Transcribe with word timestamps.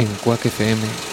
en 0.00 0.08
Quack 0.24 0.46
FM. 0.46 1.09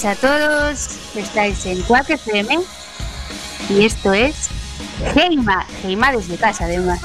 Tardes 0.00 0.04
a 0.04 0.14
todos, 0.14 0.88
estáis 1.14 1.66
en 1.66 1.82
Quack 1.82 2.10
FM 2.10 2.60
y 3.68 3.84
esto 3.84 4.12
es 4.12 4.48
Heima, 5.14 5.66
Heima 5.84 6.12
desde 6.12 6.36
casa 6.36 6.64
además. 6.64 7.00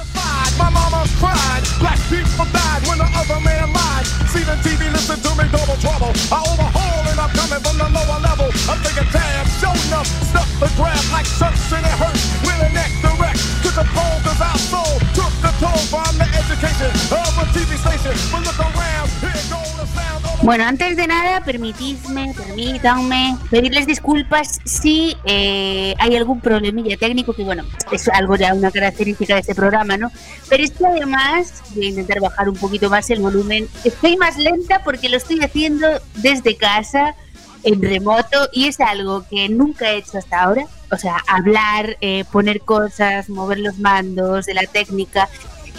Bueno, 20.46 20.64
antes 20.66 20.96
de 20.96 21.08
nada, 21.08 21.44
permitidme, 21.44 22.32
permítanme 22.38 23.36
pedirles 23.50 23.88
disculpas 23.88 24.60
si 24.64 25.18
eh, 25.26 25.96
hay 25.98 26.16
algún 26.16 26.40
problemilla 26.40 26.96
técnico, 26.98 27.34
que 27.34 27.44
bueno, 27.44 27.64
es 27.92 28.08
algo 28.10 28.36
ya 28.36 28.54
una 28.54 28.70
característica 28.70 29.34
de 29.34 29.40
este 29.40 29.56
programa, 29.56 29.98
¿no? 29.98 30.12
Pero 30.48 30.64
es 30.64 30.70
que 30.70 30.86
además 30.86 31.64
voy 31.74 31.88
a 31.88 31.90
intentar 31.90 32.20
bajar 32.20 32.48
un 32.48 32.58
poquito 32.58 32.92
más 32.92 33.10
el 33.10 33.22
volumen. 33.22 33.68
Estoy 33.84 34.18
más 34.18 34.38
lenta 34.38 34.84
porque 34.84 35.10
lo 35.10 35.18
estoy 35.18 35.40
haciendo 35.40 35.88
desde 36.18 36.56
casa, 36.56 37.16
en 37.64 37.82
remoto, 37.82 38.48
y 38.54 38.68
es 38.68 38.80
algo 38.80 39.26
que 39.28 39.50
nunca 39.50 39.94
he 39.94 39.98
hecho 39.98 40.20
hasta 40.20 40.44
ahora. 40.44 40.68
O 40.92 40.98
sea, 40.98 41.18
hablar, 41.28 41.98
eh, 42.02 42.24
poner 42.32 42.62
cosas, 42.62 43.30
mover 43.30 43.58
los 43.58 43.80
mandos 43.80 44.46
de 44.46 44.54
la 44.54 44.68
técnica 44.68 45.28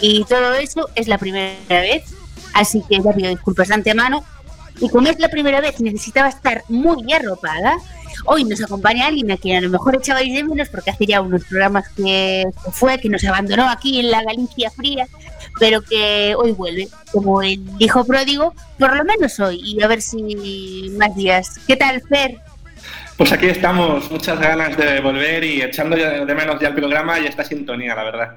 y 0.01 0.25
todo 0.25 0.55
eso 0.55 0.89
es 0.95 1.07
la 1.07 1.17
primera 1.17 1.55
vez. 1.69 2.03
Así 2.53 2.83
que 2.89 2.97
ya 3.01 3.13
pido 3.13 3.29
disculpas 3.29 3.71
antemano. 3.71 4.25
Y 4.79 4.89
como 4.89 5.07
es 5.07 5.19
la 5.19 5.29
primera 5.29 5.61
vez, 5.61 5.79
necesitaba 5.79 6.29
estar 6.29 6.63
muy 6.69 7.11
arropada. 7.11 7.77
Hoy 8.25 8.43
nos 8.43 8.61
acompaña 8.61 9.07
alguien 9.07 9.31
a 9.31 9.37
quien 9.37 9.57
a 9.57 9.61
lo 9.61 9.69
mejor 9.69 9.95
echabais 9.95 10.33
de 10.33 10.43
menos 10.43 10.69
porque 10.69 10.91
hace 10.91 11.05
ya 11.05 11.21
unos 11.21 11.43
programas 11.45 11.87
que 11.89 12.45
fue, 12.71 12.99
que 12.99 13.09
nos 13.09 13.23
abandonó 13.23 13.69
aquí 13.69 13.99
en 13.99 14.11
la 14.11 14.23
Galicia 14.23 14.71
fría, 14.71 15.07
pero 15.59 15.81
que 15.81 16.35
hoy 16.37 16.51
vuelve 16.51 16.87
como 17.11 17.41
el 17.41 17.61
hijo 17.79 18.03
pródigo, 18.05 18.53
por 18.77 18.95
lo 18.95 19.03
menos 19.03 19.39
hoy, 19.39 19.61
y 19.63 19.81
a 19.81 19.87
ver 19.87 20.01
si 20.01 20.91
más 20.97 21.15
días. 21.15 21.59
¿Qué 21.67 21.75
tal, 21.75 22.01
Fer? 22.01 22.39
Pues 23.17 23.31
aquí 23.31 23.47
estamos, 23.47 24.11
muchas 24.11 24.39
ganas 24.39 24.77
de 24.77 24.99
volver 25.01 25.43
y 25.43 25.63
echando 25.63 25.95
de 25.95 26.35
menos 26.35 26.61
ya 26.61 26.67
el 26.67 26.75
programa 26.75 27.19
y 27.19 27.25
esta 27.25 27.43
sintonía, 27.43 27.95
la 27.95 28.03
verdad. 28.03 28.35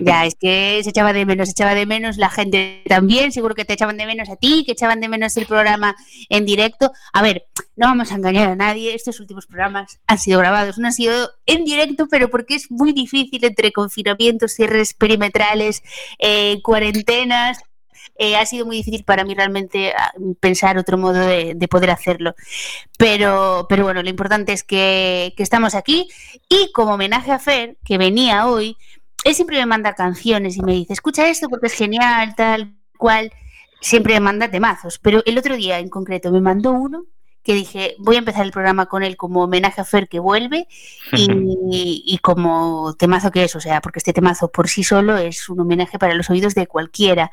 Ya, 0.00 0.26
es 0.26 0.34
que 0.34 0.80
se 0.84 0.90
echaba 0.90 1.14
de 1.14 1.24
menos, 1.24 1.48
se 1.48 1.52
echaba 1.52 1.74
de 1.74 1.86
menos 1.86 2.18
la 2.18 2.28
gente 2.28 2.82
también, 2.86 3.32
seguro 3.32 3.54
que 3.54 3.64
te 3.64 3.72
echaban 3.72 3.96
de 3.96 4.04
menos 4.04 4.28
a 4.28 4.36
ti, 4.36 4.64
que 4.66 4.72
echaban 4.72 5.00
de 5.00 5.08
menos 5.08 5.34
el 5.38 5.46
programa 5.46 5.96
en 6.28 6.44
directo. 6.44 6.92
A 7.14 7.22
ver, 7.22 7.46
no 7.74 7.86
vamos 7.86 8.12
a 8.12 8.16
engañar 8.16 8.50
a 8.50 8.56
nadie, 8.56 8.94
estos 8.94 9.18
últimos 9.18 9.46
programas 9.46 9.98
han 10.06 10.18
sido 10.18 10.40
grabados, 10.40 10.76
no 10.76 10.88
han 10.88 10.92
sido 10.92 11.30
en 11.46 11.64
directo, 11.64 12.06
pero 12.10 12.28
porque 12.28 12.54
es 12.54 12.70
muy 12.70 12.92
difícil 12.92 13.42
entre 13.44 13.72
confinamientos, 13.72 14.52
cierres 14.52 14.92
perimetrales, 14.92 15.82
eh, 16.18 16.60
cuarentenas. 16.62 17.60
Eh, 18.18 18.36
ha 18.36 18.44
sido 18.44 18.66
muy 18.66 18.76
difícil 18.76 19.04
para 19.04 19.24
mí 19.24 19.34
realmente 19.34 19.92
ah, 19.96 20.12
pensar 20.40 20.76
otro 20.76 20.98
modo 20.98 21.20
de, 21.20 21.54
de 21.54 21.68
poder 21.68 21.90
hacerlo. 21.90 22.34
Pero, 22.98 23.66
pero 23.68 23.84
bueno, 23.84 24.02
lo 24.02 24.10
importante 24.10 24.52
es 24.52 24.64
que, 24.64 25.32
que 25.36 25.42
estamos 25.42 25.74
aquí 25.74 26.08
y 26.48 26.72
como 26.72 26.94
homenaje 26.94 27.30
a 27.32 27.38
Fer, 27.38 27.78
que 27.84 27.96
venía 27.96 28.46
hoy, 28.46 28.76
él 29.24 29.34
siempre 29.34 29.58
me 29.58 29.66
manda 29.66 29.94
canciones 29.94 30.56
y 30.56 30.62
me 30.62 30.72
dice, 30.72 30.92
escucha 30.92 31.28
esto 31.28 31.48
porque 31.48 31.68
es 31.68 31.74
genial, 31.74 32.34
tal 32.36 32.74
cual. 32.96 33.32
Siempre 33.80 34.14
me 34.14 34.20
manda 34.20 34.50
temazos, 34.50 34.98
pero 34.98 35.22
el 35.24 35.38
otro 35.38 35.56
día 35.56 35.78
en 35.78 35.88
concreto 35.88 36.32
me 36.32 36.40
mandó 36.40 36.72
uno 36.72 37.06
que 37.48 37.54
dije, 37.54 37.96
voy 37.98 38.16
a 38.16 38.18
empezar 38.18 38.44
el 38.44 38.52
programa 38.52 38.84
con 38.84 39.02
él 39.02 39.16
como 39.16 39.44
homenaje 39.44 39.80
a 39.80 39.84
Fer 39.86 40.06
que 40.06 40.18
vuelve 40.20 40.68
y, 41.12 42.04
y 42.06 42.18
como 42.18 42.94
temazo 42.98 43.30
que 43.30 43.44
es, 43.44 43.56
o 43.56 43.60
sea, 43.60 43.80
porque 43.80 44.00
este 44.00 44.12
temazo 44.12 44.52
por 44.52 44.68
sí 44.68 44.84
solo 44.84 45.16
es 45.16 45.48
un 45.48 45.58
homenaje 45.58 45.98
para 45.98 46.12
los 46.12 46.28
oídos 46.28 46.54
de 46.54 46.66
cualquiera. 46.66 47.30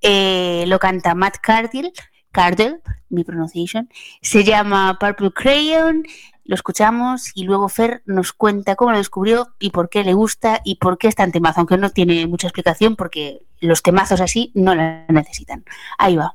Eh, 0.00 0.64
lo 0.66 0.78
canta 0.78 1.14
Matt 1.14 1.36
Cardell, 1.42 1.92
Cardell, 2.32 2.80
mi 3.10 3.22
pronunciation, 3.22 3.90
se 4.22 4.44
llama 4.44 4.96
Purple 4.98 5.32
Crayon, 5.32 6.04
lo 6.44 6.54
escuchamos 6.54 7.30
y 7.34 7.44
luego 7.44 7.68
Fer 7.68 8.02
nos 8.06 8.32
cuenta 8.32 8.76
cómo 8.76 8.92
lo 8.92 8.96
descubrió 8.96 9.54
y 9.58 9.72
por 9.72 9.90
qué 9.90 10.04
le 10.04 10.14
gusta 10.14 10.62
y 10.64 10.76
por 10.76 10.96
qué 10.96 11.08
es 11.08 11.16
tan 11.16 11.32
temazo, 11.32 11.60
aunque 11.60 11.76
no 11.76 11.90
tiene 11.90 12.26
mucha 12.26 12.46
explicación 12.46 12.96
porque 12.96 13.42
los 13.60 13.82
temazos 13.82 14.22
así 14.22 14.52
no 14.54 14.74
la 14.74 15.04
necesitan. 15.08 15.66
Ahí 15.98 16.16
va. 16.16 16.34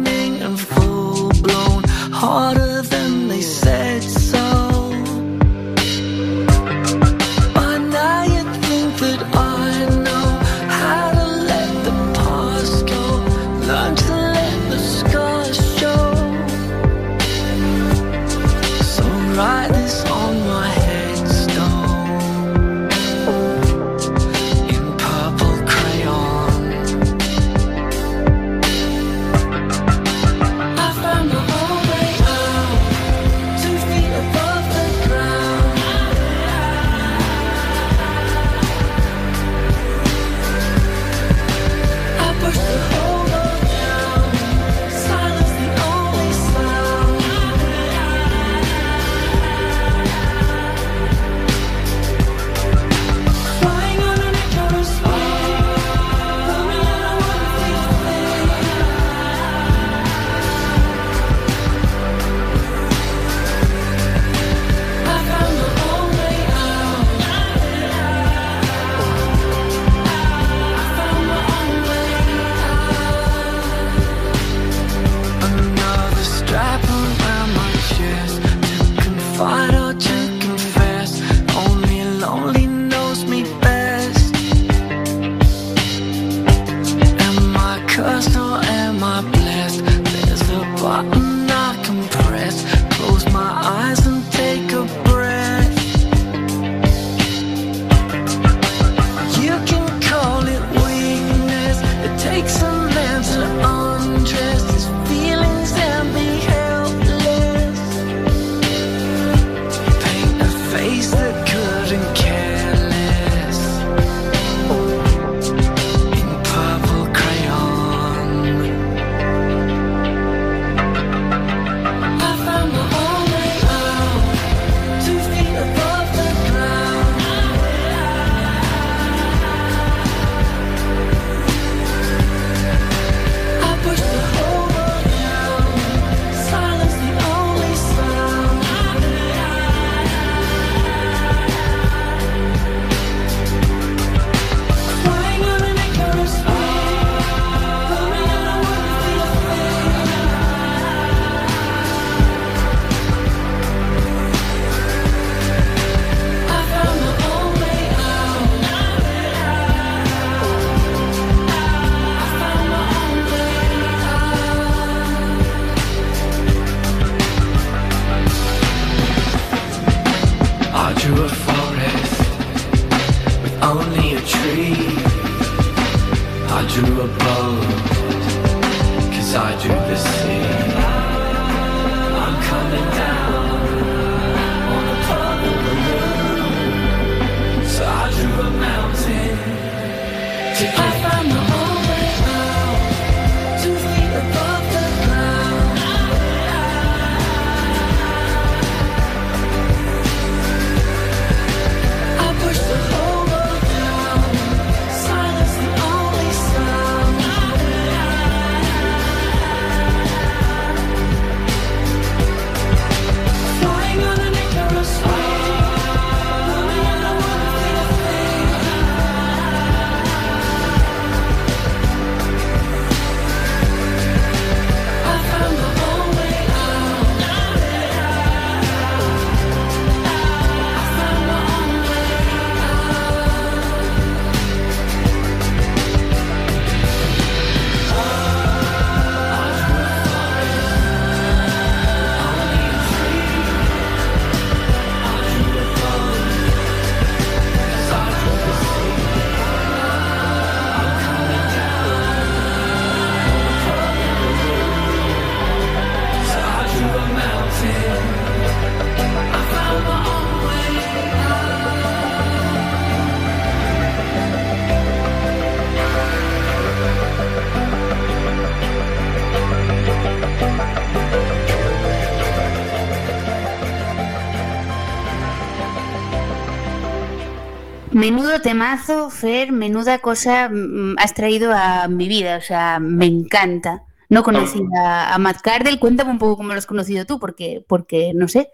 Menudo 278.01 278.41
temazo, 278.41 279.11
Fer, 279.11 279.51
menuda 279.51 279.99
cosa 279.99 280.49
mm, 280.49 280.95
has 280.97 281.13
traído 281.13 281.53
a 281.53 281.87
mi 281.87 282.07
vida, 282.07 282.37
o 282.37 282.41
sea, 282.41 282.79
me 282.79 283.05
encanta. 283.05 283.83
No 284.09 284.23
conocía 284.23 285.13
a 285.13 285.17
Matt 285.19 285.41
Cardle, 285.41 285.77
cuéntame 285.77 286.09
un 286.09 286.17
poco 286.17 286.37
cómo 286.37 286.51
lo 286.51 286.57
has 286.57 286.65
conocido 286.65 287.05
tú, 287.05 287.19
porque, 287.19 287.63
porque 287.67 288.11
no 288.15 288.27
sé. 288.27 288.49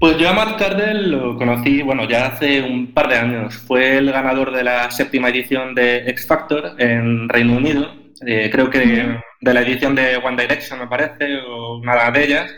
Pues 0.00 0.16
yo 0.16 0.30
a 0.30 0.32
Matt 0.32 0.58
Cardle 0.58 1.02
lo 1.02 1.36
conocí, 1.36 1.82
bueno, 1.82 2.08
ya 2.08 2.28
hace 2.28 2.62
un 2.62 2.94
par 2.94 3.08
de 3.08 3.16
años. 3.16 3.58
Fue 3.58 3.98
el 3.98 4.10
ganador 4.10 4.52
de 4.52 4.64
la 4.64 4.90
séptima 4.90 5.28
edición 5.28 5.74
de 5.74 6.08
X 6.08 6.26
Factor 6.26 6.74
en 6.78 7.28
Reino 7.28 7.58
Unido. 7.58 7.92
Eh, 8.26 8.48
creo 8.50 8.70
que 8.70 8.78
de 8.78 9.54
la 9.54 9.60
edición 9.60 9.96
de 9.96 10.16
One 10.16 10.40
Direction, 10.40 10.78
me 10.78 10.86
parece, 10.86 11.42
o 11.46 11.76
una 11.76 12.10
de 12.10 12.24
ellas. 12.24 12.50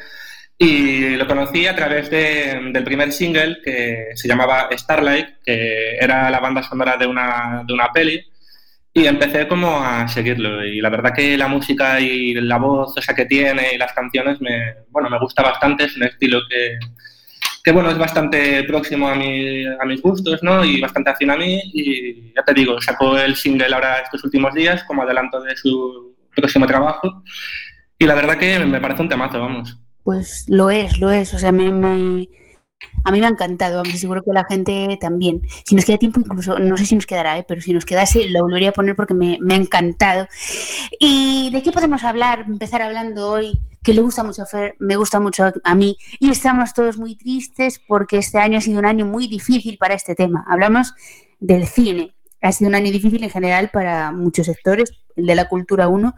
Y 0.62 1.16
lo 1.16 1.26
conocí 1.26 1.66
a 1.66 1.74
través 1.74 2.10
de- 2.10 2.70
del 2.72 2.84
primer 2.84 3.12
single 3.12 3.60
que 3.64 4.08
se 4.14 4.28
llamaba 4.28 4.68
Starlight, 4.70 5.28
que 5.44 5.96
era 5.96 6.28
la 6.30 6.38
banda 6.38 6.62
sonora 6.62 6.98
de 6.98 7.06
una, 7.06 7.62
de 7.66 7.72
una 7.72 7.90
peli. 7.92 8.22
Y 8.92 9.06
empecé 9.06 9.48
como 9.48 9.82
a 9.82 10.06
seguirlo. 10.08 10.62
Y 10.66 10.80
la 10.82 10.90
verdad 10.90 11.14
que 11.14 11.38
la 11.38 11.48
música 11.48 11.98
y 12.00 12.34
la 12.34 12.58
voz 12.58 12.94
esa 12.98 13.14
que 13.14 13.24
tiene 13.24 13.68
y 13.74 13.78
las 13.78 13.92
canciones 13.94 14.40
me, 14.42 14.74
bueno, 14.90 15.08
me 15.08 15.18
gusta 15.18 15.42
bastante. 15.42 15.84
Es 15.84 15.96
un 15.96 16.02
estilo 16.04 16.40
que, 16.50 16.78
que 17.64 17.72
bueno, 17.72 17.90
es 17.90 17.96
bastante 17.98 18.64
próximo 18.64 19.08
a, 19.08 19.14
mi, 19.14 19.64
a 19.66 19.84
mis 19.86 20.02
gustos, 20.02 20.42
¿no? 20.42 20.62
Y 20.64 20.78
bastante 20.80 21.10
afín 21.10 21.30
a 21.30 21.36
mí. 21.36 21.58
Y 21.72 22.34
ya 22.34 22.42
te 22.44 22.52
digo, 22.54 22.78
sacó 22.82 23.16
el 23.18 23.34
single 23.36 23.72
ahora 23.74 24.00
estos 24.00 24.24
últimos 24.24 24.52
días 24.54 24.84
como 24.84 25.02
adelanto 25.04 25.40
de 25.40 25.56
su 25.56 26.16
próximo 26.36 26.66
trabajo. 26.66 27.22
Y 27.98 28.04
la 28.06 28.14
verdad 28.14 28.36
que 28.38 28.58
me 28.58 28.80
parece 28.80 29.02
un 29.02 29.08
temazo, 29.08 29.40
vamos. 29.40 29.78
Pues 30.10 30.46
lo 30.48 30.70
es, 30.70 30.98
lo 30.98 31.12
es. 31.12 31.32
O 31.34 31.38
sea, 31.38 31.52
me, 31.52 31.70
me- 31.70 32.28
a 33.04 33.12
mí 33.12 33.20
me 33.20 33.26
ha 33.26 33.28
encantado, 33.28 33.84
y 33.84 33.96
seguro 33.96 34.24
que 34.24 34.32
la 34.32 34.44
gente 34.44 34.98
también. 35.00 35.42
Si 35.64 35.76
nos 35.76 35.84
queda 35.84 35.98
tiempo, 35.98 36.18
incluso, 36.18 36.58
no 36.58 36.76
sé 36.76 36.84
si 36.84 36.96
nos 36.96 37.06
quedará, 37.06 37.38
¿eh? 37.38 37.44
pero 37.46 37.60
si 37.60 37.72
nos 37.72 37.84
quedase, 37.84 38.28
lo 38.28 38.42
volvería 38.42 38.70
a 38.70 38.72
poner 38.72 38.96
porque 38.96 39.14
me, 39.14 39.38
ha 39.48 39.54
encantado. 39.54 40.26
¿Y 40.98 41.50
de 41.52 41.62
qué 41.62 41.70
podemos 41.70 42.02
hablar? 42.02 42.44
Empezar 42.48 42.82
hablando 42.82 43.30
hoy, 43.30 43.60
que 43.84 43.94
le 43.94 44.00
gusta 44.00 44.24
mucho 44.24 44.42
a 44.42 44.46
Fer, 44.46 44.74
me 44.80 44.96
gusta 44.96 45.20
mucho 45.20 45.52
a 45.62 45.74
mí, 45.76 45.96
y 46.18 46.30
estamos 46.30 46.74
todos 46.74 46.98
muy 46.98 47.14
tristes 47.14 47.80
porque 47.86 48.18
este 48.18 48.38
año 48.38 48.58
ha 48.58 48.60
sido 48.60 48.80
un 48.80 48.86
año 48.86 49.06
muy 49.06 49.28
difícil 49.28 49.78
para 49.78 49.94
este 49.94 50.16
tema. 50.16 50.44
Hablamos 50.48 50.92
del 51.38 51.68
cine. 51.68 52.16
Ha 52.42 52.50
sido 52.50 52.68
un 52.68 52.74
año 52.74 52.90
difícil 52.90 53.22
en 53.22 53.30
general 53.30 53.70
para 53.72 54.10
muchos 54.10 54.46
sectores, 54.46 54.90
el 55.14 55.26
de 55.26 55.34
la 55.36 55.48
cultura 55.48 55.86
uno, 55.86 56.14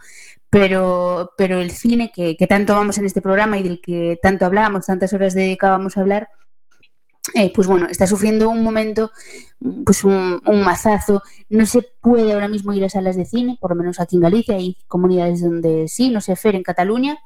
pero, 0.53 1.33
pero 1.39 1.63
el 1.63 1.71
cine 1.71 2.13
que, 2.15 2.37
que 2.37 2.47
tanto 2.47 2.75
vamos 2.75 2.99
en 2.99 3.07
este 3.07 3.23
programa 3.23 3.57
y 3.57 3.63
del 3.63 3.81
que 3.81 4.19
tanto 4.21 4.45
hablábamos, 4.45 4.85
tantas 4.85 5.11
horas 5.15 5.33
dedicábamos 5.33 5.97
a 5.97 6.03
hablar, 6.03 6.29
eh, 7.35 7.51
pues 7.55 7.67
bueno, 7.67 7.87
está 7.91 8.07
sufriendo 8.07 8.51
un 8.51 8.63
momento, 8.63 9.13
pues 9.87 10.05
un, 10.05 10.43
un 10.45 10.63
mazazo. 10.63 11.23
No 11.49 11.65
se 11.65 11.81
puede 12.03 12.35
ahora 12.35 12.49
mismo 12.49 12.75
ir 12.75 12.85
a 12.85 12.91
salas 12.91 13.17
de 13.17 13.25
cine, 13.25 13.57
por 13.63 13.71
lo 13.71 13.77
menos 13.77 13.99
aquí 13.99 14.17
en 14.17 14.23
Galicia, 14.23 14.57
hay 14.57 14.77
comunidades 14.89 15.41
donde 15.41 15.89
sí, 15.89 16.11
no 16.11 16.21
sé, 16.21 16.37
Fer, 16.37 16.55
en 16.55 16.63
Cataluña. 16.63 17.17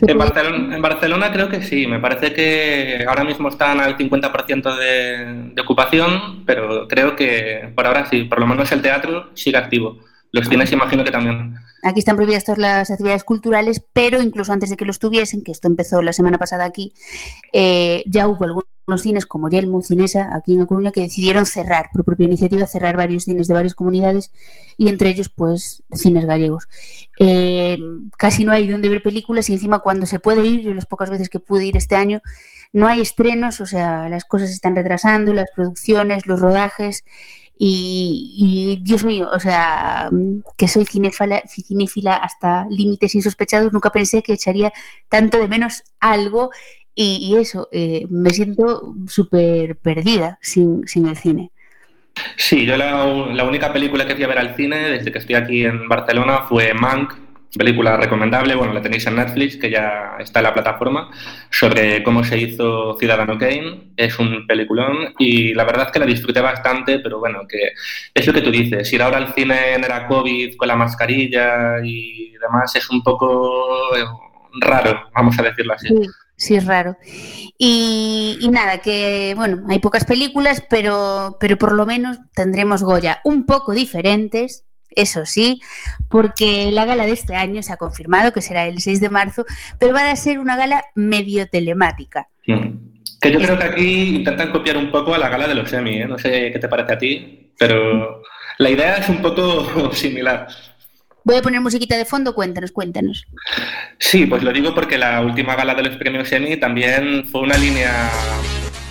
En 0.00 0.16
Barcelona, 0.16 0.74
en 0.74 0.80
Barcelona 0.80 1.32
creo 1.32 1.50
que 1.50 1.62
sí, 1.62 1.86
me 1.86 2.00
parece 2.00 2.32
que 2.32 3.04
ahora 3.06 3.24
mismo 3.24 3.50
están 3.50 3.78
al 3.78 3.98
50% 3.98 4.78
de, 4.78 5.52
de 5.52 5.60
ocupación, 5.60 6.46
pero 6.46 6.88
creo 6.88 7.14
que 7.14 7.74
por 7.74 7.86
ahora 7.86 8.06
sí, 8.06 8.22
por 8.24 8.40
lo 8.40 8.46
menos 8.46 8.72
el 8.72 8.80
teatro 8.80 9.28
sigue 9.34 9.58
activo. 9.58 9.98
Los 10.34 10.48
cines 10.48 10.72
imagino 10.72 11.04
que 11.04 11.12
también. 11.12 11.54
Aquí 11.84 12.00
están 12.00 12.16
prohibidas 12.16 12.42
todas 12.42 12.58
las 12.58 12.90
actividades 12.90 13.22
culturales, 13.22 13.80
pero 13.92 14.20
incluso 14.20 14.52
antes 14.52 14.68
de 14.68 14.76
que 14.76 14.84
los 14.84 14.98
tuviesen, 14.98 15.44
que 15.44 15.52
esto 15.52 15.68
empezó 15.68 16.02
la 16.02 16.12
semana 16.12 16.38
pasada 16.38 16.64
aquí, 16.64 16.92
eh, 17.52 18.02
ya 18.06 18.26
hubo 18.26 18.44
algunos 18.44 19.00
cines 19.00 19.26
como 19.26 19.48
Yelmo, 19.48 19.80
Cinesa, 19.80 20.34
aquí 20.34 20.54
en 20.54 20.62
A 20.62 20.66
Coruña, 20.66 20.90
que 20.90 21.02
decidieron 21.02 21.46
cerrar, 21.46 21.86
por 21.92 22.04
propia 22.04 22.24
iniciativa, 22.24 22.66
cerrar 22.66 22.96
varios 22.96 23.24
cines 23.24 23.46
de 23.46 23.54
varias 23.54 23.76
comunidades 23.76 24.32
y 24.76 24.88
entre 24.88 25.10
ellos, 25.10 25.28
pues, 25.28 25.84
cines 25.92 26.26
gallegos. 26.26 26.66
Eh, 27.20 27.78
casi 28.18 28.44
no 28.44 28.50
hay 28.50 28.66
donde 28.66 28.88
ver 28.88 29.04
películas 29.04 29.48
y 29.50 29.52
encima 29.52 29.78
cuando 29.78 30.06
se 30.06 30.18
puede 30.18 30.44
ir, 30.44 30.62
yo 30.62 30.74
las 30.74 30.86
pocas 30.86 31.10
veces 31.10 31.28
que 31.28 31.38
pude 31.38 31.64
ir 31.64 31.76
este 31.76 31.94
año, 31.94 32.22
no 32.72 32.88
hay 32.88 33.02
estrenos, 33.02 33.60
o 33.60 33.66
sea, 33.66 34.08
las 34.08 34.24
cosas 34.24 34.48
se 34.48 34.56
están 34.56 34.74
retrasando, 34.74 35.32
las 35.32 35.46
producciones, 35.54 36.26
los 36.26 36.40
rodajes. 36.40 37.04
Y, 37.56 38.80
Dios 38.82 39.04
mío, 39.04 39.30
o 39.32 39.38
sea, 39.38 40.10
que 40.56 40.66
soy 40.66 40.84
cinéfila, 40.84 41.42
cinéfila 41.46 42.16
hasta 42.16 42.66
límites 42.68 43.14
insospechados, 43.14 43.72
nunca 43.72 43.90
pensé 43.90 44.22
que 44.22 44.32
echaría 44.32 44.72
tanto 45.08 45.38
de 45.38 45.48
menos 45.48 45.84
algo 46.00 46.50
y, 46.94 47.16
y 47.16 47.36
eso, 47.36 47.68
eh, 47.72 48.06
me 48.10 48.30
siento 48.30 48.94
súper 49.08 49.76
perdida 49.76 50.38
sin, 50.42 50.86
sin 50.86 51.06
el 51.06 51.16
cine. 51.16 51.50
Sí, 52.36 52.64
yo 52.64 52.76
la, 52.76 53.06
la 53.32 53.44
única 53.44 53.72
película 53.72 54.06
que 54.06 54.14
fui 54.14 54.24
a 54.24 54.28
ver 54.28 54.38
al 54.38 54.56
cine 54.56 54.90
desde 54.90 55.10
que 55.10 55.18
estoy 55.18 55.34
aquí 55.34 55.64
en 55.64 55.88
Barcelona 55.88 56.42
fue 56.48 56.72
Mank, 56.74 57.14
película 57.56 57.96
recomendable, 57.96 58.54
bueno, 58.54 58.72
la 58.72 58.82
tenéis 58.82 59.06
en 59.06 59.16
Netflix, 59.16 59.56
que 59.56 59.70
ya 59.70 60.16
está 60.18 60.40
en 60.40 60.44
la 60.44 60.54
plataforma, 60.54 61.10
sobre 61.50 62.02
cómo 62.02 62.24
se 62.24 62.38
hizo 62.38 62.96
Ciudadano 62.98 63.38
Kane. 63.38 63.92
Es 63.96 64.18
un 64.18 64.46
peliculón 64.46 65.14
y 65.18 65.54
la 65.54 65.64
verdad 65.64 65.86
es 65.86 65.92
que 65.92 65.98
la 65.98 66.06
disfruté 66.06 66.40
bastante, 66.40 66.98
pero 66.98 67.18
bueno, 67.20 67.46
que 67.48 67.72
es 68.12 68.26
lo 68.26 68.32
que 68.32 68.42
tú 68.42 68.50
dices, 68.50 68.92
ir 68.92 69.02
ahora 69.02 69.18
al 69.18 69.34
cine 69.34 69.74
en 69.74 69.84
era 69.84 70.06
COVID 70.06 70.56
con 70.56 70.68
la 70.68 70.76
mascarilla 70.76 71.78
y 71.82 72.32
demás 72.32 72.74
es 72.76 72.90
un 72.90 73.02
poco 73.02 73.96
eh, 73.96 74.04
raro, 74.60 75.08
vamos 75.14 75.38
a 75.38 75.42
decirlo 75.42 75.74
así. 75.74 75.88
Sí, 75.88 76.10
sí, 76.36 76.54
es 76.56 76.66
raro. 76.66 76.96
Y, 77.58 78.38
y 78.40 78.48
nada, 78.48 78.78
que 78.78 79.34
bueno, 79.36 79.64
hay 79.68 79.78
pocas 79.78 80.04
películas, 80.04 80.62
pero, 80.68 81.36
pero 81.40 81.56
por 81.56 81.72
lo 81.72 81.86
menos 81.86 82.18
tendremos 82.34 82.82
Goya 82.82 83.20
un 83.24 83.46
poco 83.46 83.72
diferentes, 83.72 84.64
eso 84.96 85.26
sí, 85.26 85.60
porque 86.08 86.70
la 86.72 86.84
gala 86.84 87.06
de 87.06 87.12
este 87.12 87.36
año 87.36 87.62
se 87.62 87.72
ha 87.72 87.76
confirmado 87.76 88.32
que 88.32 88.40
será 88.40 88.66
el 88.66 88.80
6 88.80 89.00
de 89.00 89.10
marzo, 89.10 89.44
pero 89.78 89.94
va 89.94 90.10
a 90.10 90.16
ser 90.16 90.38
una 90.38 90.56
gala 90.56 90.84
medio 90.94 91.48
telemática. 91.48 92.28
Mm. 92.46 92.94
Que 93.20 93.32
yo 93.32 93.38
creo 93.38 93.58
que 93.58 93.64
aquí 93.64 94.16
intentan 94.16 94.50
copiar 94.50 94.76
un 94.76 94.90
poco 94.90 95.14
a 95.14 95.18
la 95.18 95.28
gala 95.28 95.48
de 95.48 95.54
los 95.54 95.72
Emmy, 95.72 96.02
¿eh? 96.02 96.06
no 96.06 96.18
sé 96.18 96.50
qué 96.52 96.58
te 96.58 96.68
parece 96.68 96.92
a 96.92 96.98
ti, 96.98 97.52
pero 97.58 98.22
la 98.58 98.70
idea 98.70 98.96
es 98.96 99.08
un 99.08 99.22
poco 99.22 99.90
similar. 99.92 100.46
Voy 101.24 101.36
a 101.36 101.42
poner 101.42 101.60
musiquita 101.62 101.96
de 101.96 102.04
fondo, 102.04 102.34
cuéntanos, 102.34 102.70
cuéntanos. 102.70 103.24
Sí, 103.98 104.26
pues 104.26 104.42
lo 104.42 104.52
digo 104.52 104.74
porque 104.74 104.98
la 104.98 105.22
última 105.22 105.56
gala 105.56 105.74
de 105.74 105.84
los 105.84 105.96
premios 105.96 106.30
Emmy 106.32 106.58
también 106.58 107.24
fue 107.24 107.40
una 107.40 107.56
línea... 107.56 108.10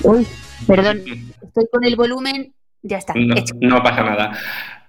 Uy, 0.02 0.26
perdón, 0.66 1.04
estoy 1.44 1.66
con 1.72 1.84
el 1.84 1.96
volumen, 1.96 2.54
ya 2.82 2.98
está, 2.98 3.14
no 3.16 3.84
pasa 3.84 4.04
nada. 4.04 4.32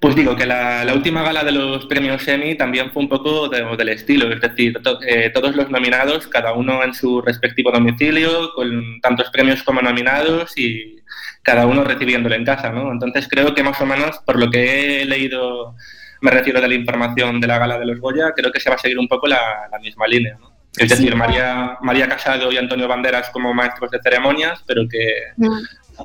Pues 0.00 0.14
digo 0.16 0.36
que 0.36 0.44
la, 0.44 0.84
la 0.84 0.92
última 0.92 1.22
gala 1.22 1.44
de 1.44 1.52
los 1.52 1.86
premios 1.86 2.26
Emmy 2.28 2.56
también 2.56 2.90
fue 2.92 3.02
un 3.04 3.08
poco 3.08 3.48
de- 3.48 3.64
del 3.76 3.88
estilo, 3.88 4.30
es 4.30 4.40
decir, 4.40 4.78
to- 4.82 5.00
eh, 5.02 5.30
todos 5.32 5.56
los 5.56 5.70
nominados, 5.70 6.26
cada 6.28 6.52
uno 6.52 6.82
en 6.84 6.92
su 6.92 7.22
respectivo 7.22 7.70
domicilio, 7.72 8.52
con 8.54 9.00
tantos 9.00 9.30
premios 9.30 9.62
como 9.62 9.80
nominados 9.80 10.56
y 10.58 10.96
cada 11.42 11.66
uno 11.66 11.84
recibiéndolo 11.84 12.34
en 12.34 12.44
casa, 12.44 12.70
¿no? 12.70 12.92
Entonces 12.92 13.26
creo 13.30 13.54
que 13.54 13.62
más 13.62 13.80
o 13.80 13.86
menos, 13.86 14.18
por 14.26 14.38
lo 14.38 14.50
que 14.50 15.02
he 15.02 15.04
leído, 15.06 15.74
me 16.20 16.30
refiero 16.30 16.60
de 16.60 16.68
la 16.68 16.74
información 16.74 17.40
de 17.40 17.46
la 17.46 17.58
gala 17.58 17.78
de 17.78 17.86
los 17.86 17.98
Goya, 18.00 18.32
creo 18.36 18.52
que 18.52 18.60
se 18.60 18.68
va 18.70 18.76
a 18.76 18.78
seguir 18.78 18.98
un 18.98 19.08
poco 19.08 19.26
la, 19.26 19.68
la 19.72 19.78
misma 19.78 20.06
línea, 20.06 20.36
¿no? 20.38 20.52
Es 20.76 20.88
decir. 20.88 21.14
María, 21.14 21.78
María 21.82 22.08
Casado 22.08 22.50
y 22.50 22.56
Antonio 22.56 22.88
Banderas 22.88 23.30
como 23.30 23.54
maestros 23.54 23.90
de 23.92 24.00
ceremonias, 24.02 24.62
pero 24.66 24.82
que, 24.88 25.06
Mm. 25.36 25.58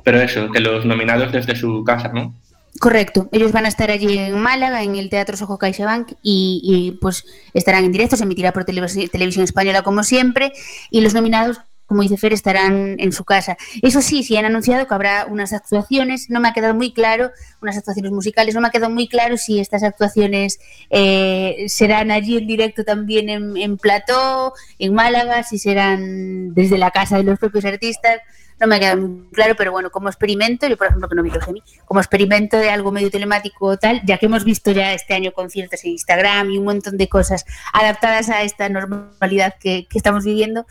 pero 0.04 0.20
eso, 0.20 0.50
que 0.52 0.60
los 0.60 0.84
nominados 0.86 1.32
desde 1.32 1.56
su 1.56 1.82
casa, 1.84 2.10
¿no? 2.14 2.34
Correcto, 2.80 3.28
ellos 3.30 3.52
van 3.52 3.66
a 3.66 3.68
estar 3.68 3.90
allí 3.90 4.16
en 4.16 4.38
Málaga, 4.40 4.82
en 4.82 4.96
el 4.96 5.10
Teatro 5.10 5.36
Sojo 5.36 5.58
CaixaBank 5.58 6.12
y, 6.22 6.62
y, 6.64 6.92
pues 6.92 7.26
estarán 7.52 7.84
en 7.84 7.92
directo, 7.92 8.16
se 8.16 8.24
emitirá 8.24 8.52
por 8.52 8.64
televisi- 8.64 9.10
televisión 9.10 9.44
española 9.44 9.82
como 9.82 10.02
siempre 10.02 10.50
y 10.90 11.02
los 11.02 11.12
nominados, 11.12 11.60
como 11.84 12.00
dice 12.00 12.16
Fer, 12.16 12.32
estarán 12.32 12.96
en 12.98 13.12
su 13.12 13.24
casa. 13.26 13.58
Eso 13.82 14.00
sí, 14.00 14.22
sí 14.22 14.34
han 14.38 14.46
anunciado 14.46 14.86
que 14.86 14.94
habrá 14.94 15.26
unas 15.28 15.52
actuaciones, 15.52 16.30
no 16.30 16.40
me 16.40 16.48
ha 16.48 16.54
quedado 16.54 16.72
muy 16.72 16.94
claro, 16.94 17.32
unas 17.60 17.76
actuaciones 17.76 18.12
musicales, 18.12 18.54
no 18.54 18.62
me 18.62 18.68
ha 18.68 18.70
quedado 18.70 18.90
muy 18.90 19.08
claro 19.08 19.36
si 19.36 19.60
estas 19.60 19.82
actuaciones 19.82 20.58
eh, 20.88 21.66
serán 21.68 22.10
allí 22.10 22.38
en 22.38 22.46
directo 22.46 22.84
también 22.84 23.28
en, 23.28 23.58
en 23.58 23.76
plató, 23.76 24.54
en 24.78 24.94
Málaga, 24.94 25.42
si 25.42 25.58
serán 25.58 26.54
desde 26.54 26.78
la 26.78 26.90
casa 26.92 27.18
de 27.18 27.24
los 27.24 27.38
propios 27.38 27.66
artistas. 27.66 28.20
No 28.60 28.66
me 28.66 28.76
ha 28.76 28.78
quedado 28.78 29.00
muy 29.00 29.26
claro, 29.32 29.54
pero 29.56 29.72
bueno, 29.72 29.90
como 29.90 30.08
experimento, 30.08 30.68
yo 30.68 30.76
por 30.76 30.86
ejemplo 30.86 31.08
que 31.08 31.14
no 31.14 31.22
vi 31.22 31.30
los 31.30 31.48
Emmy, 31.48 31.62
como 31.86 32.00
experimento 32.00 32.58
de 32.58 32.70
algo 32.70 32.92
medio 32.92 33.10
telemático 33.10 33.66
o 33.66 33.76
tal, 33.78 34.02
ya 34.04 34.18
que 34.18 34.26
hemos 34.26 34.44
visto 34.44 34.70
ya 34.70 34.92
este 34.92 35.14
año 35.14 35.32
conciertos 35.32 35.84
en 35.84 35.92
Instagram 35.92 36.50
y 36.50 36.58
un 36.58 36.64
montón 36.64 36.96
de 36.98 37.08
cosas 37.08 37.46
adaptadas 37.72 38.28
a 38.28 38.42
esta 38.42 38.68
normalidad 38.68 39.54
que, 39.58 39.86
que 39.88 39.98
estamos 39.98 40.24
viviendo, 40.24 40.66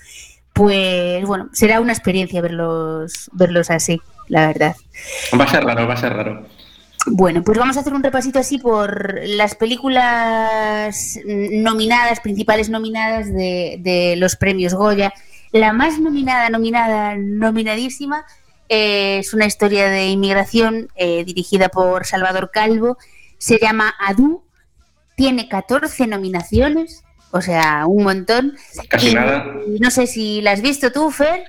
pues 0.54 1.26
bueno, 1.26 1.50
será 1.54 1.80
una 1.80 1.94
experiencia 1.94 2.42
verlos, 2.42 3.30
verlos 3.34 3.70
así, 3.72 4.02
la 4.28 4.48
verdad. 4.48 4.76
Va 5.40 5.46
a 5.46 5.48
ser 5.48 5.64
raro, 5.64 5.88
va 5.88 5.94
a 5.94 5.98
ser 5.98 6.14
raro. 6.14 6.46
Bueno, 7.06 7.44
pues 7.44 7.58
vamos 7.58 7.78
a 7.78 7.80
hacer 7.80 7.94
un 7.94 8.04
repasito 8.04 8.40
así 8.40 8.58
por 8.58 9.20
las 9.24 9.56
películas 9.56 11.18
nominadas, 11.26 12.20
principales 12.20 12.70
nominadas 12.70 13.34
de, 13.34 13.78
de 13.80 14.16
los 14.18 14.36
premios 14.36 14.74
Goya. 14.74 15.14
La 15.52 15.74
más 15.74 16.00
nominada, 16.00 16.50
nominada, 16.50 17.16
nominadísima 17.18 18.26
eh, 18.70 19.18
es 19.20 19.34
una 19.34 19.46
historia 19.46 19.90
de 19.90 20.08
inmigración 20.08 20.90
eh, 20.96 21.24
dirigida 21.26 21.70
por 21.70 22.06
Salvador 22.06 22.52
Calvo. 22.54 22.98
Se 23.38 23.58
llama 23.60 23.96
Adu, 24.00 24.44
tiene 25.16 25.50
14 25.50 26.06
nominaciones, 26.08 27.04
o 27.32 27.42
sea, 27.42 27.86
un 27.88 28.04
montón. 28.04 28.56
Casi 28.90 29.10
Y- 29.10 29.14
nada. 29.16 29.46
no 29.80 29.90
sé 29.92 30.06
si 30.08 30.42
la 30.42 30.52
has 30.52 30.62
visto 30.62 30.92
tú, 30.92 31.10
Fer. 31.10 31.44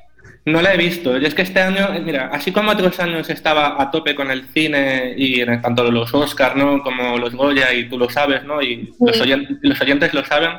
No 0.47 0.63
la 0.63 0.73
he 0.73 0.79
visto. 0.79 1.15
Es 1.17 1.35
que 1.35 1.43
este 1.43 1.61
año, 1.61 1.89
mira, 2.03 2.31
así 2.33 2.51
como 2.51 2.71
otros 2.71 2.99
años 2.99 3.29
estaba 3.29 3.81
a 3.81 3.91
tope 3.91 4.15
con 4.15 4.31
el 4.31 4.49
cine 4.55 5.13
y 5.17 5.43
en 5.43 5.61
tanto 5.61 5.91
los 5.91 6.15
Oscar, 6.15 6.57
¿no? 6.57 6.83
Como 6.83 7.19
los 7.19 7.35
Goya 7.35 7.75
y 7.75 7.89
tú 7.91 7.99
lo 7.99 8.09
sabes, 8.09 8.43
¿no? 8.45 8.63
Y 8.63 8.95
los, 8.99 9.21
oyen- 9.21 9.59
los 9.61 9.79
oyentes 9.81 10.15
lo 10.15 10.25
saben. 10.25 10.53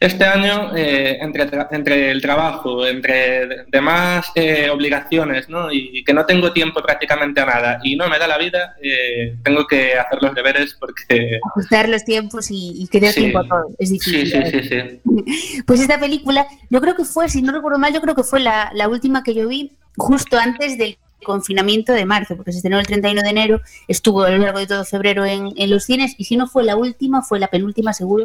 Este 0.00 0.24
año, 0.24 0.74
eh, 0.74 1.18
entre, 1.20 1.46
entre 1.72 2.10
el 2.10 2.22
trabajo, 2.22 2.86
entre 2.86 3.46
de- 3.46 3.64
demás 3.68 4.32
eh, 4.34 4.70
obligaciones, 4.70 5.50
¿no? 5.50 5.70
Y 5.70 6.02
que 6.04 6.14
no 6.14 6.24
tengo 6.24 6.52
tiempo 6.54 6.80
prácticamente 6.82 7.38
a 7.42 7.44
nada 7.44 7.80
y 7.84 7.96
no 7.96 8.08
me 8.08 8.18
da 8.18 8.26
la 8.26 8.38
vida, 8.38 8.76
eh, 8.82 9.34
tengo 9.44 9.66
que 9.66 9.98
hacer 9.98 10.18
los 10.22 10.34
deberes 10.34 10.74
porque... 10.80 11.38
Ajustar 11.50 11.88
los 11.90 12.02
tiempos 12.04 12.50
y, 12.50 12.72
y 12.82 12.88
que 12.88 12.98
dé 12.98 13.12
Sí. 13.12 13.20
tiempo 13.20 13.40
a 13.40 13.46
todo. 13.48 13.66
Es 13.78 13.90
Sí, 13.90 13.94
difícil. 13.98 14.42
sí, 14.46 14.62
sí, 14.62 14.68
sí. 14.68 15.62
Pues 15.66 15.80
esta 15.80 16.00
película, 16.00 16.46
yo 16.70 16.80
creo 16.80 16.96
que 16.96 17.04
fue, 17.04 17.28
si 17.28 17.42
no 17.42 17.52
recuerdo 17.52 17.78
mal, 17.78 17.92
yo 17.92 18.00
creo 18.00 18.14
que 18.14 18.24
fue 18.24 18.40
la, 18.40 18.70
la 18.74 18.88
última 18.88 19.22
que 19.22 19.34
yo 19.34 19.48
vi 19.48 19.72
justo 19.98 20.38
antes 20.38 20.78
del 20.78 20.96
confinamiento 21.22 21.92
de 21.92 22.06
marzo, 22.06 22.34
porque 22.36 22.52
se 22.52 22.58
estrenó 22.58 22.80
el 22.80 22.86
31 22.86 23.20
de 23.20 23.28
enero, 23.28 23.60
estuvo 23.86 24.22
a 24.22 24.30
lo 24.30 24.38
largo 24.38 24.58
de 24.60 24.66
todo 24.66 24.86
febrero 24.86 25.26
en, 25.26 25.50
en 25.56 25.68
los 25.68 25.84
cines, 25.84 26.14
y 26.16 26.24
si 26.24 26.38
no 26.38 26.46
fue 26.46 26.64
la 26.64 26.76
última, 26.76 27.20
fue 27.20 27.38
la 27.38 27.48
penúltima 27.48 27.92
seguro, 27.92 28.24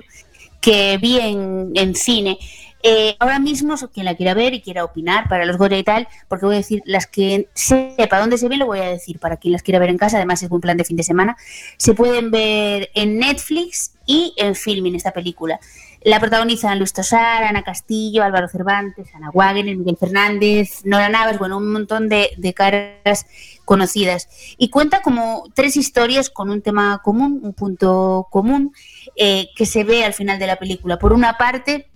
que 0.66 0.98
vi 0.98 1.20
en, 1.20 1.72
en 1.76 1.94
cine. 1.94 2.40
Eh, 2.82 3.16
ahora 3.20 3.38
mismo, 3.38 3.76
quien 3.94 4.06
la 4.06 4.16
quiera 4.16 4.34
ver 4.34 4.56
y 4.56 4.62
quiera 4.62 4.84
opinar 4.84 5.30
para 5.30 5.46
los 5.46 5.58
Goya 5.58 5.78
y 5.78 5.84
tal, 5.84 6.08
porque 6.28 6.48
voy 6.48 6.56
a 6.56 6.58
decir, 6.58 6.82
las 6.86 7.06
que 7.06 7.50
sepa 7.54 8.20
dónde 8.20 8.40
se 8.40 8.50
ve, 8.50 8.58
lo 8.58 8.66
voy 8.66 8.80
a 8.80 8.90
decir 8.90 9.20
para 9.20 9.38
quien 9.38 9.52
las 9.52 9.62
quiera 9.62 9.78
ver 9.78 9.90
en 9.90 10.00
casa, 10.00 10.18
además 10.18 10.42
es 10.42 10.50
un 10.50 10.62
plan 10.62 10.76
de 10.76 10.84
fin 10.84 10.98
de 10.98 11.04
semana, 11.04 11.38
se 11.78 11.94
pueden 11.94 12.32
ver 12.32 12.90
en 12.96 13.20
Netflix 13.20 13.92
y 14.08 14.34
en 14.38 14.56
Filmin 14.56 14.96
esta 14.96 15.12
película. 15.12 15.60
La 16.06 16.20
protagonizan 16.20 16.78
Luis 16.78 16.94
Tosar, 16.94 17.46
Ana 17.46 17.64
Castillo, 17.64 18.22
Álvaro 18.22 18.48
Cervantes, 18.48 19.08
Ana 19.16 19.32
Wagner, 19.34 19.76
Miguel 19.76 19.98
Fernández, 19.98 20.86
Nora 20.86 21.10
Navas, 21.10 21.40
bueno, 21.40 21.58
un 21.58 21.74
montón 21.74 22.10
de, 22.10 22.30
de 22.38 22.54
caras 22.54 23.26
conocidas. 23.66 24.30
Y 24.60 24.70
cuenta 24.70 25.02
como 25.02 25.46
tres 25.56 25.76
historias 25.78 26.30
con 26.30 26.52
un 26.52 26.62
tema 26.62 27.02
común, 27.04 27.40
un 27.42 27.54
punto 27.54 28.28
común, 28.30 28.72
eh, 29.16 29.48
que 29.56 29.66
se 29.66 29.84
ve 29.84 30.06
al 30.06 30.14
final 30.14 30.38
de 30.38 30.46
la 30.46 30.58
película. 30.58 31.00
Por 31.00 31.12
una 31.12 31.40
parte, 31.40 31.88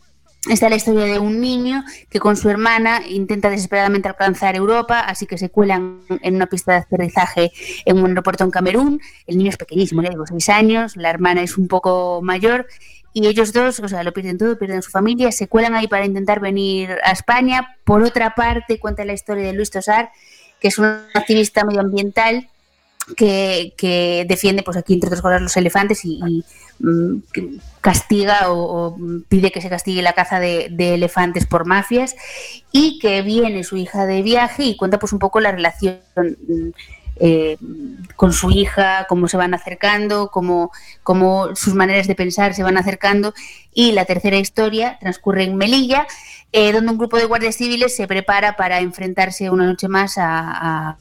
Está 0.47 0.69
la 0.69 0.77
historia 0.77 1.03
de 1.03 1.19
un 1.19 1.41
niño 1.41 1.83
que 2.09 2.21
con 2.21 2.37
su 2.37 2.49
hermana 2.49 3.01
intenta 3.05 3.49
desesperadamente 3.49 4.07
alcanzar 4.07 4.55
Europa, 4.55 5.01
así 5.01 5.25
que 5.25 5.37
se 5.37 5.49
cuelan 5.49 5.99
en 6.21 6.35
una 6.35 6.47
pista 6.47 6.71
de 6.71 6.77
aterrizaje 6.77 7.51
en 7.83 7.99
un 7.99 8.07
aeropuerto 8.07 8.45
en 8.45 8.49
Camerún. 8.49 9.01
El 9.27 9.37
niño 9.37 9.49
es 9.49 9.57
pequeñísimo, 9.57 10.01
le 10.01 10.11
digo, 10.11 10.25
seis 10.25 10.47
años, 10.47 10.95
la 10.95 11.09
hermana 11.09 11.43
es 11.43 11.57
un 11.57 11.67
poco 11.67 12.21
mayor 12.23 12.67
y 13.13 13.27
ellos 13.27 13.53
dos, 13.53 13.79
o 13.79 13.87
sea, 13.87 14.03
lo 14.03 14.13
pierden 14.13 14.37
todo, 14.37 14.57
pierden 14.57 14.81
su 14.81 14.91
familia, 14.91 15.31
se 15.31 15.47
cuelan 15.47 15.73
ahí 15.75 15.87
para 15.87 16.05
intentar 16.05 16.39
venir 16.39 16.97
a 17.03 17.11
España. 17.11 17.77
Por 17.83 18.03
otra 18.03 18.35
parte, 18.35 18.79
cuenta 18.79 19.05
la 19.05 19.13
historia 19.13 19.45
de 19.45 19.53
Luis 19.53 19.71
Tosar, 19.71 20.11
que 20.59 20.67
es 20.67 20.77
un 20.77 20.85
activista 21.13 21.63
medioambiental 21.63 22.49
que, 23.15 23.73
que 23.77 24.25
defiende, 24.27 24.63
pues 24.63 24.77
aquí, 24.77 24.93
entre 24.93 25.07
otras 25.07 25.21
cosas, 25.21 25.41
los 25.41 25.57
elefantes 25.57 26.05
y, 26.05 26.19
y, 26.27 26.45
mm, 26.79 27.23
castiga 27.81 28.51
o, 28.51 28.95
pide 29.27 29.51
que 29.51 29.61
se 29.61 29.69
castigue 29.69 30.01
la 30.01 30.13
caza 30.13 30.39
de, 30.39 30.67
de 30.69 30.93
elefantes 30.93 31.45
por 31.45 31.65
mafias 31.65 32.15
y 32.71 32.99
que 32.99 33.21
viene 33.21 33.63
su 33.63 33.77
hija 33.77 34.05
de 34.05 34.21
viaje 34.21 34.63
y 34.63 34.77
cuenta 34.77 34.99
pues 34.99 35.13
un 35.13 35.19
poco 35.19 35.39
la 35.39 35.51
relación 35.51 35.99
mm, 36.15 36.69
eh, 37.19 37.57
con 38.15 38.33
su 38.33 38.49
hija, 38.51 39.05
cómo 39.09 39.27
se 39.27 39.37
van 39.37 39.53
acercando, 39.53 40.29
cómo, 40.29 40.71
cómo 41.03 41.55
sus 41.55 41.73
maneras 41.73 42.07
de 42.07 42.15
pensar 42.15 42.53
se 42.53 42.63
van 42.63 42.77
acercando. 42.77 43.33
Y 43.73 43.91
la 43.91 44.05
tercera 44.05 44.37
historia 44.37 44.97
transcurre 44.99 45.43
en 45.43 45.55
Melilla, 45.55 46.07
eh, 46.51 46.71
donde 46.71 46.91
un 46.91 46.97
grupo 46.97 47.17
de 47.17 47.25
guardias 47.25 47.55
civiles 47.55 47.95
se 47.95 48.07
prepara 48.07 48.55
para 48.55 48.79
enfrentarse 48.79 49.49
una 49.49 49.65
noche 49.65 49.87
más 49.87 50.15
a, 50.17 50.97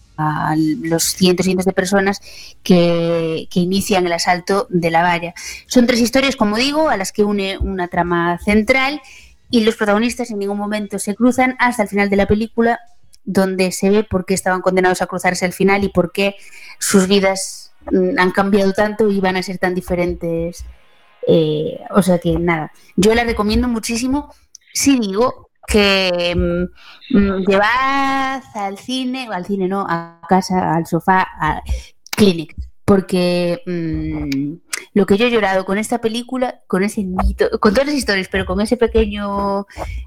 los 0.83 1.05
cientos 1.05 1.47
y 1.47 1.51
cientos 1.51 1.65
de 1.65 1.73
personas 1.73 2.21
que, 2.65 3.47
que 3.53 3.61
inician 3.61 4.05
el 4.05 4.13
asalto 4.13 4.67
de 4.69 4.91
la 4.91 5.03
valla. 5.03 5.33
Son 5.69 5.87
tres 5.87 6.01
historias, 6.01 6.35
como 6.35 6.57
digo, 6.57 6.89
a 6.89 6.97
las 6.97 7.13
que 7.13 7.23
une 7.23 7.57
una 7.57 7.87
trama 7.87 8.37
central 8.39 9.01
y 9.49 9.61
los 9.61 9.77
protagonistas 9.77 10.31
en 10.31 10.41
ningún 10.41 10.59
momento 10.59 10.99
se 10.99 11.15
cruzan 11.15 11.57
hasta 11.59 11.85
el 11.85 11.89
final 11.89 12.11
de 12.11 12.17
la 12.17 12.27
película, 12.27 12.81
donde 13.29 13.73
se 13.73 13.91
ve 13.91 14.05
por 14.05 14.25
qué 14.25 14.33
estaban 14.33 14.63
condenados 14.63 15.03
a 15.03 15.07
cruzarse 15.07 15.45
al 15.45 15.53
final 15.53 15.85
y 15.85 15.91
por 15.91 16.13
qué 16.13 16.35
sus 16.79 17.07
vidas 17.07 17.73
mm, 17.93 18.19
han 18.19 18.31
cambiado 18.31 18.73
tanto 18.73 19.11
y 19.11 19.21
van 19.21 19.37
a 19.37 19.43
ser 19.43 19.59
tan 19.59 19.75
diferentes. 19.75 20.65
Eh, 21.27 21.79
o 21.91 22.01
sea 22.01 22.19
que 22.19 22.39
nada, 22.39 22.73
yo 22.97 23.15
la 23.15 23.25
recomiendo 23.25 23.69
muchísimo. 23.69 24.33
Sí 24.73 24.99
digo 24.99 25.51
que 25.67 26.35
mm, 26.35 27.19
mm, 27.19 27.45
llevad 27.47 28.43
al 28.55 28.79
cine, 28.79 29.29
o 29.29 29.33
al 29.33 29.45
cine 29.45 29.69
no, 29.69 29.85
a 29.87 30.23
casa, 30.27 30.75
al 30.75 30.87
sofá, 30.87 31.27
a 31.39 31.63
Clinic, 32.11 32.57
porque 32.87 33.61
mm, 33.67 34.68
lo 34.99 35.07
que 35.07 35.17
yo 35.17 35.27
he 35.27 35.31
llorado 35.31 35.65
con 35.65 35.79
esta 35.79 36.01
película, 36.01 36.61
con 36.67 36.83
ese 36.83 37.05
niñito, 37.05 37.49
con 37.61 37.73
todas 37.73 37.87
las 37.87 37.95
historias, 37.95 38.29
pero 38.29 38.45
con 38.45 38.61
ese 38.61 38.77
pequeño 38.77 39.61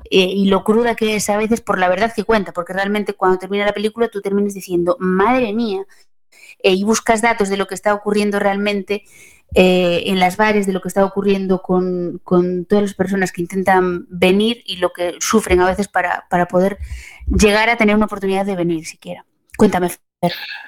eh, 0.10 0.20
y 0.20 0.48
lo 0.48 0.66
cruda 0.66 0.96
que 0.96 1.16
es 1.16 1.30
a 1.30 1.38
veces 1.38 1.62
por 1.62 1.80
la 1.80 1.88
verdad 1.88 2.14
que 2.14 2.26
cuenta, 2.26 2.52
porque 2.52 2.74
realmente 2.74 3.14
cuando 3.14 3.40
termina 3.40 3.66
la 3.66 3.74
película 3.74 4.10
tú 4.10 4.20
terminas 4.20 4.54
diciendo, 4.54 4.98
madre 5.00 5.54
mía, 5.54 5.86
eh, 6.62 6.74
y 6.74 6.84
buscas 6.84 7.22
datos 7.22 7.48
de 7.48 7.56
lo 7.56 7.68
que 7.68 7.74
está 7.74 7.94
ocurriendo 7.94 8.38
realmente 8.38 9.04
eh, 9.56 10.04
en 10.08 10.20
las 10.20 10.36
bares, 10.36 10.68
de 10.68 10.74
lo 10.74 10.82
que 10.82 10.90
está 10.90 11.06
ocurriendo 11.06 11.62
con, 11.62 12.20
con 12.26 12.66
todas 12.66 12.84
las 12.84 12.94
personas 12.94 13.32
que 13.32 13.42
intentan 13.42 14.08
venir 14.10 14.62
y 14.66 14.76
lo 14.76 14.92
que 14.92 15.16
sufren 15.22 15.62
a 15.62 15.68
veces 15.68 15.88
para, 15.88 16.26
para 16.30 16.50
poder 16.50 16.80
llegar 17.28 17.70
a 17.70 17.78
tener 17.78 17.96
una 17.96 18.08
oportunidad 18.08 18.46
de 18.46 18.58
venir 18.58 18.86
siquiera. 18.86 19.26
Cuéntame. 19.58 19.90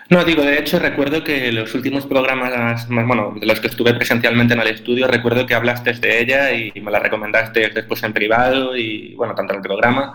No, 0.10 0.24
digo, 0.26 0.42
de 0.44 0.60
hecho 0.60 0.80
recuerdo 0.80 1.24
que 1.24 1.52
los 1.52 1.74
últimos 1.76 2.06
programas, 2.08 2.88
bueno, 2.90 3.36
de 3.40 3.46
los 3.46 3.60
que 3.60 3.68
estuve 3.68 3.94
presencialmente 3.94 4.54
en 4.54 4.62
el 4.62 4.68
estudio, 4.68 5.08
recuerdo 5.08 5.46
que 5.46 5.54
hablaste 5.54 5.94
de 5.94 6.22
ella 6.22 6.52
y 6.52 6.72
me 6.82 6.92
la 6.92 7.00
recomendaste 7.00 7.70
después 7.70 8.02
en 8.04 8.14
privado 8.14 8.76
y, 8.76 9.14
bueno, 9.16 9.36
tanto 9.36 9.54
en 9.54 9.58
el 9.60 9.64
programa. 9.64 10.14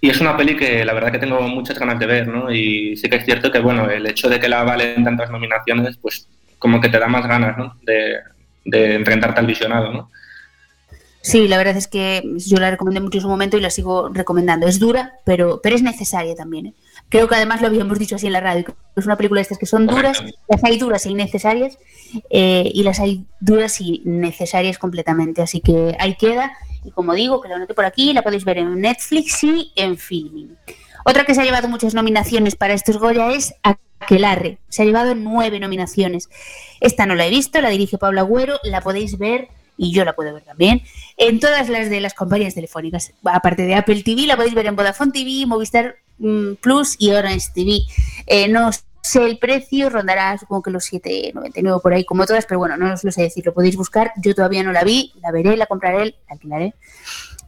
Y 0.00 0.10
es 0.10 0.20
una 0.20 0.36
peli 0.36 0.56
que 0.56 0.84
la 0.84 0.92
verdad 0.92 1.12
que 1.12 1.18
tengo 1.18 1.40
muchas 1.42 1.78
ganas 1.78 1.98
de 1.98 2.06
ver, 2.06 2.28
¿no? 2.28 2.52
Y 2.52 2.96
sí 2.96 3.08
que 3.08 3.16
es 3.16 3.24
cierto 3.24 3.52
que, 3.52 3.60
bueno, 3.60 3.88
el 3.88 4.06
hecho 4.06 4.28
de 4.28 4.40
que 4.40 4.48
la 4.48 4.64
valen 4.64 5.04
tantas 5.04 5.30
nominaciones, 5.30 5.96
pues 5.98 6.26
como 6.58 6.80
que 6.80 6.88
te 6.88 6.98
da 6.98 7.06
más 7.06 7.26
ganas, 7.26 7.56
¿no? 7.56 7.76
De, 7.82 8.18
de 8.64 8.94
enfrentarte 8.94 9.40
al 9.40 9.46
visionado, 9.46 9.92
¿no? 9.92 10.10
Sí, 11.22 11.48
la 11.48 11.58
verdad 11.58 11.76
es 11.76 11.86
que 11.86 12.22
yo 12.36 12.58
la 12.58 12.70
recomendé 12.70 13.00
mucho 13.00 13.18
en 13.18 13.22
su 13.22 13.28
momento 13.28 13.58
y 13.58 13.60
la 13.60 13.70
sigo 13.70 14.08
recomendando. 14.08 14.66
Es 14.66 14.78
dura, 14.78 15.12
pero, 15.24 15.60
pero 15.62 15.76
es 15.76 15.82
necesaria 15.82 16.34
también. 16.34 16.66
¿eh? 16.66 16.74
Creo 17.10 17.26
que 17.26 17.34
además 17.34 17.60
lo 17.60 17.66
habíamos 17.66 17.98
dicho 17.98 18.14
así 18.14 18.28
en 18.28 18.32
la 18.32 18.40
radio. 18.40 18.64
que 18.64 18.72
Es 18.96 19.04
una 19.04 19.16
película 19.16 19.40
de 19.40 19.42
estas 19.42 19.58
que 19.58 19.66
son 19.66 19.86
duras, 19.86 20.22
las 20.48 20.64
hay 20.64 20.78
duras 20.78 21.04
e 21.04 21.10
innecesarias 21.10 21.76
eh, 22.30 22.70
y 22.72 22.84
las 22.84 23.00
hay 23.00 23.26
duras 23.40 23.80
y 23.80 24.00
necesarias 24.04 24.78
completamente. 24.78 25.42
Así 25.42 25.60
que 25.60 25.96
ahí 25.98 26.14
queda. 26.14 26.52
Y 26.84 26.92
como 26.92 27.12
digo, 27.14 27.40
que 27.40 27.48
la 27.48 27.56
anoté 27.56 27.74
por 27.74 27.84
aquí, 27.84 28.12
la 28.12 28.22
podéis 28.22 28.44
ver 28.44 28.58
en 28.58 28.80
Netflix 28.80 29.42
y 29.42 29.72
en 29.74 29.98
Filming. 29.98 30.56
Otra 31.04 31.24
que 31.24 31.34
se 31.34 31.40
ha 31.40 31.44
llevado 31.44 31.68
muchas 31.68 31.94
nominaciones 31.94 32.54
para 32.54 32.74
estos 32.74 32.98
Goya 32.98 33.32
es 33.32 33.54
Aquelarre. 33.98 34.58
Se 34.68 34.82
ha 34.82 34.84
llevado 34.84 35.16
nueve 35.16 35.58
nominaciones. 35.58 36.28
Esta 36.80 37.06
no 37.06 37.16
la 37.16 37.26
he 37.26 37.30
visto, 37.30 37.60
la 37.60 37.70
dirige 37.70 37.98
Pablo 37.98 38.20
Agüero, 38.20 38.60
la 38.62 38.82
podéis 38.82 39.18
ver 39.18 39.48
y 39.80 39.92
yo 39.92 40.04
la 40.04 40.12
puedo 40.12 40.34
ver 40.34 40.42
también 40.42 40.82
en 41.16 41.40
todas 41.40 41.70
las 41.70 41.88
de 41.88 42.00
las 42.00 42.12
compañías 42.12 42.54
telefónicas. 42.54 43.14
Aparte 43.24 43.62
de 43.62 43.74
Apple 43.74 44.02
TV, 44.02 44.26
la 44.26 44.36
podéis 44.36 44.54
ver 44.54 44.66
en 44.66 44.76
Vodafone 44.76 45.10
TV, 45.10 45.46
Movistar 45.46 45.96
mm, 46.18 46.56
Plus 46.60 46.96
y 46.98 47.12
Orange 47.12 47.48
TV. 47.54 47.78
Eh, 48.26 48.46
no 48.48 48.70
sé 49.00 49.24
el 49.24 49.38
precio, 49.38 49.88
rondará 49.88 50.36
supongo 50.36 50.64
que 50.64 50.70
los 50.70 50.92
7,99 50.92 51.80
por 51.80 51.94
ahí 51.94 52.04
como 52.04 52.26
todas, 52.26 52.44
pero 52.44 52.58
bueno, 52.58 52.76
no 52.76 52.92
os 52.92 53.02
lo 53.04 53.10
sé 53.10 53.22
decir, 53.22 53.46
lo 53.46 53.54
podéis 53.54 53.76
buscar. 53.76 54.12
Yo 54.22 54.34
todavía 54.34 54.62
no 54.62 54.70
la 54.70 54.84
vi, 54.84 55.14
la 55.22 55.32
veré, 55.32 55.56
la 55.56 55.64
compraré, 55.64 56.04
la 56.28 56.34
alquilaré. 56.34 56.74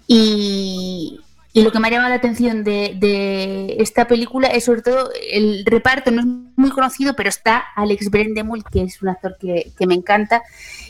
Y, 0.06 1.20
y 1.54 1.62
lo 1.62 1.70
que 1.70 1.78
me 1.78 1.88
ha 1.88 1.90
llamado 1.90 2.08
la 2.08 2.16
atención 2.16 2.64
de, 2.64 2.96
de 2.96 3.76
esta 3.78 4.06
película 4.06 4.48
es 4.48 4.64
sobre 4.64 4.80
todo 4.80 5.10
el 5.30 5.64
reparto, 5.66 6.10
no 6.10 6.20
es 6.20 6.26
muy 6.56 6.70
conocido, 6.70 7.14
pero 7.14 7.28
está 7.28 7.62
Alex 7.76 8.10
Brendemul, 8.10 8.64
que 8.64 8.82
es 8.82 9.02
un 9.02 9.10
actor 9.10 9.36
que, 9.38 9.70
que 9.78 9.86
me 9.86 9.94
encanta. 9.94 10.42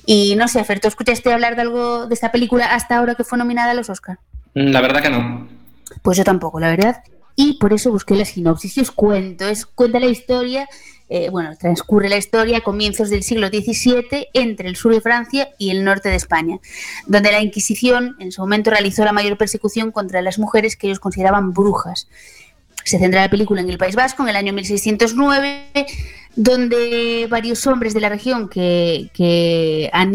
Y 0.07 0.37
no 0.37 0.47
sé, 0.47 0.63
Fer, 0.63 0.79
¿tú 0.79 0.87
escuchaste 0.87 1.33
hablar 1.33 1.57
de 1.57 1.63
algo 1.63 2.07
de 2.07 2.15
esta 2.15 2.31
película 2.31 2.67
hasta 2.67 2.97
ahora 2.97 3.17
que 3.17 3.25
fue 3.25 3.39
nominada 3.39 3.73
a 3.73 3.75
los 3.75 3.91
Oscar? 3.91 4.19
La 4.55 4.81
verdad 4.81 5.03
que 5.03 5.11
no. 5.11 5.49
Pues 6.03 6.17
yo 6.17 6.25
tampoco, 6.25 6.61
la 6.61 6.71
verdad. 6.71 7.03
Y 7.35 7.55
por 7.55 7.73
eso 7.73 7.91
busqué 7.91 8.15
la 8.15 8.25
sinopsis 8.25 8.77
y 8.77 8.81
os 8.83 8.91
cuento. 8.93 9.49
Es, 9.49 9.67
cuenta 9.67 9.99
la 9.99 10.07
historia, 10.07 10.69
eh, 11.15 11.29
bueno, 11.29 11.55
transcurre 11.59 12.09
la 12.09 12.17
historia 12.17 12.57
a 12.57 12.61
comienzos 12.63 13.11
del 13.11 13.23
siglo 13.23 13.49
XVII 13.49 14.29
entre 14.33 14.67
el 14.67 14.77
sur 14.77 14.95
de 14.95 15.03
Francia 15.03 15.51
y 15.59 15.69
el 15.69 15.85
norte 15.85 16.09
de 16.09 16.17
España, 16.17 16.59
donde 17.07 17.31
la 17.31 17.43
Inquisición 17.43 18.17
en 18.19 18.33
su 18.33 18.41
momento 18.41 18.71
realizó 18.71 19.05
la 19.05 19.13
mayor 19.13 19.37
persecución 19.37 19.93
contra 19.93 20.23
las 20.23 20.39
mujeres 20.39 20.75
que 20.75 20.87
ellos 20.87 21.01
consideraban 21.01 21.53
brujas. 21.53 22.09
Se 22.83 22.99
centra 22.99 23.21
la 23.21 23.29
película 23.29 23.61
en 23.61 23.69
el 23.69 23.77
País 23.77 23.95
Vasco 23.95 24.23
en 24.23 24.31
el 24.31 24.37
año 24.37 24.55
1609, 24.55 25.67
donde 26.35 27.27
varios 27.29 27.67
hombres 27.67 27.93
de 27.93 28.01
la 28.01 28.09
región 28.09 28.49
que, 28.49 29.11
se 29.15 29.91
han 29.93 30.15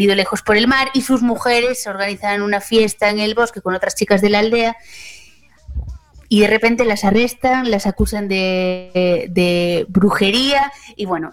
ido 0.00 0.14
lejos 0.16 0.42
por 0.42 0.56
el 0.56 0.66
mar 0.66 0.88
y 0.92 1.02
sus 1.02 1.22
mujeres 1.22 1.86
organizan 1.86 2.42
una 2.42 2.60
fiesta 2.60 3.10
en 3.10 3.20
el 3.20 3.36
bosque 3.36 3.60
con 3.60 3.76
otras 3.76 3.94
chicas 3.94 4.22
de 4.22 4.30
la 4.30 4.40
aldea 4.40 4.76
y 6.32 6.40
de 6.40 6.46
repente 6.46 6.84
las 6.84 7.04
arrestan, 7.04 7.72
las 7.72 7.88
acusan 7.88 8.28
de, 8.28 9.28
de 9.30 9.84
brujería 9.88 10.70
y 10.94 11.04
bueno, 11.04 11.32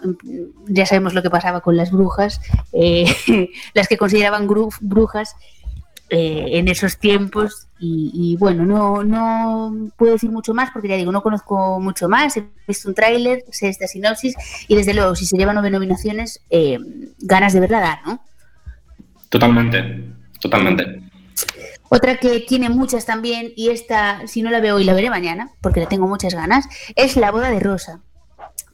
ya 0.66 0.86
sabemos 0.86 1.14
lo 1.14 1.22
que 1.22 1.30
pasaba 1.30 1.60
con 1.60 1.76
las 1.76 1.92
brujas, 1.92 2.40
eh, 2.72 3.06
las 3.74 3.86
que 3.86 3.96
consideraban 3.96 4.48
brujas 4.80 5.36
eh, 6.10 6.58
en 6.58 6.66
esos 6.66 6.98
tiempos 6.98 7.68
y, 7.78 8.36
bueno, 8.40 8.66
no, 8.66 9.04
no 9.04 9.92
puedo 9.96 10.14
decir 10.14 10.30
mucho 10.30 10.52
más 10.52 10.72
porque 10.72 10.88
ya 10.88 10.96
digo, 10.96 11.12
no 11.12 11.22
conozco 11.22 11.78
mucho 11.78 12.08
más, 12.08 12.36
he 12.36 12.48
visto 12.66 12.88
un 12.88 12.96
tráiler, 12.96 13.44
sé 13.52 13.68
esta 13.68 13.86
sinopsis 13.86 14.34
y 14.66 14.74
desde 14.74 14.94
luego 14.94 15.14
si 15.14 15.26
se 15.26 15.36
lleva 15.36 15.52
nueve 15.52 15.70
nominaciones, 15.70 16.42
eh, 16.50 16.76
ganas 17.20 17.52
de 17.52 17.60
verla 17.60 17.78
dar, 17.78 17.98
¿no? 18.04 18.20
Totalmente, 19.28 20.12
totalmente. 20.40 21.08
Otra 21.90 22.18
que 22.18 22.40
tiene 22.40 22.68
muchas 22.68 23.06
también, 23.06 23.52
y 23.56 23.70
esta, 23.70 24.26
si 24.26 24.42
no 24.42 24.50
la 24.50 24.60
veo 24.60 24.76
hoy, 24.76 24.84
la 24.84 24.94
veré 24.94 25.10
mañana, 25.10 25.50
porque 25.60 25.80
le 25.80 25.86
tengo 25.86 26.06
muchas 26.06 26.34
ganas, 26.34 26.66
es 26.96 27.16
La 27.16 27.30
boda 27.30 27.50
de 27.50 27.60
Rosa. 27.60 28.02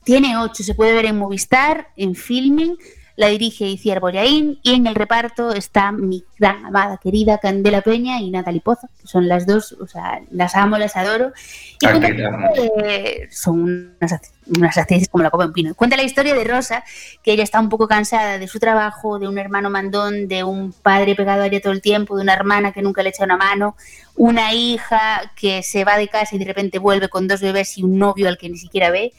Tiene 0.05 0.37
ocho, 0.37 0.63
se 0.63 0.75
puede 0.75 0.93
ver 0.93 1.07
en 1.07 1.19
Movistar, 1.19 1.89
en 1.97 2.15
Filming, 2.15 2.77
la 3.17 3.29
dirige 3.29 3.67
Iciar 3.67 4.01
Boyaín, 4.01 4.59
y 4.63 4.75
en 4.75 4.87
el 4.89 4.95
reparto 4.97 5.53
está 5.53 5.93
mi 5.93 6.25
gran 6.39 6.65
amada 6.67 6.99
querida 6.99 7.39
Candela 7.39 7.81
Peña 7.81 8.21
y 8.21 8.31
Natalie 8.31 8.61
Pozo, 8.61 8.89
que 9.01 9.07
son 9.07 9.29
las 9.29 9.47
dos, 9.47 9.73
o 9.73 9.87
sea, 9.87 10.21
las 10.33 10.57
amo, 10.57 10.79
las 10.79 10.97
adoro. 10.97 11.33
Y 11.81 11.87
cuenta 11.87 12.09
de- 12.09 13.29
son 13.31 13.97
unas, 14.01 14.21
unas 14.57 14.77
actrices 14.77 15.09
como 15.09 15.23
la 15.23 15.31
copa 15.31 15.45
en 15.45 15.53
pino. 15.53 15.75
Cuenta 15.77 15.97
la 15.97 16.03
historia 16.03 16.35
de 16.35 16.43
Rosa, 16.43 16.83
que 17.23 17.33
ella 17.33 17.45
está 17.45 17.61
un 17.61 17.69
poco 17.69 17.87
cansada 17.87 18.39
de 18.39 18.49
su 18.49 18.59
trabajo, 18.59 19.21
de 19.21 19.29
un 19.29 19.39
hermano 19.39 19.71
mandón, 19.71 20.27
de 20.27 20.43
un 20.43 20.73
padre 20.73 21.15
pegado 21.15 21.43
a 21.43 21.47
ella 21.47 21.61
todo 21.61 21.73
el 21.73 21.83
tiempo, 21.83 22.17
de 22.17 22.23
una 22.23 22.35
hermana 22.35 22.73
que 22.73 22.83
nunca 22.83 23.05
le 23.05 23.11
echa 23.11 23.25
una 23.25 23.37
mano, 23.37 23.77
una 24.17 24.53
hija 24.55 25.33
que 25.37 25.63
se 25.63 25.85
va 25.85 25.99
de 25.99 26.09
casa 26.09 26.35
y 26.35 26.39
de 26.39 26.47
repente 26.47 26.79
vuelve 26.81 27.09
con 27.09 27.29
dos 27.29 27.41
bebés 27.41 27.79
y 27.79 27.85
un 27.85 27.97
novio 27.99 28.27
al 28.29 28.39
que 28.39 28.49
ni 28.49 28.59
siquiera 28.59 28.91
ve. 28.91 29.13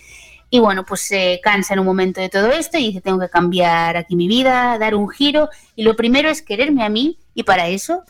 Y 0.50 0.60
bueno, 0.60 0.86
pues 0.86 1.02
se 1.02 1.40
cansa 1.44 1.74
en 1.74 1.80
un 1.80 1.86
momento 1.86 2.22
de 2.22 2.30
todo 2.30 2.52
esto 2.52 2.78
y 2.78 2.88
dice, 2.88 3.02
tengo 3.02 3.20
que 3.20 3.30
cambiar 3.30 3.98
aquí 3.98 4.16
mi 4.16 4.28
vida, 4.28 4.78
dar 4.78 4.96
un 4.96 5.10
giro. 5.10 5.50
Y 5.76 5.84
lo 5.84 5.96
primero 5.96 6.30
es 6.30 6.42
quererme 6.42 6.84
a 6.84 6.90
mí 6.90 7.18
y 7.34 7.44
para 7.44 7.68
eso, 7.68 8.04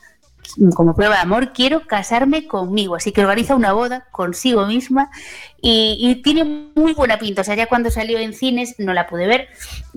como 0.75 0.95
prueba 0.95 1.15
de 1.15 1.21
amor, 1.21 1.53
quiero 1.53 1.86
casarme 1.88 2.47
conmigo. 2.47 2.95
Así 2.95 3.12
que 3.12 3.21
organiza 3.21 3.55
una 3.55 3.73
boda 3.73 4.08
consigo 4.12 4.65
misma 4.65 5.10
y, 5.62 6.21
tiene 6.23 6.43
muy 6.75 6.93
buena 6.93 7.17
pinta. 7.17 7.41
O 7.41 7.43
sea, 7.43 7.55
ya 7.55 7.67
cuando 7.67 7.89
salió 7.89 8.19
en 8.19 8.34
cines 8.34 8.75
no 8.77 8.93
la 8.93 9.08
pude 9.08 9.27
ver 9.27 9.47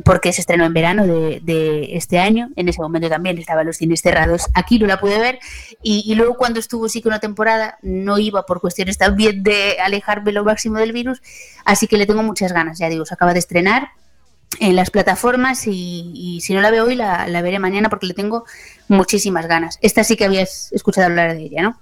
porque 0.04 0.32
se 0.32 0.40
estrenó 0.40 0.64
en 0.64 0.74
verano 0.74 1.06
de, 1.06 1.40
de 1.42 1.96
este 1.96 2.18
año. 2.18 2.50
En 2.56 2.68
ese 2.68 2.80
momento 2.80 3.08
también 3.08 3.38
estaban 3.38 3.66
los 3.66 3.76
cines 3.76 4.00
cerrados. 4.00 4.46
Aquí 4.54 4.78
no 4.78 4.87
la 4.87 4.98
pude 4.98 5.18
ver. 5.18 5.38
Y, 5.82 6.04
y 6.06 6.14
luego 6.14 6.34
cuando 6.34 6.61
estuvo 6.61 6.88
sí 6.88 7.02
que 7.02 7.08
una 7.08 7.20
temporada 7.20 7.78
no 7.82 8.18
iba 8.18 8.46
por 8.46 8.61
cuestiones 8.61 8.98
también 8.98 9.42
de 9.42 9.78
alejarme 9.80 10.32
lo 10.32 10.44
máximo 10.44 10.78
del 10.78 10.92
virus. 10.92 11.20
Así 11.64 11.87
que 11.87 11.98
le 11.98 12.06
tengo 12.06 12.22
muchas 12.22 12.52
ganas. 12.52 12.78
Ya 12.78 12.88
digo, 12.88 13.04
se 13.04 13.14
acaba 13.14 13.32
de 13.32 13.40
estrenar 13.40 13.90
en 14.61 14.76
las 14.76 14.90
plataformas 14.90 15.66
y, 15.66 16.40
si 16.40 16.54
no 16.54 16.61
la 16.61 16.70
veo 16.70 16.84
hoy 16.84 16.94
la, 16.94 17.26
veré 17.42 17.58
mañana 17.58 17.88
porque 17.88 18.06
le 18.06 18.14
tengo 18.14 18.44
muchísimas 18.88 19.46
ganas. 19.46 19.78
Esta 19.82 20.04
sí 20.04 20.16
que 20.16 20.24
habías 20.24 20.72
escuchado 20.72 21.06
hablar 21.06 21.34
de 21.34 21.42
ella, 21.42 21.62
¿no? 21.62 21.80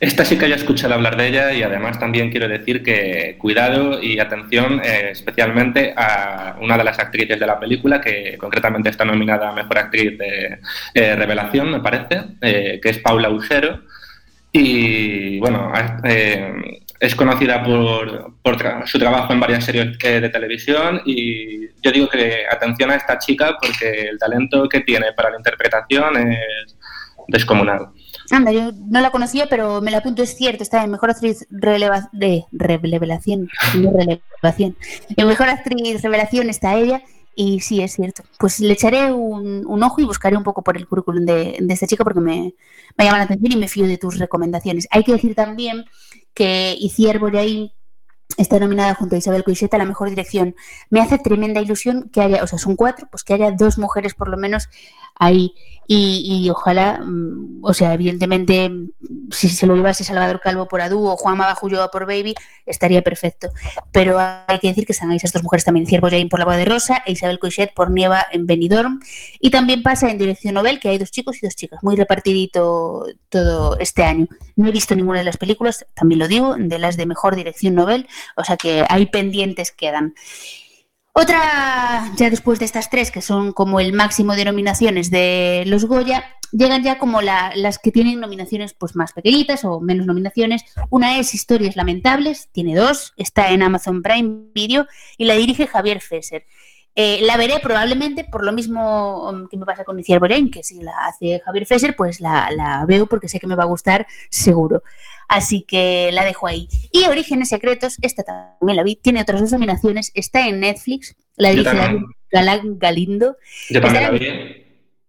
Esta 0.00 0.24
sí 0.24 0.38
que 0.38 0.46
he 0.46 0.54
escuchado 0.54 0.94
hablar 0.94 1.18
de 1.18 1.28
ella 1.28 1.52
y 1.52 1.62
además 1.62 1.98
también 1.98 2.30
quiero 2.30 2.48
decir 2.48 2.82
que 2.82 3.36
cuidado 3.38 4.02
y 4.02 4.18
atención 4.18 4.80
eh, 4.82 5.10
especialmente 5.10 5.92
a 5.94 6.56
una 6.62 6.78
de 6.78 6.84
las 6.84 6.98
actrices 6.98 7.38
de 7.38 7.46
la 7.46 7.60
película 7.60 8.00
que 8.00 8.38
concretamente 8.38 8.88
está 8.88 9.04
nominada 9.04 9.50
a 9.50 9.52
Mejor 9.52 9.78
Actriz 9.78 10.16
de 10.16 10.60
eh, 10.94 11.14
Revelación, 11.14 11.70
me 11.70 11.80
parece, 11.80 12.22
eh, 12.40 12.80
que 12.82 12.88
es 12.88 12.98
Paula 12.98 13.28
Usero. 13.28 13.82
Y 14.52 15.38
bueno, 15.38 15.72
eh, 16.04 16.52
es 16.98 17.14
conocida 17.14 17.62
por, 17.62 18.34
por 18.42 18.56
tra- 18.56 18.84
su 18.86 18.98
trabajo 18.98 19.32
en 19.32 19.40
varias 19.40 19.64
series 19.64 19.96
de 19.98 20.28
televisión 20.28 21.00
y 21.06 21.68
yo 21.82 21.90
digo 21.92 22.08
que 22.08 22.44
atención 22.50 22.90
a 22.90 22.96
esta 22.96 23.18
chica 23.18 23.56
porque 23.60 24.08
el 24.10 24.18
talento 24.18 24.68
que 24.68 24.80
tiene 24.80 25.12
para 25.16 25.30
la 25.30 25.36
interpretación 25.38 26.16
es 26.16 26.76
descomunal. 27.28 27.88
Anda, 28.32 28.52
yo 28.52 28.70
no 28.88 29.00
la 29.00 29.10
conocía, 29.10 29.46
pero 29.48 29.80
me 29.80 29.90
la 29.90 29.98
apunto, 29.98 30.22
es 30.22 30.36
cierto, 30.36 30.62
está 30.62 30.84
en 30.84 30.90
Mejor 30.90 31.10
Actriz 31.10 31.46
releva- 31.50 32.08
de 32.12 32.44
Revelación, 32.52 33.48
no 33.74 33.92
Revelación. 33.92 34.76
En 35.16 35.26
Mejor 35.26 35.48
Actriz 35.48 36.02
Revelación 36.02 36.48
está 36.50 36.76
ella 36.76 37.02
y 37.34 37.60
sí, 37.60 37.82
es 37.82 37.92
cierto. 37.94 38.22
Pues 38.38 38.60
le 38.60 38.72
echaré 38.72 39.12
un, 39.12 39.82
ojo 39.82 40.00
y 40.00 40.04
buscaré 40.04 40.36
un 40.36 40.42
poco 40.42 40.62
por 40.62 40.76
el 40.76 40.86
currículum 40.86 41.24
de, 41.24 41.56
de 41.60 41.74
esta 41.74 41.86
chica 41.86 42.04
porque 42.04 42.20
me, 42.20 42.54
llama 42.98 43.18
la 43.18 43.24
atención 43.24 43.52
y 43.52 43.56
me 43.56 43.68
fío 43.68 43.86
de 43.86 43.98
tus 43.98 44.18
recomendaciones. 44.18 44.88
Hay 44.90 45.04
que 45.04 45.12
decir 45.12 45.34
también 45.34 45.84
que 46.34 46.76
Iciar 46.78 47.18
Boyaín 47.18 47.72
está 48.36 48.58
nominada 48.58 48.94
junto 48.94 49.14
a 49.14 49.18
Isabel 49.18 49.44
Coixeta 49.44 49.76
a 49.76 49.78
la 49.78 49.84
mejor 49.84 50.10
dirección. 50.10 50.54
Me 50.88 51.00
hace 51.00 51.18
tremenda 51.18 51.60
ilusión 51.60 52.10
que 52.12 52.20
haya, 52.20 52.42
o 52.42 52.46
sea, 52.46 52.58
son 52.58 52.76
cuatro, 52.76 53.08
pues 53.10 53.24
que 53.24 53.34
haya 53.34 53.52
dos 53.52 53.78
mujeres 53.78 54.14
por 54.14 54.28
lo 54.28 54.36
menos 54.36 54.68
ahí. 55.16 55.54
Y, 55.92 56.44
y 56.44 56.50
ojalá, 56.50 57.00
mm, 57.04 57.64
o 57.64 57.74
sea, 57.74 57.94
evidentemente, 57.94 58.68
mm, 58.68 58.90
si 59.32 59.48
se 59.48 59.66
lo 59.66 59.74
llevase 59.74 60.04
Salvador 60.04 60.40
Calvo 60.40 60.68
por 60.68 60.80
Adu 60.80 61.04
o 61.04 61.16
Juan 61.16 61.40
Ulloa 61.62 61.90
por 61.90 62.06
Baby, 62.06 62.34
estaría 62.64 63.02
perfecto. 63.02 63.48
Pero 63.90 64.16
hay 64.20 64.60
que 64.60 64.68
decir 64.68 64.86
que 64.86 64.92
están 64.92 65.10
ahí 65.10 65.16
esas 65.16 65.32
dos 65.32 65.42
mujeres 65.42 65.64
también, 65.64 65.86
Ciervo 65.86 66.08
Jain 66.08 66.28
por 66.28 66.38
La 66.38 66.44
Boda 66.44 66.58
de 66.58 66.64
Rosa 66.64 67.02
e 67.06 67.12
Isabel 67.12 67.40
Coixet 67.40 67.74
por 67.74 67.90
Nieva 67.90 68.24
en 68.30 68.46
Benidorm. 68.46 69.00
Y 69.40 69.50
también 69.50 69.82
pasa 69.82 70.08
en 70.10 70.18
Dirección 70.18 70.54
Nobel 70.54 70.78
que 70.78 70.90
hay 70.90 70.98
dos 70.98 71.10
chicos 71.10 71.38
y 71.42 71.46
dos 71.46 71.56
chicas, 71.56 71.82
muy 71.82 71.96
repartidito 71.96 73.06
todo 73.28 73.76
este 73.80 74.04
año. 74.04 74.28
No 74.54 74.68
he 74.68 74.70
visto 74.70 74.94
ninguna 74.94 75.18
de 75.18 75.24
las 75.24 75.38
películas, 75.38 75.86
también 75.94 76.20
lo 76.20 76.28
digo, 76.28 76.54
de 76.56 76.78
las 76.78 76.96
de 76.96 77.06
mejor 77.06 77.34
Dirección 77.34 77.74
Nobel, 77.74 78.06
o 78.36 78.44
sea 78.44 78.56
que 78.56 78.84
hay 78.88 79.06
pendientes 79.06 79.72
quedan. 79.72 80.14
Otra, 81.20 82.10
ya 82.16 82.30
después 82.30 82.58
de 82.58 82.64
estas 82.64 82.88
tres, 82.88 83.10
que 83.10 83.20
son 83.20 83.52
como 83.52 83.78
el 83.78 83.92
máximo 83.92 84.34
de 84.36 84.46
nominaciones 84.46 85.10
de 85.10 85.64
los 85.66 85.84
Goya, 85.84 86.24
llegan 86.50 86.82
ya 86.82 86.98
como 86.98 87.20
la- 87.20 87.52
las 87.54 87.78
que 87.78 87.92
tienen 87.92 88.20
nominaciones 88.20 88.72
pues 88.72 88.96
más 88.96 89.12
pequeñitas 89.12 89.66
o 89.66 89.80
menos 89.80 90.06
nominaciones. 90.06 90.62
Una 90.88 91.18
es 91.18 91.34
Historias 91.34 91.76
Lamentables, 91.76 92.48
tiene 92.52 92.74
dos, 92.74 93.12
está 93.18 93.50
en 93.50 93.62
Amazon 93.62 94.00
Prime 94.00 94.44
Video 94.54 94.86
y 95.18 95.26
la 95.26 95.34
dirige 95.34 95.66
Javier 95.66 96.00
Fesser. 96.00 96.46
Eh, 96.96 97.20
la 97.22 97.36
veré 97.36 97.60
probablemente 97.62 98.24
por 98.24 98.44
lo 98.44 98.52
mismo 98.52 99.28
um, 99.30 99.48
que 99.48 99.56
me 99.56 99.64
pasa 99.64 99.84
con 99.84 99.98
Iciar 99.98 100.18
Borén, 100.18 100.50
que 100.50 100.62
si 100.62 100.82
la 100.82 100.92
hace 101.06 101.40
Javier 101.40 101.66
Fesser, 101.66 101.94
pues 101.96 102.20
la, 102.20 102.50
la 102.50 102.84
veo 102.86 103.06
porque 103.06 103.28
sé 103.28 103.38
que 103.38 103.46
me 103.46 103.54
va 103.54 103.62
a 103.62 103.66
gustar 103.66 104.06
seguro. 104.28 104.82
Así 105.28 105.62
que 105.62 106.10
la 106.12 106.24
dejo 106.24 106.46
ahí. 106.46 106.68
Y 106.90 107.04
Orígenes 107.04 107.50
Secretos, 107.50 107.98
esta 108.02 108.24
también 108.24 108.76
la 108.76 108.82
vi, 108.82 108.96
tiene 108.96 109.20
otras 109.20 109.40
dos 109.40 109.52
nominaciones, 109.52 110.10
está 110.14 110.48
en 110.48 110.60
Netflix, 110.60 111.14
la 111.36 111.50
dirige. 111.50 112.00
Galán 112.30 112.78
Galindo. 112.78 113.36
Yo 113.68 113.80
también 113.80 114.04
la 114.04 114.10
vi. 114.10 114.66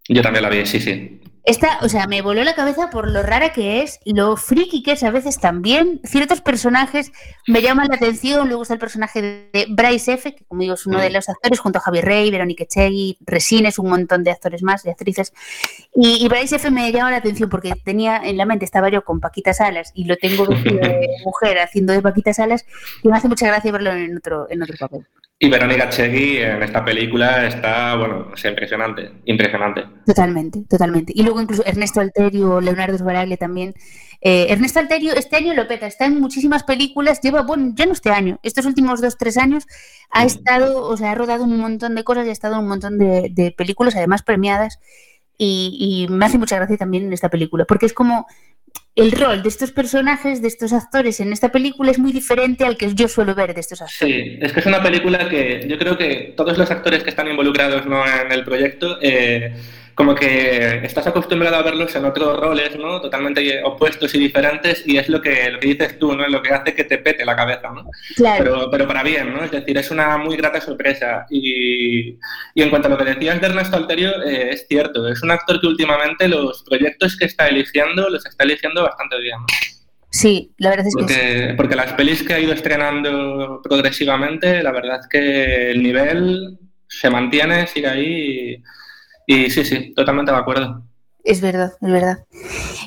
Yo 0.07 0.21
también 0.21 0.43
la 0.43 0.49
vi, 0.49 0.65
sí, 0.65 0.79
sí. 0.79 1.20
Esta, 1.43 1.79
o 1.81 1.89
sea, 1.89 2.05
me 2.05 2.21
voló 2.21 2.43
la 2.43 2.53
cabeza 2.53 2.91
por 2.91 3.09
lo 3.09 3.23
rara 3.23 3.51
que 3.51 3.81
es, 3.81 3.99
lo 4.05 4.37
friki 4.37 4.83
que 4.83 4.91
es 4.91 5.03
a 5.03 5.09
veces 5.09 5.39
también. 5.39 5.99
Ciertos 6.03 6.39
personajes 6.39 7.11
me 7.47 7.61
llaman 7.61 7.87
la 7.89 7.95
atención. 7.95 8.47
Luego 8.47 8.61
está 8.61 8.75
el 8.75 8.79
personaje 8.79 9.21
de 9.21 9.65
Bryce 9.69 10.13
F., 10.13 10.35
que 10.35 10.45
como 10.45 10.61
digo 10.61 10.75
es 10.75 10.85
uno 10.85 10.99
de 10.99 11.09
los 11.09 11.29
actores, 11.29 11.59
junto 11.59 11.79
a 11.79 11.81
Javier 11.81 12.05
Rey, 12.05 12.29
Verónica 12.29 12.63
Echegui, 12.65 13.17
Resines, 13.21 13.79
un 13.79 13.89
montón 13.89 14.23
de 14.23 14.31
actores 14.31 14.61
más, 14.61 14.83
de 14.83 14.91
actrices. 14.91 15.33
Y, 15.95 16.23
y 16.23 16.27
Bryce 16.27 16.57
F. 16.57 16.69
me 16.69 16.91
llama 16.91 17.09
la 17.09 17.17
atención 17.17 17.49
porque 17.49 17.73
tenía 17.83 18.17
en 18.17 18.37
la 18.37 18.45
mente, 18.45 18.65
estaba 18.65 18.89
yo 18.89 19.03
con 19.03 19.19
Paquita 19.19 19.53
Salas 19.53 19.91
y 19.95 20.05
lo 20.05 20.17
tengo 20.17 20.45
de 20.45 21.09
mujer 21.25 21.59
haciendo 21.59 21.93
de 21.93 22.01
Paquita 22.01 22.33
Salas 22.33 22.65
y 23.01 23.07
me 23.07 23.17
hace 23.17 23.27
mucha 23.27 23.47
gracia 23.47 23.71
verlo 23.71 23.91
en 23.91 24.15
otro, 24.17 24.47
en 24.49 24.61
otro 24.61 24.75
papel. 24.79 25.07
Y 25.43 25.49
Verónica 25.49 25.89
Chegui 25.89 26.37
en 26.37 26.61
esta 26.61 26.85
película 26.85 27.47
está, 27.47 27.95
bueno, 27.95 28.27
sea, 28.35 28.51
impresionante, 28.51 29.11
impresionante. 29.25 29.85
Totalmente, 30.05 30.61
totalmente. 30.69 31.13
Y 31.15 31.23
luego 31.23 31.41
incluso 31.41 31.65
Ernesto 31.65 31.99
Alterio, 31.99 32.61
Leonardo 32.61 32.95
Sbaraglia 32.95 33.37
también. 33.37 33.73
Eh, 34.21 34.45
Ernesto 34.49 34.77
Alterio 34.77 35.13
este 35.15 35.37
año 35.37 35.55
lo 35.55 35.67
peta, 35.67 35.87
está 35.87 36.05
en 36.05 36.19
muchísimas 36.19 36.61
películas, 36.63 37.21
lleva, 37.21 37.41
bueno, 37.41 37.73
ya 37.75 37.87
no 37.87 37.93
este 37.93 38.11
año, 38.11 38.39
estos 38.43 38.67
últimos 38.67 39.01
dos, 39.01 39.17
tres 39.17 39.35
años 39.35 39.65
ha 40.11 40.23
Mm. 40.23 40.27
estado, 40.27 40.87
o 40.87 40.95
sea, 40.95 41.09
ha 41.09 41.15
rodado 41.15 41.43
un 41.45 41.57
montón 41.57 41.95
de 41.95 42.03
cosas 42.03 42.27
y 42.27 42.29
ha 42.29 42.33
estado 42.33 42.53
en 42.53 42.59
un 42.61 42.67
montón 42.67 42.99
de, 42.99 43.29
de 43.31 43.49
películas, 43.51 43.95
además 43.95 44.21
premiadas, 44.21 44.77
y, 45.39 46.05
y 46.07 46.13
me 46.13 46.27
hace 46.27 46.37
mucha 46.37 46.57
gracia 46.57 46.77
también 46.77 47.05
en 47.05 47.13
esta 47.13 47.29
película, 47.29 47.65
porque 47.65 47.87
es 47.87 47.93
como 47.93 48.27
el 48.95 49.11
rol 49.11 49.41
de 49.41 49.49
estos 49.49 49.71
personajes, 49.71 50.41
de 50.41 50.47
estos 50.49 50.73
actores 50.73 51.19
en 51.19 51.31
esta 51.31 51.49
película 51.49 51.91
es 51.91 51.99
muy 51.99 52.11
diferente 52.11 52.65
al 52.65 52.77
que 52.77 52.93
yo 52.93 53.07
suelo 53.07 53.33
ver 53.33 53.53
de 53.53 53.61
estos 53.61 53.81
actores. 53.81 54.13
Sí, 54.13 54.37
es 54.41 54.51
que 54.51 54.59
es 54.59 54.65
una 54.65 54.83
película 54.83 55.29
que 55.29 55.65
yo 55.67 55.77
creo 55.77 55.97
que 55.97 56.33
todos 56.35 56.57
los 56.57 56.69
actores 56.69 57.03
que 57.03 57.09
están 57.09 57.27
involucrados 57.29 57.85
¿no? 57.85 58.03
en 58.05 58.31
el 58.31 58.43
proyecto, 58.43 58.97
eh, 59.01 59.53
como 59.95 60.15
que 60.15 60.83
estás 60.83 61.07
acostumbrado 61.07 61.55
a 61.57 61.61
verlos 61.61 61.95
en 61.95 62.05
otros 62.05 62.39
roles, 62.39 62.77
¿no? 62.77 63.01
Totalmente 63.01 63.61
opuestos 63.63 64.13
y 64.15 64.19
diferentes, 64.19 64.83
y 64.85 64.97
es 64.97 65.09
lo 65.09 65.21
que, 65.21 65.49
lo 65.49 65.59
que 65.59 65.67
dices 65.67 65.99
tú, 65.99 66.15
¿no? 66.15 66.27
Lo 66.27 66.41
que 66.41 66.53
hace 66.53 66.73
que 66.73 66.83
te 66.83 66.97
pete 66.97 67.25
la 67.25 67.35
cabeza, 67.35 67.69
¿no? 67.71 67.89
Claro, 68.15 68.43
Pero, 68.43 68.71
pero 68.71 68.87
para 68.87 69.03
bien, 69.03 69.33
¿no? 69.33 69.43
Es 69.43 69.51
decir, 69.51 69.77
es 69.77 69.91
una 69.91 70.17
muy 70.17 70.37
grata 70.37 70.61
sorpresa. 70.61 71.25
Y, 71.29 72.17
y 72.55 72.61
en 72.61 72.69
cuanto 72.69 72.87
a 72.87 72.91
lo 72.91 72.97
que 72.97 73.05
decías 73.05 73.39
de 73.39 73.47
Ernesto 73.47 73.77
Alterio, 73.77 74.23
eh, 74.23 74.51
es 74.51 74.65
cierto, 74.67 75.07
es 75.07 75.21
un 75.23 75.31
actor 75.31 75.59
que 75.59 75.67
últimamente 75.67 76.27
los 76.27 76.63
proyectos 76.63 77.17
que 77.17 77.25
está 77.25 77.47
eligiendo 77.47 78.09
los 78.09 78.25
está 78.25 78.43
eligiendo 78.43 78.83
bastante 78.83 79.19
bien. 79.19 79.39
¿no? 79.39 79.45
sí, 80.09 80.51
la 80.57 80.69
verdad 80.69 80.87
es 80.87 80.95
que 80.95 81.01
sí. 81.01 81.19
Porque, 81.19 81.53
porque 81.55 81.75
las 81.75 81.93
pelis 81.93 82.23
que 82.23 82.33
ha 82.33 82.39
ido 82.39 82.53
estrenando 82.53 83.61
progresivamente, 83.63 84.61
la 84.61 84.71
verdad 84.71 84.99
es 85.01 85.07
que 85.07 85.71
el 85.71 85.81
nivel 85.81 86.57
se 86.87 87.09
mantiene, 87.09 87.67
sigue 87.67 87.87
ahí. 87.87 88.05
Y, 88.53 88.63
y 89.31 89.49
sí, 89.49 89.63
sí, 89.63 89.93
totalmente 89.93 90.31
de 90.31 90.37
acuerdo. 90.37 90.83
Es 91.23 91.39
verdad, 91.39 91.73
es 91.79 91.91
verdad. 91.91 92.25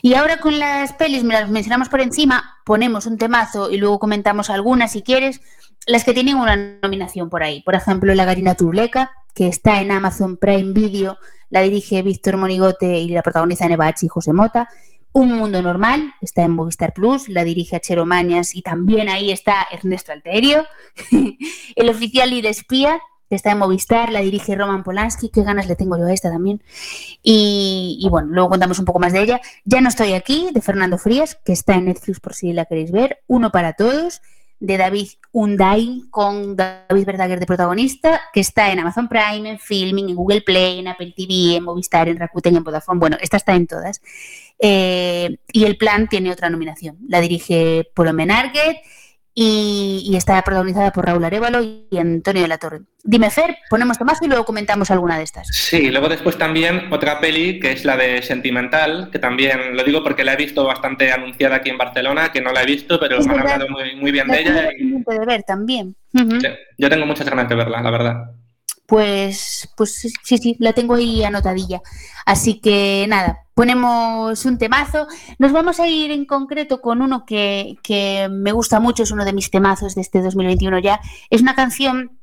Y 0.02 0.14
ahora 0.14 0.38
con 0.38 0.58
las 0.58 0.92
pelis, 0.92 1.24
me 1.24 1.34
las 1.34 1.48
mencionamos 1.48 1.88
por 1.88 2.00
encima, 2.00 2.58
ponemos 2.64 3.06
un 3.06 3.16
temazo 3.16 3.70
y 3.70 3.78
luego 3.78 3.98
comentamos 3.98 4.50
algunas 4.50 4.92
si 4.92 5.02
quieres, 5.02 5.40
las 5.86 6.04
que 6.04 6.12
tienen 6.12 6.36
una 6.36 6.78
nominación 6.82 7.30
por 7.30 7.42
ahí. 7.42 7.62
Por 7.62 7.74
ejemplo, 7.74 8.14
La 8.14 8.24
Garina 8.24 8.54
Turleca, 8.54 9.12
que 9.34 9.48
está 9.48 9.80
en 9.80 9.90
Amazon 9.90 10.36
Prime 10.36 10.72
Video, 10.72 11.18
la 11.48 11.62
dirige 11.62 12.02
Víctor 12.02 12.36
Monigote 12.36 12.98
y 12.98 13.08
la 13.08 13.22
protagoniza 13.22 13.68
Nevachi 13.68 14.06
y 14.06 14.08
José 14.08 14.32
Mota. 14.32 14.68
Un 15.12 15.32
Mundo 15.32 15.62
Normal, 15.62 16.12
está 16.20 16.42
en 16.42 16.50
Movistar 16.50 16.92
Plus, 16.92 17.28
la 17.28 17.44
dirige 17.44 17.76
Achero 17.76 18.04
Mañas 18.04 18.54
y 18.56 18.62
también 18.62 19.08
ahí 19.08 19.30
está 19.30 19.66
Ernesto 19.70 20.10
Alterio. 20.10 20.66
El 21.76 21.88
oficial 21.88 22.32
y 22.32 22.40
el 22.40 22.46
espía, 22.46 23.00
está 23.36 23.52
en 23.52 23.58
Movistar, 23.58 24.10
la 24.10 24.20
dirige 24.20 24.54
Roman 24.54 24.82
Polanski, 24.84 25.28
qué 25.28 25.42
ganas 25.42 25.68
le 25.68 25.76
tengo 25.76 25.96
yo 25.98 26.06
a 26.06 26.12
esta 26.12 26.30
también. 26.30 26.62
Y, 27.22 27.98
y 28.00 28.08
bueno, 28.08 28.28
luego 28.30 28.50
contamos 28.50 28.78
un 28.78 28.84
poco 28.84 28.98
más 28.98 29.12
de 29.12 29.22
ella. 29.22 29.40
Ya 29.64 29.80
no 29.80 29.88
estoy 29.88 30.12
aquí, 30.12 30.48
de 30.52 30.60
Fernando 30.60 30.98
Frías, 30.98 31.36
que 31.44 31.52
está 31.52 31.74
en 31.74 31.86
Netflix 31.86 32.20
por 32.20 32.34
si 32.34 32.52
la 32.52 32.64
queréis 32.64 32.92
ver. 32.92 33.22
Uno 33.26 33.50
para 33.50 33.74
todos, 33.74 34.20
de 34.60 34.76
David 34.78 35.08
Unday, 35.32 36.04
con 36.10 36.56
David 36.56 37.04
Verdaguer 37.04 37.40
de 37.40 37.46
protagonista, 37.46 38.20
que 38.32 38.40
está 38.40 38.72
en 38.72 38.78
Amazon 38.78 39.08
Prime, 39.08 39.50
en 39.50 39.58
Filming, 39.58 40.08
en 40.08 40.16
Google 40.16 40.40
Play, 40.40 40.78
en 40.78 40.88
Apple 40.88 41.12
TV, 41.16 41.56
en 41.56 41.64
Movistar, 41.64 42.08
en 42.08 42.18
Rakuten, 42.18 42.56
en 42.56 42.64
Vodafone. 42.64 42.98
Bueno, 42.98 43.16
esta 43.20 43.36
está 43.36 43.54
en 43.54 43.66
todas. 43.66 44.00
Eh, 44.58 45.36
y 45.52 45.64
el 45.64 45.76
plan 45.76 46.08
tiene 46.08 46.30
otra 46.30 46.48
nominación. 46.48 46.96
La 47.08 47.20
dirige 47.20 47.90
Polo 47.94 48.12
Menarguet 48.12 48.78
y, 49.34 50.02
y 50.08 50.16
está 50.16 50.40
protagonizada 50.42 50.92
por 50.92 51.06
Raúl 51.06 51.24
Arevalo 51.24 51.60
y 51.62 51.88
Antonio 51.98 52.42
de 52.42 52.48
la 52.48 52.58
Torre. 52.58 52.80
Dime, 53.02 53.30
Fer, 53.30 53.56
ponemos 53.68 53.98
Tomaso 53.98 54.24
y 54.24 54.28
luego 54.28 54.44
comentamos 54.44 54.90
alguna 54.90 55.18
de 55.18 55.24
estas. 55.24 55.48
Sí, 55.48 55.90
luego 55.90 56.08
después 56.08 56.38
también 56.38 56.92
otra 56.92 57.20
peli 57.20 57.58
que 57.60 57.72
es 57.72 57.84
la 57.84 57.96
de 57.96 58.22
Sentimental, 58.22 59.10
que 59.10 59.18
también 59.18 59.76
lo 59.76 59.82
digo 59.84 60.02
porque 60.02 60.24
la 60.24 60.34
he 60.34 60.36
visto 60.36 60.64
bastante 60.64 61.10
anunciada 61.12 61.56
aquí 61.56 61.70
en 61.70 61.78
Barcelona, 61.78 62.30
que 62.32 62.40
no 62.40 62.52
la 62.52 62.62
he 62.62 62.66
visto, 62.66 62.98
pero 63.00 63.18
Es 63.18 63.26
me 63.26 63.32
han 63.34 63.38
verdad. 63.40 63.52
hablado 63.62 63.70
muy, 63.72 63.96
muy 63.96 64.12
bien 64.12 64.28
de 64.28 64.40
ella. 64.40 64.68
y 64.78 64.90
de 64.92 65.26
ver 65.26 65.42
también. 65.42 65.96
Sí, 66.12 66.48
yo 66.78 66.88
tengo 66.88 67.04
muchas 67.04 67.28
ganas 67.28 67.48
de 67.48 67.54
verla, 67.56 67.82
la 67.82 67.90
verdad. 67.90 68.16
Pues, 68.86 69.70
pues 69.76 69.94
sí, 70.22 70.38
sí, 70.38 70.56
la 70.58 70.72
tengo 70.72 70.94
ahí 70.94 71.24
anotadilla. 71.24 71.80
Así 72.26 72.60
que 72.60 73.06
nada, 73.08 73.46
ponemos 73.54 74.44
un 74.44 74.58
temazo. 74.58 75.06
Nos 75.38 75.52
vamos 75.52 75.80
a 75.80 75.86
ir 75.88 76.10
en 76.10 76.26
concreto 76.26 76.80
con 76.80 77.00
uno 77.00 77.24
que, 77.24 77.76
que 77.82 78.28
me 78.30 78.52
gusta 78.52 78.80
mucho, 78.80 79.02
es 79.02 79.10
uno 79.10 79.24
de 79.24 79.32
mis 79.32 79.50
temazos 79.50 79.94
de 79.94 80.02
este 80.02 80.20
2021 80.20 80.78
ya. 80.80 81.00
Es 81.30 81.40
una 81.40 81.54
canción 81.54 82.18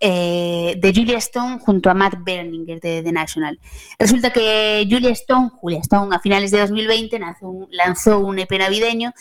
eh, 0.00 0.74
de 0.78 0.92
Julia 0.94 1.18
Stone 1.18 1.58
junto 1.58 1.90
a 1.90 1.94
Matt 1.94 2.16
Berninger 2.24 2.80
de 2.80 3.02
The 3.02 3.12
National. 3.12 3.58
Resulta 3.98 4.30
que 4.30 4.86
Julia 4.90 5.10
Stone, 5.10 5.50
Julia 5.50 5.80
Stone, 5.80 6.14
a 6.14 6.18
finales 6.18 6.50
de 6.50 6.60
2020 6.60 7.18
lanzó 7.18 7.48
un, 7.48 7.68
lanzó 7.70 8.18
un 8.18 8.38
EP 8.38 8.50
navideño 8.58 9.12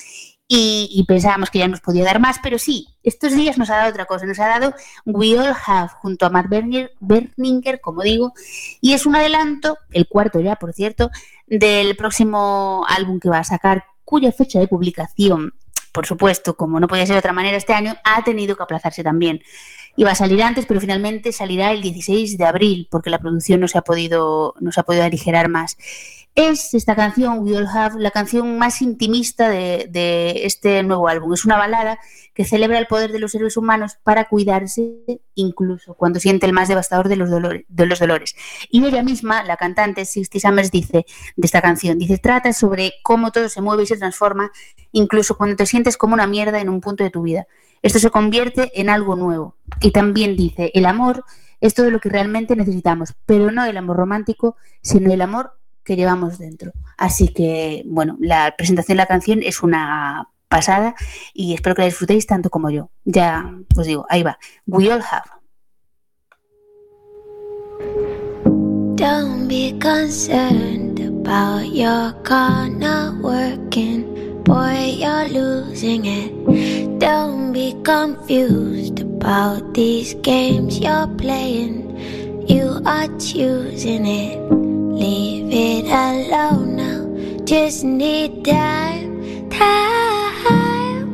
y, 0.47 0.89
y 0.91 1.05
pensábamos 1.05 1.49
que 1.49 1.59
ya 1.59 1.67
nos 1.67 1.81
podía 1.81 2.03
dar 2.03 2.19
más, 2.19 2.37
pero 2.43 2.57
sí, 2.59 2.87
estos 3.03 3.33
días 3.33 3.57
nos 3.57 3.69
ha 3.69 3.77
dado 3.77 3.89
otra 3.89 4.05
cosa, 4.05 4.25
nos 4.25 4.39
ha 4.39 4.47
dado 4.47 4.73
We 5.05 5.37
All 5.39 5.55
Have 5.65 5.91
junto 6.01 6.25
a 6.25 6.29
Matt 6.29 6.47
Berninger, 6.49 7.81
como 7.81 8.03
digo, 8.03 8.33
y 8.81 8.93
es 8.93 9.05
un 9.05 9.15
adelanto, 9.15 9.77
el 9.91 10.07
cuarto 10.07 10.39
ya, 10.39 10.55
por 10.55 10.73
cierto, 10.73 11.09
del 11.47 11.95
próximo 11.95 12.85
álbum 12.87 13.19
que 13.19 13.29
va 13.29 13.39
a 13.39 13.43
sacar, 13.43 13.85
cuya 14.05 14.31
fecha 14.31 14.59
de 14.59 14.67
publicación, 14.67 15.53
por 15.93 16.07
supuesto, 16.07 16.55
como 16.55 16.79
no 16.79 16.87
podía 16.87 17.05
ser 17.05 17.13
de 17.13 17.19
otra 17.19 17.33
manera 17.33 17.55
este 17.55 17.73
año, 17.73 17.95
ha 18.03 18.23
tenido 18.23 18.55
que 18.55 18.63
aplazarse 18.63 19.03
también. 19.03 19.41
Iba 19.95 20.11
a 20.11 20.15
salir 20.15 20.41
antes, 20.41 20.65
pero 20.65 20.81
finalmente 20.81 21.31
salirá 21.31 21.71
el 21.71 21.83
16 21.83 22.37
de 22.37 22.45
abril, 22.45 22.87
porque 22.89 23.11
la 23.11 23.19
producción 23.19 23.59
no 23.59 23.67
se 23.67 23.77
ha 23.77 23.83
podido, 23.83 24.55
no 24.59 24.71
se 24.71 24.79
ha 24.79 24.83
podido 24.83 25.03
aligerar 25.03 25.49
más. 25.49 25.77
Es 26.35 26.73
esta 26.73 26.95
canción, 26.95 27.39
We 27.39 27.55
All 27.55 27.67
Have, 27.67 28.01
la 28.01 28.09
canción 28.09 28.57
más 28.57 28.81
intimista 28.81 29.49
de, 29.49 29.87
de 29.91 30.45
este 30.45 30.81
nuevo 30.81 31.07
álbum. 31.07 31.31
Es 31.33 31.45
una 31.45 31.57
balada 31.57 31.99
que 32.33 32.43
celebra 32.43 32.79
el 32.79 32.87
poder 32.87 33.11
de 33.11 33.19
los 33.19 33.33
seres 33.33 33.55
humanos 33.55 33.97
para 34.01 34.27
cuidarse, 34.27 35.21
incluso 35.35 35.93
cuando 35.93 36.19
siente 36.19 36.47
el 36.47 36.53
más 36.53 36.67
devastador 36.67 37.07
de 37.07 37.17
los, 37.17 37.29
dolores, 37.29 37.65
de 37.67 37.85
los 37.85 37.99
dolores. 37.99 38.35
Y 38.71 38.83
ella 38.83 39.03
misma, 39.03 39.43
la 39.43 39.57
cantante 39.57 40.05
Sixty 40.05 40.39
Summers, 40.39 40.71
dice 40.71 41.05
de 41.35 41.45
esta 41.45 41.61
canción, 41.61 41.99
dice, 41.99 42.17
trata 42.17 42.51
sobre 42.51 42.93
cómo 43.03 43.31
todo 43.31 43.47
se 43.47 43.61
mueve 43.61 43.83
y 43.83 43.87
se 43.87 43.97
transforma, 43.97 44.51
incluso 44.91 45.37
cuando 45.37 45.55
te 45.55 45.67
sientes 45.67 45.97
como 45.97 46.15
una 46.15 46.25
mierda 46.25 46.59
en 46.59 46.69
un 46.69 46.81
punto 46.81 47.03
de 47.03 47.11
tu 47.11 47.21
vida. 47.21 47.45
Esto 47.83 47.99
se 47.99 48.09
convierte 48.09 48.71
en 48.73 48.89
algo 48.89 49.15
nuevo. 49.15 49.55
Y 49.81 49.91
también 49.91 50.35
dice, 50.35 50.71
el 50.73 50.87
amor 50.87 51.25
es 51.61 51.75
todo 51.75 51.91
lo 51.91 51.99
que 51.99 52.09
realmente 52.09 52.55
necesitamos, 52.55 53.13
pero 53.27 53.51
no 53.51 53.63
el 53.65 53.77
amor 53.77 53.97
romántico, 53.97 54.55
sino 54.81 55.13
el 55.13 55.21
amor 55.21 55.51
que 55.83 55.95
llevamos 55.95 56.37
dentro. 56.37 56.71
Así 56.97 57.27
que, 57.27 57.83
bueno, 57.85 58.17
la 58.19 58.55
presentación 58.55 58.97
de 58.97 59.03
la 59.03 59.07
canción 59.07 59.41
es 59.43 59.63
una 59.63 60.29
pasada 60.47 60.93
y 61.33 61.53
espero 61.55 61.75
que 61.75 61.81
la 61.81 61.87
disfrutéis 61.87 62.27
tanto 62.27 62.49
como 62.49 62.69
yo. 62.69 62.89
Ya 63.05 63.51
os 63.75 63.87
digo, 63.87 64.05
ahí 64.09 64.23
va. 64.23 64.37
We 64.67 64.91
all 64.91 65.01
have. 65.01 65.25
Don't 68.95 69.47
be 69.47 69.75
concerned 69.79 70.99
about 70.99 71.65
your 71.73 72.13
car 72.23 72.69
not 72.69 73.15
working. 73.21 74.05
Boy, 74.43 74.97
you're 74.99 75.29
losing 75.29 76.05
it. 76.05 76.99
Don't 76.99 77.51
be 77.51 77.75
confused 77.83 78.99
about 78.99 79.73
these 79.73 80.13
games 80.21 80.79
you're 80.79 81.07
playing. 81.17 81.97
You 82.47 82.81
are 82.85 83.07
choosing 83.17 84.05
it. 84.05 84.62
Leave 84.95 85.51
it 85.51 85.85
alone 85.85 86.75
now. 86.75 87.45
Just 87.45 87.83
need 87.83 88.45
time, 88.45 89.49
time. 89.49 91.09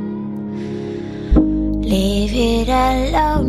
Leave 1.81 2.33
it 2.33 2.67
alone 2.67 3.48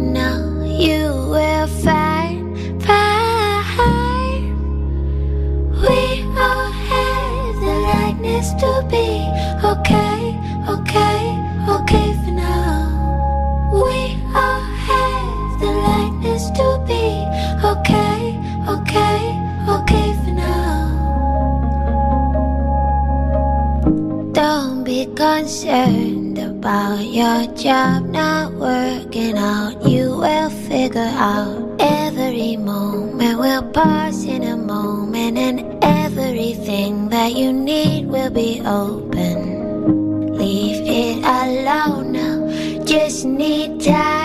about 26.61 27.01
your 27.01 27.47
job 27.57 28.05
not 28.11 28.53
working 28.53 29.39
out. 29.39 29.83
You 29.89 30.19
will 30.19 30.51
figure 30.69 31.13
out 31.17 31.81
every 31.81 32.59
moment 32.59 33.39
will 33.39 33.63
pass 33.73 34.25
in 34.25 34.43
a 34.43 34.59
moment, 34.59 35.39
and 35.39 35.83
everything 35.83 37.09
that 37.09 37.33
you 37.33 37.51
need 37.51 38.09
will 38.09 38.29
be 38.29 38.61
open. 38.61 40.37
Leave 40.37 40.83
it 40.85 41.25
alone 41.25 42.13
now. 42.13 42.85
Just 42.85 43.25
need 43.25 43.81
time, 43.81 44.20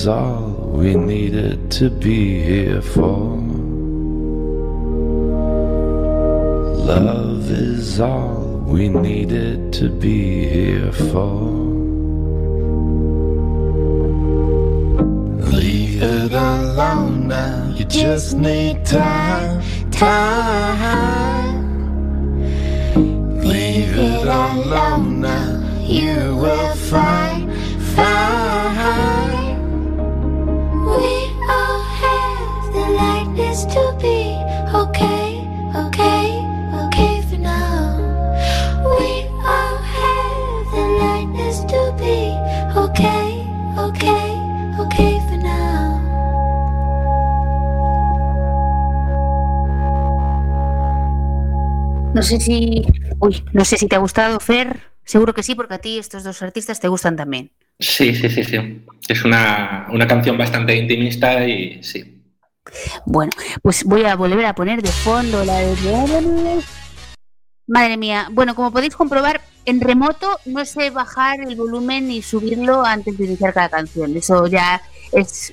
is 0.00 0.08
all 0.08 0.52
we 0.72 0.94
needed 0.94 1.70
to 1.70 1.90
be 1.90 2.40
here 2.42 2.80
for. 2.80 3.36
Love 6.88 7.50
is 7.50 8.00
all 8.00 8.62
we 8.64 8.88
needed 8.88 9.74
to 9.74 9.90
be 9.90 10.48
here 10.48 10.90
for. 10.90 11.42
Leave 15.52 16.02
it 16.02 16.32
alone 16.32 17.28
now. 17.28 17.70
You 17.76 17.84
just 17.84 18.38
need 18.38 18.86
time, 18.86 19.60
time. 19.90 21.60
Leave 23.42 23.98
it 23.98 24.26
alone 24.26 25.20
now. 25.20 25.84
You 25.84 26.36
will 26.36 26.74
find, 26.74 27.52
find. 27.94 29.19
Sé 52.30 52.40
si. 52.40 52.86
Uy, 53.18 53.44
no 53.52 53.64
sé 53.64 53.76
si 53.76 53.88
te 53.88 53.96
ha 53.96 53.98
gustado, 53.98 54.40
Fer. 54.40 54.80
Seguro 55.04 55.34
que 55.34 55.42
sí, 55.42 55.54
porque 55.54 55.74
a 55.74 55.78
ti 55.78 55.98
estos 55.98 56.22
dos 56.22 56.40
artistas 56.42 56.80
te 56.80 56.88
gustan 56.88 57.16
también. 57.16 57.50
Sí, 57.78 58.14
sí, 58.14 58.28
sí, 58.28 58.44
sí. 58.44 58.84
Es 59.08 59.24
una, 59.24 59.88
una 59.90 60.06
canción 60.06 60.38
bastante 60.38 60.76
intimista 60.76 61.46
y 61.46 61.82
sí. 61.82 62.22
Bueno, 63.06 63.32
pues 63.62 63.84
voy 63.84 64.04
a 64.04 64.14
volver 64.14 64.44
a 64.46 64.54
poner 64.54 64.82
de 64.82 64.90
fondo 64.90 65.44
la 65.44 65.58
de. 65.58 66.62
Madre 67.66 67.96
mía. 67.96 68.28
Bueno, 68.32 68.54
como 68.54 68.72
podéis 68.72 68.96
comprobar, 68.96 69.40
en 69.64 69.80
remoto 69.80 70.38
no 70.44 70.64
sé 70.64 70.90
bajar 70.90 71.40
el 71.40 71.56
volumen 71.56 72.10
y 72.10 72.22
subirlo 72.22 72.84
antes 72.84 73.16
de 73.16 73.24
iniciar 73.24 73.52
cada 73.52 73.68
canción. 73.68 74.16
Eso 74.16 74.46
ya 74.46 74.82
es 75.12 75.52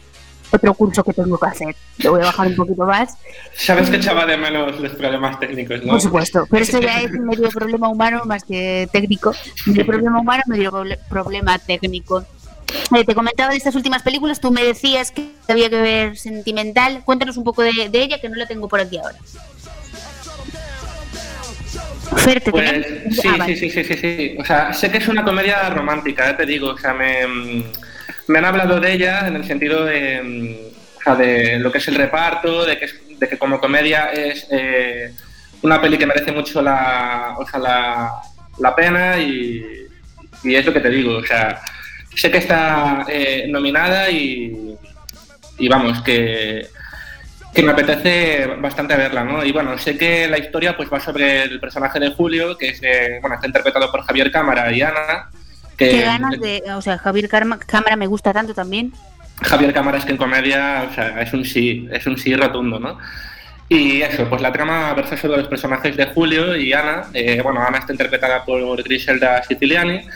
otro 0.52 0.74
curso 0.74 1.04
que 1.04 1.14
tengo 1.14 1.38
que 1.40 1.48
hacer. 1.48 1.76
Lo 2.00 2.12
voy 2.12 2.22
a 2.22 2.26
bajar 2.26 2.48
un 2.48 2.56
poquito 2.56 2.86
más. 2.86 3.18
Sabes 3.56 3.90
que 3.90 3.98
echaba 3.98 4.26
de 4.26 4.38
menos 4.38 4.80
los 4.80 4.92
problemas 4.94 5.40
técnicos, 5.40 5.84
¿no? 5.84 5.94
Por 5.94 6.02
supuesto, 6.02 6.48
pero 6.50 6.64
esto 6.64 6.80
ya 6.80 7.02
es 7.02 7.12
medio 7.20 7.50
problema 7.50 7.90
humano 7.90 8.22
más 8.26 8.44
que 8.44 8.88
técnico. 8.92 9.34
Medio 9.66 9.86
problema 9.86 10.20
humano, 10.20 10.44
medio 10.48 10.72
proble- 10.72 11.00
problema 11.10 11.60
técnico. 11.60 12.26
Eh, 12.96 13.06
te 13.06 13.16
comentaba 13.16 13.52
de 13.52 13.58
estas 13.58 13.76
últimas 13.76 14.04
películas, 14.04 14.42
tú 14.42 14.52
me 14.52 14.64
decías 14.64 15.12
que 15.12 15.32
había 15.48 15.70
que 15.70 15.82
ver 15.82 16.18
sentimental. 16.18 17.02
Cuéntanos 17.06 17.38
un 17.38 17.44
poco 17.46 17.62
de, 17.64 17.72
de 17.90 18.02
ella, 18.02 18.20
que 18.20 18.28
no 18.30 18.36
la 18.36 18.46
tengo 18.46 18.68
por 18.68 18.80
aquí 18.82 18.98
ahora. 18.98 19.18
Fer, 22.18 22.42
¿te 22.42 22.52
Pues 22.52 22.70
sí, 23.12 23.28
Ah, 23.28 23.34
sí, 23.34 23.40
vale. 23.40 23.56
sí, 23.58 23.70
sí, 23.70 23.84
sí, 23.84 23.94
sí. 23.96 24.36
O 24.40 24.46
sea, 24.46 24.74
sé 24.74 24.90
que 24.90 24.98
es 24.98 25.08
una 25.08 25.24
comedia 25.24 25.70
romántica, 25.70 26.30
eh, 26.30 26.34
te 26.34 26.46
digo. 26.46 26.70
O 26.72 26.78
sea, 26.78 26.94
me, 26.94 27.26
mm, 27.28 27.64
me 28.28 28.40
han 28.40 28.46
hablado 28.46 28.80
de 28.80 28.94
ella 28.94 29.28
en 29.28 29.36
el 29.36 29.46
sentido 29.46 29.86
de, 29.86 30.22
mm, 30.24 31.18
de 31.18 31.60
lo 31.60 31.72
que 31.72 31.78
es 31.78 31.88
el 31.88 31.96
reparto, 31.96 32.66
de 32.66 32.78
que, 32.78 32.86
es- 32.86 33.00
de 33.20 33.28
que 33.30 33.38
como 33.38 33.60
comedia 33.60 34.12
es 34.12 34.46
eh, 34.52 35.14
una 35.62 35.80
peli 35.82 35.98
que 35.98 36.06
merece 36.06 36.32
mucho 36.34 36.62
la, 36.62 37.36
o 37.38 37.48
sea, 37.48 37.60
la, 37.60 38.12
la 38.60 38.76
pena 38.76 39.18
y, 39.18 39.64
y 40.44 40.56
es 40.56 40.66
lo 40.66 40.74
que 40.74 40.82
te 40.82 40.90
digo. 40.90 41.16
O 41.18 41.24
sea, 41.26 41.62
sé 42.16 42.30
que 42.30 42.40
está 42.40 43.06
eh, 43.08 43.46
nominada 43.48 44.10
y, 44.10 44.76
y 45.58 45.68
vamos, 45.70 46.02
que, 46.04 46.68
que 47.54 47.64
me 47.64 47.72
apetece 47.72 48.46
bastante 48.60 48.96
verla, 48.98 49.24
¿no? 49.24 49.44
Y 49.46 49.52
bueno, 49.54 49.78
sé 49.78 49.98
que 49.98 50.28
la 50.28 50.38
historia 50.38 50.76
pues 50.76 50.90
va 50.92 51.00
sobre 51.00 51.44
el 51.44 51.60
personaje 51.60 52.00
de 52.00 52.12
Julio, 52.12 52.58
que 52.58 52.70
es, 52.70 52.80
eh, 52.84 53.18
bueno, 53.22 53.36
está 53.36 53.48
interpretado 53.48 53.90
por 53.92 54.04
Javier 54.04 54.30
Cámara 54.32 54.72
y 54.74 54.82
Ana. 54.82 55.30
Que 55.78 55.90
Qué 55.90 56.02
ganas 56.02 56.40
de. 56.40 56.64
O 56.76 56.82
sea, 56.82 56.98
Javier 56.98 57.30
Cámara 57.30 57.96
me 57.96 58.08
gusta 58.08 58.34
tanto 58.34 58.54
también. 58.54 58.92
Javier 59.42 59.74
Cámara 59.74 60.00
es 60.00 60.06
que 60.06 60.12
en 60.12 60.18
comedia, 60.18 60.88
o 60.90 60.94
sea, 60.94 61.22
es 61.22 61.32
un 61.34 61.46
sí, 61.46 61.88
es 61.92 62.06
un 62.08 62.18
sí 62.18 62.36
rotundo, 62.36 62.80
¿no? 62.80 62.98
Y 63.70 64.02
eso, 64.02 64.28
pues 64.30 64.42
la 64.42 64.52
trama 64.52 64.94
versa 64.94 65.18
sobre 65.18 65.38
los 65.38 65.48
personajes 65.48 65.96
de 65.96 66.06
Julio 66.08 66.56
y 66.56 66.74
Ana. 66.74 67.04
Eh, 67.14 67.42
bueno, 67.44 67.62
Ana 67.62 67.80
está 67.80 67.92
interpretada 67.92 68.44
por 68.46 68.82
Griselda 68.82 69.44
Siciliani, 69.44 70.08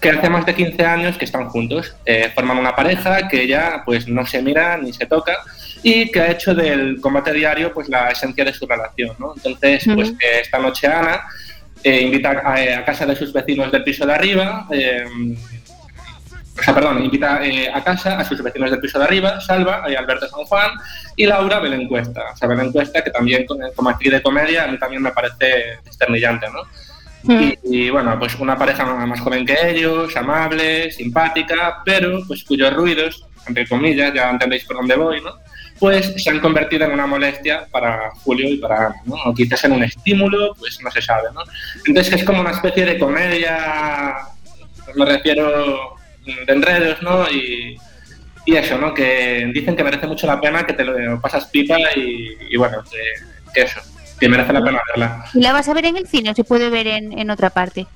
que 0.00 0.10
hace 0.10 0.30
más 0.30 0.46
de 0.46 0.54
15 0.54 0.84
años 0.84 1.18
que 1.18 1.24
están 1.24 1.48
juntos. 1.48 1.94
Eh, 2.06 2.30
forman 2.34 2.56
una 2.58 2.74
pareja 2.74 3.28
que 3.28 3.46
ya 3.46 3.82
pues 3.84 4.08
no 4.08 4.24
se 4.24 4.40
mira 4.40 4.78
ni 4.78 4.92
se 4.92 5.06
toca 5.06 5.36
y 5.82 6.10
que 6.10 6.20
ha 6.20 6.30
hecho 6.30 6.54
del 6.54 7.00
combate 7.00 7.32
diario 7.32 7.72
pues 7.74 7.88
la 7.88 8.10
esencia 8.10 8.44
de 8.44 8.54
su 8.54 8.66
relación, 8.66 9.16
¿no? 9.18 9.34
Entonces, 9.36 9.84
pues 9.92 10.10
Ujú. 10.10 10.18
eh, 10.20 10.40
esta 10.42 10.58
noche 10.58 10.86
Ana 10.86 11.20
eh, 11.82 12.02
invita 12.02 12.42
a, 12.44 12.78
a 12.78 12.84
casa 12.84 13.06
de 13.06 13.16
sus 13.16 13.32
vecinos 13.32 13.70
del 13.72 13.84
piso 13.84 14.06
de 14.06 14.12
arriba, 14.12 14.66
eh, 14.70 15.04
o 16.60 16.62
sea, 16.62 16.74
perdón, 16.74 17.02
invita 17.02 17.42
eh, 17.42 17.70
a 17.72 17.82
casa 17.82 18.18
a 18.18 18.24
sus 18.24 18.42
vecinos 18.42 18.70
del 18.70 18.80
piso 18.80 18.98
de 18.98 19.04
arriba, 19.04 19.40
Salva, 19.40 19.84
eh, 19.88 19.96
Alberto 19.96 20.28
San 20.28 20.44
Juan 20.44 20.72
y 21.16 21.24
Laura 21.24 21.58
Belencuesta. 21.58 22.22
O 22.34 22.36
sea, 22.36 22.48
Belencuesta, 22.48 23.02
que 23.02 23.10
también 23.10 23.46
como 23.74 23.88
actriz 23.88 24.12
de 24.12 24.22
comedia 24.22 24.64
a 24.64 24.66
mí 24.66 24.78
también 24.78 25.02
me 25.02 25.10
parece 25.10 25.78
esternillante, 25.88 26.46
¿no? 26.50 26.62
Y, 27.22 27.58
y, 27.64 27.90
bueno, 27.90 28.18
pues 28.18 28.34
una 28.36 28.56
pareja 28.56 28.84
más 28.84 29.20
joven 29.20 29.44
que 29.44 29.56
ellos, 29.70 30.16
amable, 30.16 30.90
simpática, 30.90 31.82
pero 31.84 32.20
pues 32.26 32.44
cuyos 32.44 32.72
ruidos, 32.72 33.26
entre 33.46 33.68
comillas, 33.68 34.12
ya 34.14 34.30
entendéis 34.30 34.64
por 34.64 34.76
dónde 34.76 34.96
voy, 34.96 35.20
¿no? 35.20 35.34
Pues 35.80 36.12
se 36.22 36.30
han 36.30 36.40
convertido 36.40 36.84
en 36.84 36.92
una 36.92 37.06
molestia 37.06 37.66
para 37.70 38.10
Julio 38.22 38.48
y 38.48 38.58
para 38.58 38.86
Ana, 38.86 38.96
¿no? 39.06 39.14
O 39.24 39.34
quizás 39.34 39.64
en 39.64 39.72
un 39.72 39.82
estímulo, 39.82 40.54
pues 40.58 40.78
no 40.82 40.90
se 40.90 41.00
sabe, 41.00 41.28
¿no? 41.34 41.40
Entonces 41.86 42.14
es 42.14 42.24
como 42.24 42.42
una 42.42 42.50
especie 42.50 42.84
de 42.84 42.98
comedia, 42.98 44.16
me 44.94 45.06
refiero 45.06 45.96
de 46.46 46.52
enredos, 46.52 47.00
¿no? 47.02 47.28
Y, 47.30 47.78
y 48.44 48.56
eso, 48.56 48.76
¿no? 48.76 48.92
Que 48.92 49.50
dicen 49.54 49.74
que 49.74 49.82
merece 49.82 50.06
mucho 50.06 50.26
la 50.26 50.38
pena, 50.38 50.66
que 50.66 50.74
te 50.74 50.84
lo 50.84 51.20
pasas 51.20 51.46
pipa 51.46 51.78
y, 51.96 52.36
y 52.50 52.56
bueno, 52.58 52.84
que, 52.84 52.98
que 53.54 53.62
eso, 53.62 53.80
que 54.20 54.28
merece 54.28 54.52
la 54.52 54.62
pena 54.62 54.80
verla. 54.88 55.24
¿Y 55.32 55.40
la 55.40 55.54
vas 55.54 55.66
a 55.68 55.74
ver 55.74 55.86
en 55.86 55.96
el 55.96 56.06
cine 56.06 56.30
o 56.30 56.34
se 56.34 56.44
puede 56.44 56.68
ver 56.68 56.88
en, 56.88 57.18
en 57.18 57.30
otra 57.30 57.48
parte? 57.48 57.86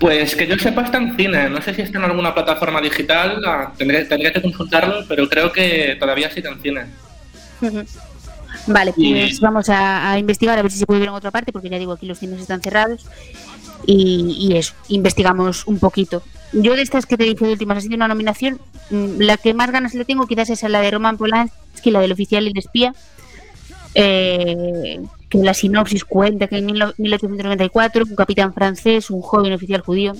Pues 0.00 0.34
que 0.34 0.46
yo 0.46 0.56
sepa 0.58 0.82
está 0.82 0.98
en 0.98 1.16
cine, 1.16 1.48
no 1.50 1.62
sé 1.62 1.72
si 1.72 1.82
está 1.82 1.98
en 1.98 2.04
alguna 2.04 2.34
plataforma 2.34 2.80
digital, 2.80 3.40
tendré, 3.76 4.04
tendría 4.04 4.32
que 4.32 4.42
consultarlo, 4.42 5.04
pero 5.08 5.28
creo 5.28 5.52
que 5.52 5.96
todavía 5.98 6.30
sigue 6.30 6.48
en 6.48 6.60
cine. 6.60 6.82
Vale, 8.66 8.92
pues 8.92 9.40
vamos 9.40 9.68
a, 9.68 10.12
a 10.12 10.18
investigar 10.18 10.58
a 10.58 10.62
ver 10.62 10.70
si 10.70 10.78
se 10.78 10.86
puede 10.86 11.00
ver 11.00 11.08
en 11.08 11.14
otra 11.14 11.30
parte, 11.30 11.52
porque 11.52 11.68
ya 11.70 11.78
digo, 11.78 11.92
aquí 11.92 12.06
los 12.06 12.18
cines 12.18 12.40
están 12.40 12.60
cerrados. 12.60 13.06
Y, 13.86 14.36
y 14.38 14.56
eso, 14.56 14.74
investigamos 14.88 15.66
un 15.66 15.78
poquito. 15.78 16.22
Yo 16.52 16.74
de 16.74 16.82
estas 16.82 17.06
que 17.06 17.16
te 17.16 17.24
dije 17.24 17.44
de 17.46 17.52
últimas, 17.52 17.78
ha 17.78 17.80
sido 17.82 17.94
una 17.96 18.08
nominación. 18.08 18.60
mm, 18.90 19.20
La 19.20 19.36
que 19.36 19.54
más 19.54 19.70
ganas 19.70 19.94
le 19.94 20.04
tengo 20.04 20.26
quizás 20.26 20.50
es 20.50 20.64
a 20.64 20.68
la 20.68 20.80
de 20.80 20.90
Roman 20.90 21.16
Polanski, 21.18 21.90
la 21.90 22.00
del 22.00 22.12
oficial 22.12 22.44
y 22.44 22.50
el 22.50 22.58
espía. 22.58 22.94
eh, 23.94 25.00
que 25.28 25.38
la 25.38 25.54
sinopsis 25.54 26.04
cuenta 26.04 26.46
que 26.46 26.56
en 26.58 26.66
1894 26.66 28.04
un 28.08 28.16
capitán 28.16 28.54
francés, 28.54 29.10
un 29.10 29.20
joven 29.22 29.52
oficial 29.52 29.80
judío, 29.82 30.14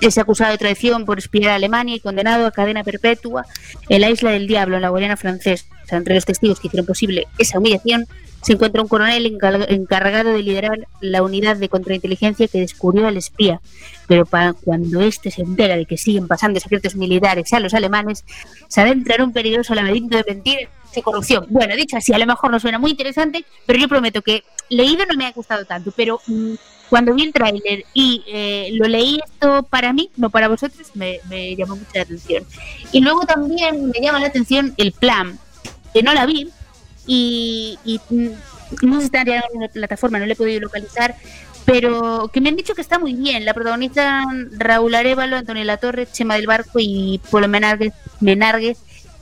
es 0.00 0.18
acusado 0.18 0.52
de 0.52 0.58
traición 0.58 1.04
por 1.04 1.18
espiar 1.18 1.50
a 1.50 1.54
Alemania 1.56 1.96
y 1.96 2.00
condenado 2.00 2.46
a 2.46 2.52
cadena 2.52 2.84
perpetua 2.84 3.44
en 3.88 4.00
la 4.00 4.10
isla 4.10 4.30
del 4.30 4.46
Diablo, 4.46 4.76
en 4.76 4.82
la 4.82 4.90
Guayana 4.90 5.16
francesa. 5.16 5.64
Entre 5.96 6.14
los 6.14 6.24
testigos 6.24 6.60
que 6.60 6.68
hicieron 6.68 6.86
posible 6.86 7.26
esa 7.38 7.58
humillación 7.58 8.06
se 8.42 8.52
encuentra 8.52 8.82
un 8.82 8.88
coronel 8.88 9.26
encarg- 9.26 9.66
encargado 9.68 10.32
de 10.32 10.42
liderar 10.42 10.86
la 11.00 11.22
unidad 11.22 11.56
de 11.56 11.68
contrainteligencia 11.68 12.46
que 12.46 12.60
descubrió 12.60 13.06
al 13.08 13.16
espía. 13.16 13.60
Pero 14.06 14.26
pa- 14.26 14.54
cuando 14.64 15.00
éste 15.00 15.30
se 15.30 15.42
entera 15.42 15.76
de 15.76 15.86
que 15.86 15.96
siguen 15.98 16.28
pasando 16.28 16.60
secretos 16.60 16.94
militares 16.94 17.52
a 17.52 17.60
los 17.60 17.74
alemanes, 17.74 18.24
se 18.68 18.80
adentra 18.80 19.16
en 19.16 19.22
un 19.22 19.32
peligroso 19.32 19.74
laberinto 19.74 20.16
de 20.16 20.24
mentiras 20.26 20.68
y 20.94 21.02
corrupción. 21.02 21.46
Bueno, 21.50 21.74
dicho 21.76 21.96
así, 21.96 22.12
a 22.12 22.18
lo 22.18 22.26
mejor 22.26 22.50
no 22.50 22.58
suena 22.60 22.78
muy 22.78 22.92
interesante, 22.92 23.44
pero 23.66 23.78
yo 23.78 23.88
prometo 23.88 24.22
que 24.22 24.42
leído 24.68 25.04
no 25.06 25.16
me 25.16 25.26
ha 25.26 25.32
gustado 25.32 25.64
tanto, 25.64 25.92
pero 25.96 26.20
mm, 26.26 26.54
cuando 26.88 27.14
vi 27.14 27.24
el 27.24 27.32
tráiler 27.32 27.84
y 27.92 28.22
eh, 28.26 28.70
lo 28.72 28.86
leí 28.88 29.20
esto 29.24 29.62
para 29.64 29.92
mí, 29.92 30.10
no 30.16 30.30
para 30.30 30.48
vosotros, 30.48 30.90
me, 30.94 31.20
me 31.28 31.54
llamó 31.56 31.76
mucho 31.76 31.90
la 31.94 32.02
atención. 32.02 32.44
Y 32.92 33.00
luego 33.00 33.26
también 33.26 33.88
me 33.90 34.00
llama 34.00 34.20
la 34.20 34.28
atención 34.28 34.74
el 34.78 34.92
plan, 34.92 35.38
que 35.92 36.02
no 36.02 36.14
la 36.14 36.26
vi 36.26 36.50
y, 37.06 37.78
no 38.82 38.94
sé 38.94 39.00
si 39.00 39.04
está 39.06 39.22
en 39.22 39.42
una 39.54 39.68
plataforma, 39.68 40.18
no 40.18 40.26
le 40.26 40.34
he 40.34 40.36
podido 40.36 40.60
localizar, 40.60 41.14
pero 41.64 42.30
que 42.32 42.40
me 42.40 42.50
han 42.50 42.56
dicho 42.56 42.74
que 42.74 42.80
está 42.80 42.98
muy 42.98 43.14
bien. 43.14 43.44
La 43.44 43.54
protagonizan 43.54 44.50
Raúl 44.58 44.94
Arevalo, 44.94 45.36
Antonio 45.36 45.64
Latorre, 45.64 46.06
Chema 46.10 46.36
del 46.36 46.46
Barco 46.46 46.78
y 46.78 47.20
Polo 47.30 47.48
Menárguez. 47.48 47.92
Menárguez. 48.20 48.78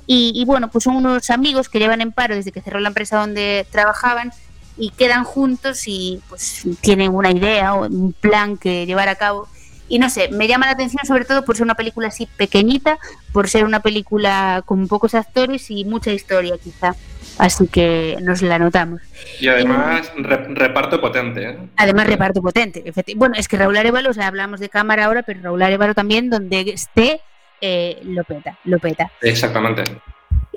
Y, 0.06 0.32
y 0.34 0.44
bueno, 0.44 0.70
pues 0.70 0.84
son 0.84 0.96
unos 0.96 1.30
amigos 1.30 1.68
que 1.68 1.78
llevan 1.78 2.00
en 2.00 2.12
paro 2.12 2.36
desde 2.36 2.52
que 2.52 2.60
cerró 2.60 2.78
la 2.78 2.88
empresa 2.88 3.18
donde 3.18 3.66
trabajaban 3.70 4.32
y 4.76 4.90
quedan 4.90 5.24
juntos 5.24 5.84
y 5.86 6.20
pues 6.28 6.64
tienen 6.80 7.14
una 7.14 7.30
idea 7.30 7.74
o 7.74 7.86
un 7.86 8.12
plan 8.12 8.56
que 8.56 8.86
llevar 8.86 9.08
a 9.08 9.16
cabo. 9.16 9.48
Y 9.88 9.98
no 9.98 10.10
sé, 10.10 10.28
me 10.30 10.48
llama 10.48 10.66
la 10.66 10.72
atención 10.72 11.04
sobre 11.06 11.24
todo 11.24 11.44
por 11.44 11.56
ser 11.56 11.64
una 11.64 11.76
película 11.76 12.08
así 12.08 12.26
pequeñita, 12.36 12.98
por 13.32 13.48
ser 13.48 13.64
una 13.64 13.80
película 13.80 14.62
con 14.66 14.88
pocos 14.88 15.14
actores 15.14 15.70
y 15.70 15.84
mucha 15.84 16.12
historia 16.12 16.56
quizá. 16.58 16.94
Así 17.38 17.68
que 17.68 18.16
nos 18.22 18.40
la 18.40 18.58
notamos. 18.58 19.02
Y 19.40 19.48
además, 19.48 20.10
re- 20.16 20.46
reparto 20.54 21.00
potente. 21.00 21.50
¿eh? 21.50 21.58
Además, 21.76 22.06
reparto 22.06 22.40
potente. 22.40 22.82
Bueno, 23.14 23.34
es 23.36 23.46
que 23.46 23.58
Raúl 23.58 23.76
Arevalo, 23.76 24.10
o 24.10 24.14
sea, 24.14 24.26
hablamos 24.26 24.58
de 24.58 24.70
cámara 24.70 25.04
ahora, 25.04 25.22
pero 25.22 25.40
Raúl 25.42 25.62
Arevalo 25.62 25.94
también, 25.94 26.30
donde 26.30 26.60
esté, 26.60 27.20
eh, 27.60 28.00
lo 28.04 28.24
peta, 28.24 28.58
lo 28.64 28.78
peta. 28.78 29.10
Exactamente. 29.20 29.84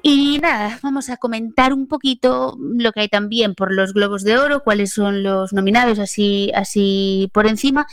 Y 0.02 0.40
nada, 0.42 0.80
vamos 0.82 1.10
a 1.10 1.18
comentar 1.18 1.74
un 1.74 1.86
poquito 1.86 2.58
lo 2.58 2.94
que 2.94 3.02
hay 3.02 3.10
también 3.10 3.56
por 3.56 3.74
los 3.74 3.94
Globos 3.94 4.24
de 4.24 4.38
Oro, 4.38 4.64
cuáles 4.64 4.94
son 4.94 5.24
los 5.24 5.52
nominados 5.52 6.00
así, 6.00 6.50
así 6.56 7.30
por 7.34 7.46
encima. 7.48 7.86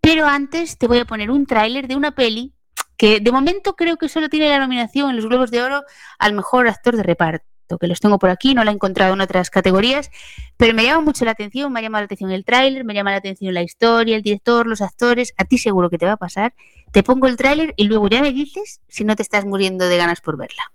Pero 0.00 0.26
antes 0.26 0.78
te 0.78 0.86
voy 0.86 0.98
a 0.98 1.04
poner 1.04 1.30
un 1.30 1.46
tráiler 1.46 1.88
de 1.88 1.96
una 1.96 2.14
peli 2.14 2.54
que 2.96 3.20
de 3.20 3.32
momento 3.32 3.76
creo 3.76 3.96
que 3.96 4.08
solo 4.08 4.28
tiene 4.28 4.50
la 4.50 4.58
nominación 4.58 5.10
en 5.10 5.16
los 5.16 5.26
Globos 5.26 5.50
de 5.50 5.62
Oro 5.62 5.84
al 6.18 6.34
mejor 6.34 6.68
actor 6.68 6.96
de 6.96 7.02
reparto, 7.02 7.78
que 7.78 7.86
los 7.86 7.98
tengo 8.00 8.18
por 8.18 8.28
aquí, 8.28 8.54
no 8.54 8.62
la 8.62 8.72
he 8.72 8.74
encontrado 8.74 9.14
en 9.14 9.22
otras 9.22 9.48
categorías, 9.48 10.10
pero 10.58 10.74
me 10.74 10.84
llama 10.84 11.00
mucho 11.00 11.24
la 11.24 11.30
atención, 11.30 11.72
me 11.72 11.80
ha 11.80 11.82
llamado 11.82 12.02
la 12.02 12.06
atención 12.06 12.30
el 12.30 12.44
tráiler, 12.44 12.84
me 12.84 12.92
llama 12.92 13.12
la 13.12 13.16
atención 13.16 13.54
la 13.54 13.62
historia, 13.62 14.16
el 14.16 14.22
director, 14.22 14.66
los 14.66 14.82
actores, 14.82 15.32
a 15.38 15.46
ti 15.46 15.56
seguro 15.56 15.88
que 15.88 15.96
te 15.96 16.04
va 16.04 16.12
a 16.12 16.16
pasar. 16.18 16.54
Te 16.92 17.02
pongo 17.02 17.26
el 17.26 17.36
tráiler 17.36 17.72
y 17.76 17.84
luego 17.84 18.08
ya 18.08 18.20
me 18.20 18.32
dices 18.32 18.80
si 18.88 19.04
no 19.04 19.16
te 19.16 19.22
estás 19.22 19.46
muriendo 19.46 19.88
de 19.88 19.96
ganas 19.96 20.20
por 20.20 20.36
verla. 20.36 20.72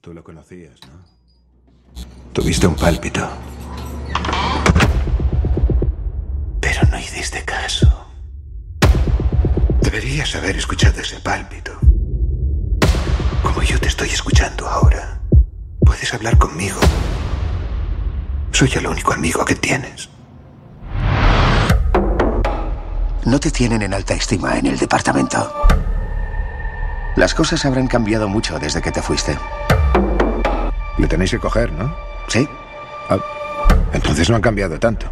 Tú 0.00 0.14
lo 0.14 0.22
conocías, 0.22 0.78
¿no? 0.86 1.15
Tuviste 2.46 2.68
un 2.68 2.76
pálpito. 2.76 3.28
Pero 6.60 6.80
no 6.92 6.96
hiciste 6.96 7.42
caso. 7.44 8.06
Deberías 9.80 10.32
haber 10.36 10.56
escuchado 10.56 11.00
ese 11.00 11.18
pálpito. 11.18 11.72
Como 13.42 13.62
yo 13.64 13.80
te 13.80 13.88
estoy 13.88 14.10
escuchando 14.10 14.68
ahora. 14.68 15.20
Puedes 15.80 16.14
hablar 16.14 16.38
conmigo. 16.38 16.78
Soy 18.52 18.70
el 18.76 18.86
único 18.86 19.12
amigo 19.12 19.44
que 19.44 19.56
tienes. 19.56 20.08
No 23.24 23.40
te 23.40 23.50
tienen 23.50 23.82
en 23.82 23.92
alta 23.92 24.14
estima 24.14 24.56
en 24.56 24.66
el 24.66 24.78
departamento. 24.78 25.52
Las 27.16 27.34
cosas 27.34 27.64
habrán 27.64 27.88
cambiado 27.88 28.28
mucho 28.28 28.56
desde 28.60 28.80
que 28.80 28.92
te 28.92 29.02
fuiste. 29.02 29.36
Le 30.96 31.08
tenéis 31.08 31.32
que 31.32 31.40
coger, 31.40 31.72
¿no? 31.72 32.15
¿Sí? 32.28 32.48
Ah, 33.08 33.18
entonces 33.92 34.28
no 34.30 34.36
han 34.36 34.42
cambiado 34.42 34.78
tanto. 34.78 35.06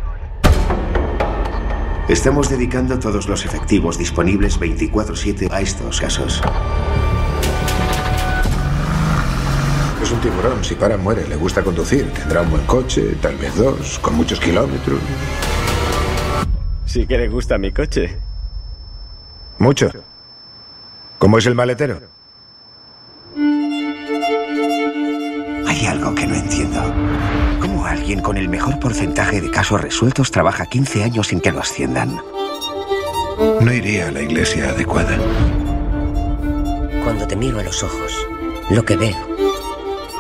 Estamos 2.09 2.51
dedicando 2.51 2.99
todos 2.99 3.29
los 3.29 3.47
efectivos 3.47 3.97
disponibles 3.97 4.61
24/7 4.61 5.51
a 5.51 5.61
estos 5.61 6.01
casos. 6.01 6.43
Es 10.03 10.11
un 10.11 10.21
tiburón. 10.21 10.63
Si 10.63 10.75
para, 10.75 10.99
muere. 10.99 11.27
Le 11.27 11.37
gusta 11.37 11.63
conducir. 11.63 12.13
Tendrá 12.13 12.43
un 12.43 12.51
buen 12.51 12.67
coche, 12.67 13.17
tal 13.23 13.37
vez 13.37 13.57
dos, 13.57 13.99
con 14.01 14.17
muchos 14.17 14.39
kilómetros. 14.39 15.01
Sí 16.85 17.07
que 17.07 17.17
le 17.17 17.29
gusta 17.29 17.57
mi 17.57 17.73
coche. 17.73 18.19
Mucho. 19.59 19.91
¿Cómo 21.19 21.39
es 21.39 21.47
el 21.47 21.55
maletero? 21.55 22.14
¿Cómo 27.61 27.87
alguien 27.87 28.21
con 28.21 28.37
el 28.37 28.49
mejor 28.49 28.79
porcentaje 28.79 29.41
de 29.41 29.51
casos 29.51 29.81
resueltos 29.81 30.31
trabaja 30.31 30.67
15 30.67 31.05
años 31.05 31.29
sin 31.29 31.41
que 31.41 31.53
lo 31.53 31.61
asciendan? 31.61 32.21
No 33.61 33.73
iría 33.73 34.09
a 34.09 34.11
la 34.11 34.23
iglesia 34.23 34.71
adecuada. 34.71 35.19
Cuando 37.03 37.27
te 37.27 37.37
miro 37.37 37.59
a 37.61 37.63
los 37.63 37.83
ojos, 37.83 38.27
lo 38.71 38.85
que 38.85 38.97
veo 38.97 39.17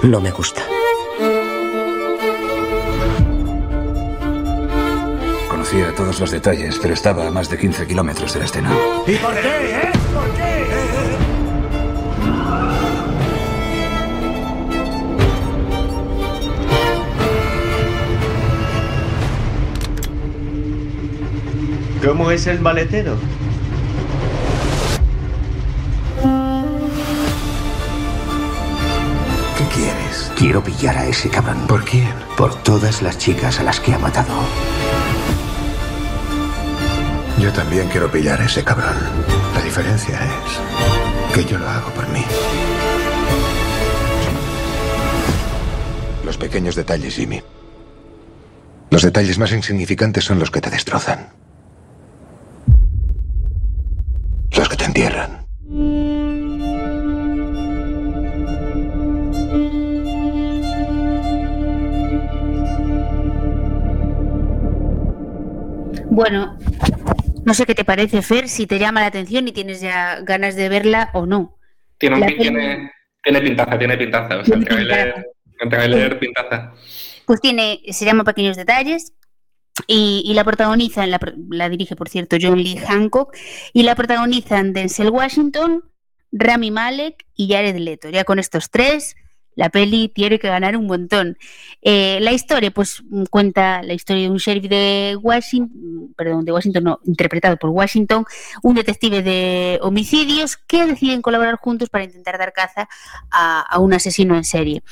no 0.03 0.21
me 0.21 0.31
gusta. 0.31 0.63
Conocía 5.49 5.95
todos 5.95 6.21
los 6.21 6.31
detalles, 6.31 6.79
pero 6.81 6.95
estaba 6.95 7.27
a 7.27 7.31
más 7.31 7.49
de 7.49 7.59
15 7.59 7.87
kilómetros 7.87 8.35
de 8.35 8.41
la 8.41 8.45
escena. 8.45 8.71
¿Y 9.07 9.17
por 9.17 9.35
qué, 9.35 9.71
eh? 9.71 9.93
¿Por 10.13 10.31
qué? 10.35 11.14
¿Cómo 22.05 22.31
es 22.31 22.47
el 22.47 22.61
maletero? 22.61 23.17
¿Qué 29.57 29.65
quieres? 29.75 30.31
Quiero 30.37 30.63
pillar 30.63 30.99
a 30.99 31.07
ese 31.07 31.31
cabrón. 31.31 31.67
¿Por 31.67 31.85
quién? 31.85 32.13
Por 32.37 32.63
todas 32.63 33.01
las 33.01 33.17
chicas 33.17 33.59
a 33.59 33.63
las 33.63 33.81
que 33.81 33.95
ha 33.95 33.99
matado. 33.99 34.35
Yo 37.41 37.51
también 37.53 37.89
quiero 37.89 38.11
pillar 38.11 38.41
a 38.41 38.45
ese 38.45 38.63
cabrón. 38.63 38.97
La 39.55 39.63
diferencia 39.63 40.21
es 40.21 41.35
que 41.35 41.45
yo 41.45 41.59
lo 41.59 41.69
hago 41.69 41.89
por 41.91 42.07
mí. 42.11 42.25
Los 46.23 46.37
pequeños 46.37 46.75
detalles, 46.75 47.15
Jimmy. 47.15 47.43
Los 48.91 49.03
detalles 49.03 49.39
más 49.39 49.53
insignificantes 49.53 50.25
son 50.25 50.39
los 50.39 50.51
que 50.51 50.61
te 50.61 50.69
destrozan. 50.69 51.44
Bueno, 66.15 66.57
no 67.45 67.55
sé 67.55 67.67
qué 67.67 67.75
te 67.75 67.85
parece, 67.85 68.23
Fer, 68.23 68.49
si 68.49 68.69
te 68.69 68.79
llama 68.79 69.01
la 69.01 69.07
atención 69.07 69.49
y 69.49 69.53
tienes 69.53 69.81
ya 69.81 70.21
ganas 70.21 70.55
de 70.55 70.69
verla 70.69 71.11
o 71.13 71.27
no. 71.27 71.59
Tiene, 71.99 72.17
un 72.17 72.27
tiene, 72.39 72.93
tiene 73.21 73.41
pintaza, 73.41 73.77
tiene 73.77 73.97
pintaza. 73.97 74.39
O 74.39 74.45
sea, 74.45 74.57
el 74.57 74.65
trailer, 74.65 75.27
el 75.59 75.69
trailer 75.69 76.19
pintaza. 76.21 76.73
Pues 77.27 77.41
tiene, 77.41 77.81
se 77.89 78.05
llama 78.05 78.23
Pequeños 78.23 78.57
Detalles. 78.57 79.13
Y, 79.89 80.23
y 80.25 80.35
la 80.35 80.45
protagonizan, 80.45 81.11
la, 81.11 81.19
la 81.51 81.69
dirige 81.69 81.97
por 81.97 82.09
cierto 82.09 82.37
John 82.41 82.63
Lee 82.63 82.77
Hancock, 82.77 83.37
y 83.73 83.83
la 83.83 83.97
protagonizan 83.97 84.73
Denzel 84.73 85.11
Washington, 85.11 85.83
Rami 86.31 86.71
Malek 86.71 87.27
y 87.35 87.53
Jared 87.53 87.75
Leto. 87.75 88.09
Ya 88.09 88.23
con 88.23 88.39
estos 88.39 88.71
tres, 88.71 89.17
la 89.55 89.71
peli 89.71 90.09
tiene 90.09 90.39
que 90.39 90.49
ganar 90.49 90.77
un 90.77 90.87
montón. 90.87 91.39
Eh, 91.83 92.19
la 92.21 92.33
historia, 92.33 92.71
pues 92.71 93.03
mm, 93.09 93.25
cuenta 93.31 93.83
la 93.83 93.95
historia 93.95 94.23
de 94.23 94.31
un 94.31 94.39
sheriff 94.39 94.69
de 94.69 95.17
Washington, 95.21 96.15
perdón, 96.17 96.45
de 96.45 96.53
Washington, 96.53 96.85
no, 96.85 97.01
interpretado 97.05 97.57
por 97.57 97.71
Washington, 97.71 98.25
un 98.63 98.75
detective 98.75 99.23
de 99.23 99.79
homicidios 99.83 100.57
que 100.57 100.87
deciden 100.87 101.23
colaborar 101.23 101.57
juntos 101.57 101.89
para 101.89 102.05
intentar 102.05 102.39
dar 102.39 102.53
caza 102.53 102.89
a, 103.31 103.79
un 103.79 103.93
asesino 103.93 104.37
en 104.37 104.45
serie. 104.45 104.83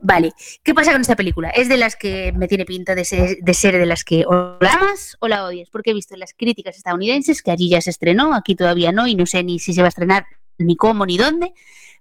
Vale, 0.00 0.32
¿qué 0.62 0.72
pasa 0.72 0.92
con 0.92 1.00
esta 1.00 1.16
película? 1.16 1.50
Es 1.50 1.68
de 1.68 1.76
las 1.76 1.96
que 1.96 2.32
me 2.32 2.46
tiene 2.46 2.64
pinta 2.64 2.94
de 2.94 3.04
ser 3.04 3.38
de, 3.40 3.54
ser 3.54 3.76
de 3.76 3.86
las 3.86 4.04
que 4.04 4.24
o 4.24 4.56
la 4.60 4.72
amas 4.72 5.16
o 5.20 5.26
la 5.26 5.44
odias, 5.44 5.68
porque 5.68 5.90
he 5.90 5.94
visto 5.94 6.16
las 6.16 6.32
críticas 6.32 6.76
estadounidenses 6.76 7.42
que 7.42 7.50
allí 7.50 7.68
ya 7.68 7.80
se 7.80 7.90
estrenó, 7.90 8.34
aquí 8.34 8.54
todavía 8.54 8.92
no, 8.92 9.08
y 9.08 9.16
no 9.16 9.26
sé 9.26 9.42
ni 9.42 9.58
si 9.58 9.72
se 9.72 9.80
va 9.80 9.86
a 9.86 9.88
estrenar, 9.88 10.26
ni 10.58 10.76
cómo, 10.76 11.06
ni 11.06 11.16
dónde, 11.16 11.52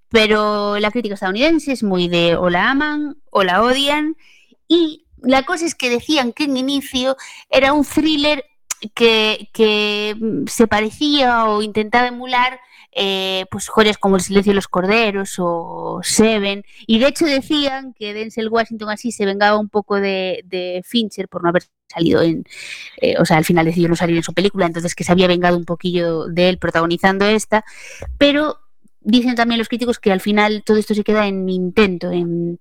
pero 0.10 0.80
la 0.80 0.92
crítica 0.92 1.16
estadounidense 1.16 1.72
es 1.72 1.84
muy 1.84 2.08
de 2.08 2.36
o 2.36 2.50
la 2.50 2.72
aman 2.72 3.18
o 3.30 3.44
la 3.44 3.64
odian, 3.64 4.16
y 4.68 5.06
la 5.22 5.44
cosa 5.44 5.66
es 5.66 5.76
que 5.76 5.90
decían 5.90 6.34
que 6.34 6.46
en 6.46 6.58
inicio 6.58 7.18
era 7.50 7.74
un 7.74 7.86
thriller 7.86 8.44
que, 8.94 9.50
que 9.54 10.16
se 10.48 10.68
parecía 10.68 11.46
o 11.46 11.62
intentaba 11.62 12.08
emular 12.08 12.60
eh, 13.00 13.46
pues 13.52 13.68
joyas 13.68 14.00
como 14.00 14.16
El 14.16 14.24
silencio 14.24 14.52
de 14.52 14.56
los 14.56 14.68
corderos 14.68 15.36
o 15.38 16.00
Seven, 16.02 16.64
y 16.88 16.98
de 16.98 17.08
hecho 17.08 17.26
decían 17.26 17.94
que 17.94 18.14
Denzel 18.16 18.50
Washington 18.50 18.90
así 18.90 19.12
se 19.12 19.26
vengaba 19.26 19.60
un 19.60 19.70
poco 19.70 20.00
de, 20.00 20.42
de 20.46 20.82
Fincher 20.84 21.28
por 21.28 21.44
no 21.44 21.50
haber 21.50 21.64
salido 21.88 22.24
en, 22.24 22.44
eh, 23.00 23.16
o 23.20 23.26
sea, 23.26 23.38
al 23.38 23.46
final 23.46 23.66
decidió 23.66 23.88
no 23.88 23.96
salir 23.96 24.18
en 24.18 24.24
su 24.24 24.34
película, 24.34 24.66
entonces 24.66 24.96
que 24.96 25.04
se 25.04 25.12
había 25.12 25.28
vengado 25.28 25.58
un 25.58 25.66
poquillo 25.66 26.26
de 26.26 26.50
él 26.50 26.58
protagonizando 26.58 27.26
esta, 27.26 27.64
pero 28.18 28.58
dicen 29.08 29.36
también 29.36 29.58
los 29.58 29.70
críticos 29.70 30.00
que 30.00 30.12
al 30.12 30.20
final 30.20 30.64
todo 30.66 30.78
esto 30.78 30.94
se 30.94 31.04
queda 31.04 31.28
en 31.28 31.48
intento, 31.48 32.12
en 32.12 32.60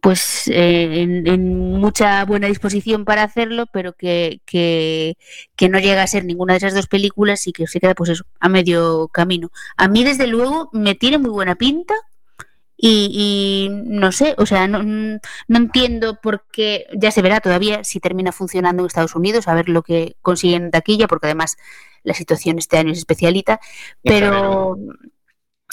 pues 0.00 0.48
eh, 0.48 1.02
en, 1.02 1.26
en 1.26 1.78
mucha 1.78 2.24
buena 2.24 2.46
disposición 2.46 3.04
para 3.04 3.22
hacerlo, 3.22 3.66
pero 3.70 3.92
que, 3.92 4.40
que, 4.46 5.18
que 5.56 5.68
no 5.68 5.78
llega 5.78 6.02
a 6.02 6.06
ser 6.06 6.24
ninguna 6.24 6.54
de 6.54 6.58
esas 6.58 6.74
dos 6.74 6.86
películas 6.86 7.46
y 7.46 7.52
que 7.52 7.66
se 7.66 7.80
queda 7.80 7.94
pues 7.94 8.08
eso, 8.08 8.24
a 8.40 8.48
medio 8.48 9.08
camino. 9.08 9.50
A 9.76 9.88
mí 9.88 10.02
desde 10.02 10.26
luego 10.26 10.70
me 10.72 10.94
tiene 10.94 11.18
muy 11.18 11.28
buena 11.28 11.56
pinta 11.56 11.92
y, 12.78 13.10
y 13.12 13.68
no 13.84 14.10
sé, 14.10 14.34
o 14.38 14.46
sea, 14.46 14.66
no, 14.66 14.82
no 14.82 15.20
entiendo 15.58 16.18
por 16.22 16.46
qué, 16.50 16.86
ya 16.94 17.10
se 17.10 17.20
verá 17.20 17.40
todavía 17.40 17.84
si 17.84 18.00
termina 18.00 18.32
funcionando 18.32 18.82
en 18.82 18.86
Estados 18.86 19.14
Unidos, 19.14 19.48
a 19.48 19.54
ver 19.54 19.68
lo 19.68 19.82
que 19.82 20.16
consiguen 20.22 20.64
en 20.64 20.70
taquilla, 20.70 21.06
porque 21.06 21.26
además 21.26 21.58
la 22.02 22.14
situación 22.14 22.58
este 22.58 22.78
año 22.78 22.92
es 22.92 22.98
especialita, 22.98 23.60
pero 24.02 24.78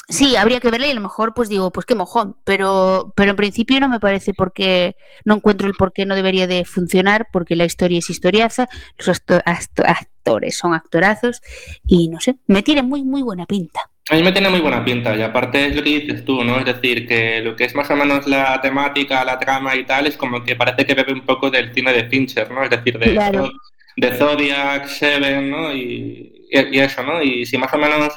sí, 0.10 0.36
habría 0.36 0.60
que 0.60 0.70
verla 0.72 0.88
y 0.88 0.92
a 0.92 0.96
lo 0.96 1.02
mejor 1.02 1.34
pues 1.34 1.50
digo, 1.50 1.72
pues 1.72 1.86
qué 1.86 1.96
mojón, 1.96 2.36
pero, 2.44 3.14
pero 3.16 3.32
en 3.32 3.36
principio 3.38 3.80
no 3.80 3.90
me 3.90 4.00
parece 4.00 4.34
porque 4.34 4.96
no 5.26 5.36
encuentro 5.36 5.68
el 5.68 5.74
por 5.74 5.94
qué 5.94 6.06
no 6.06 6.16
debería 6.16 6.48
de 6.48 6.64
funcionar, 6.66 7.28
porque 7.32 7.56
la 7.56 7.66
historia 7.66 8.00
es 8.00 8.10
historiaza, 8.10 8.68
los 8.98 9.08
acto- 9.10 9.42
acto- 9.46 9.84
actores 9.86 10.58
son 10.58 10.74
actorazos 10.74 11.42
y 11.86 12.08
no 12.10 12.20
sé, 12.20 12.36
me 12.48 12.64
tiene 12.64 12.82
muy, 12.84 13.04
muy 13.04 13.22
buena 13.22 13.46
pinta. 13.46 13.82
A 14.10 14.16
mí 14.16 14.24
me 14.24 14.32
tiene 14.32 14.50
muy 14.50 14.62
buena 14.62 14.86
pinta 14.86 15.14
y 15.18 15.22
aparte 15.22 15.66
es 15.68 15.76
lo 15.76 15.84
que 15.84 16.00
dices 16.00 16.24
tú, 16.24 16.42
¿no? 16.42 16.58
Es 16.60 16.66
decir, 16.66 17.06
que 17.06 17.42
lo 17.42 17.58
que 17.58 17.66
es 17.66 17.76
más 17.76 17.90
o 17.92 17.96
menos 17.98 18.26
la 18.26 18.62
temática, 18.62 19.26
la 19.26 19.38
trama 19.38 19.76
y 19.76 19.86
tal, 19.86 20.08
es 20.08 20.16
como 20.16 20.44
que 20.44 20.56
parece 20.56 20.86
que 20.86 20.94
bebe 20.94 21.12
un 21.12 21.26
poco 21.26 21.50
del 21.52 21.74
cine 21.74 21.92
de 21.92 22.08
Fincher, 22.08 22.50
¿no? 22.50 22.64
Es 22.64 22.70
decir, 22.70 22.98
de, 22.98 23.12
Claro. 23.12 23.52
de 23.98 24.12
Zodiac, 24.14 24.88
Seven, 24.88 25.50
¿no? 25.52 25.74
Y, 25.74 26.48
y- 26.50 26.78
y 26.78 26.80
eso, 26.80 27.04
¿no? 27.04 27.22
Y 27.22 27.46
si 27.46 27.58
más 27.58 27.74
o 27.74 27.78
menos 27.78 28.14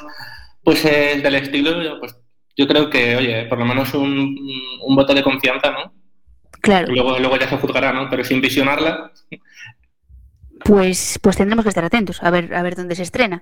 pues 0.63 0.85
es 0.85 1.23
del 1.23 1.35
estilo, 1.35 1.99
pues 1.99 2.15
yo 2.55 2.67
creo 2.67 2.89
que, 2.89 3.15
oye, 3.15 3.45
por 3.45 3.57
lo 3.59 3.65
menos 3.65 3.93
un, 3.93 4.37
un 4.83 4.95
voto 4.95 5.13
de 5.13 5.23
confianza, 5.23 5.71
¿no? 5.71 5.93
Claro. 6.61 6.93
Luego, 6.93 7.17
luego 7.17 7.37
ya 7.37 7.49
se 7.49 7.57
juzgará, 7.57 7.91
¿no? 7.91 8.09
Pero 8.09 8.23
sin 8.23 8.41
visionarla, 8.41 9.11
Pues, 10.63 11.17
pues 11.23 11.37
tendremos 11.37 11.65
que 11.65 11.69
estar 11.69 11.83
atentos 11.83 12.21
a 12.21 12.29
ver, 12.29 12.53
a 12.53 12.61
ver 12.61 12.75
dónde 12.75 12.95
se 12.95 13.01
estrena. 13.01 13.41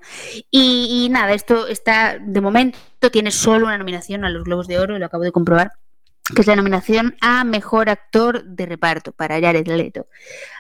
Y, 0.50 1.06
y 1.06 1.10
nada, 1.10 1.34
esto 1.34 1.68
está, 1.68 2.18
de 2.18 2.42
momento, 2.42 2.78
tiene 3.12 3.32
solo 3.32 3.66
una 3.66 3.78
nominación 3.78 4.24
a 4.24 4.30
los 4.30 4.46
Globos 4.46 4.68
de 4.68 4.80
Oro, 4.80 4.98
lo 4.98 5.06
acabo 5.06 5.24
de 5.24 5.34
comprobar, 5.34 5.72
que 6.34 6.42
es 6.42 6.48
la 6.48 6.56
nominación 6.56 7.16
a 7.22 7.44
Mejor 7.44 7.90
Actor 7.90 8.44
de 8.46 8.66
Reparto 8.66 9.12
para 9.12 9.40
Jared 9.40 9.68
Leto. 9.68 10.08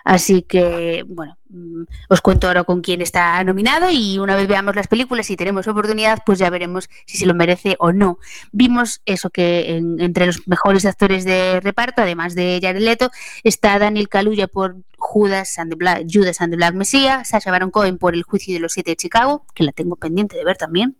Así 0.03 0.41
que, 0.41 1.03
bueno, 1.07 1.37
mm, 1.49 1.83
os 2.09 2.21
cuento 2.21 2.47
ahora 2.47 2.63
con 2.63 2.81
quién 2.81 3.01
está 3.01 3.43
nominado 3.43 3.89
y 3.91 4.17
una 4.17 4.35
vez 4.35 4.47
veamos 4.47 4.75
las 4.75 4.87
películas 4.87 5.29
y 5.29 5.35
tenemos 5.35 5.67
oportunidad, 5.67 6.19
pues 6.25 6.39
ya 6.39 6.49
veremos 6.49 6.89
si 7.05 7.17
se 7.17 7.25
lo 7.25 7.33
merece 7.33 7.75
o 7.79 7.91
no. 7.91 8.17
Vimos 8.51 9.01
eso 9.05 9.29
que 9.29 9.75
en- 9.77 9.99
entre 9.99 10.25
los 10.25 10.47
mejores 10.47 10.85
actores 10.85 11.25
de 11.25 11.59
reparto, 11.59 12.01
además 12.01 12.33
de 12.35 12.59
Jared 12.61 12.81
Leto, 12.81 13.11
está 13.43 13.77
Daniel 13.79 14.09
Kaluuya 14.09 14.47
por 14.47 14.77
Judas 14.99 15.57
and 15.57 15.71
the 15.71 15.75
Black, 15.75 16.03
Judas 16.05 16.41
and 16.41 16.51
the 16.51 16.57
Black 16.57 16.73
Messiah, 16.75 17.23
Sacha 17.23 17.51
Baron 17.51 17.71
Cohen 17.71 17.97
por 17.97 18.13
El 18.13 18.23
juicio 18.23 18.53
de 18.53 18.59
los 18.59 18.73
siete 18.73 18.91
de 18.91 18.95
Chicago, 18.95 19.45
que 19.55 19.63
la 19.63 19.71
tengo 19.71 19.95
pendiente 19.95 20.37
de 20.37 20.45
ver 20.45 20.57
también, 20.57 20.97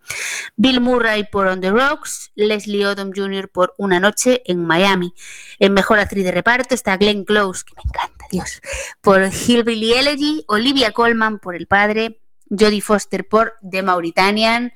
Bill 0.55 0.81
Murray 0.81 1.25
por 1.31 1.47
On 1.47 1.61
the 1.61 1.69
Rocks, 1.71 2.31
Leslie 2.35 2.85
Odom 2.85 3.11
Jr. 3.15 3.49
por 3.49 3.73
Una 3.77 3.99
noche 3.99 4.41
en 4.45 4.65
Miami. 4.65 5.13
En 5.59 5.73
mejor 5.73 5.99
actriz 5.99 6.23
de 6.23 6.31
reparto 6.31 6.73
está 6.73 6.97
Glenn 6.97 7.25
Close, 7.25 7.63
que 7.65 7.75
me 7.75 7.83
encanta, 7.85 8.25
Dios, 8.31 8.61
por 9.01 9.21
Hillbilly 9.21 9.93
Elegy, 9.93 10.45
Olivia 10.47 10.91
Colman 10.91 11.39
por 11.39 11.55
El 11.55 11.67
padre, 11.67 12.21
Jodie 12.49 12.81
Foster 12.81 13.27
por 13.27 13.55
The 13.69 13.83
Mauritanian, 13.83 14.73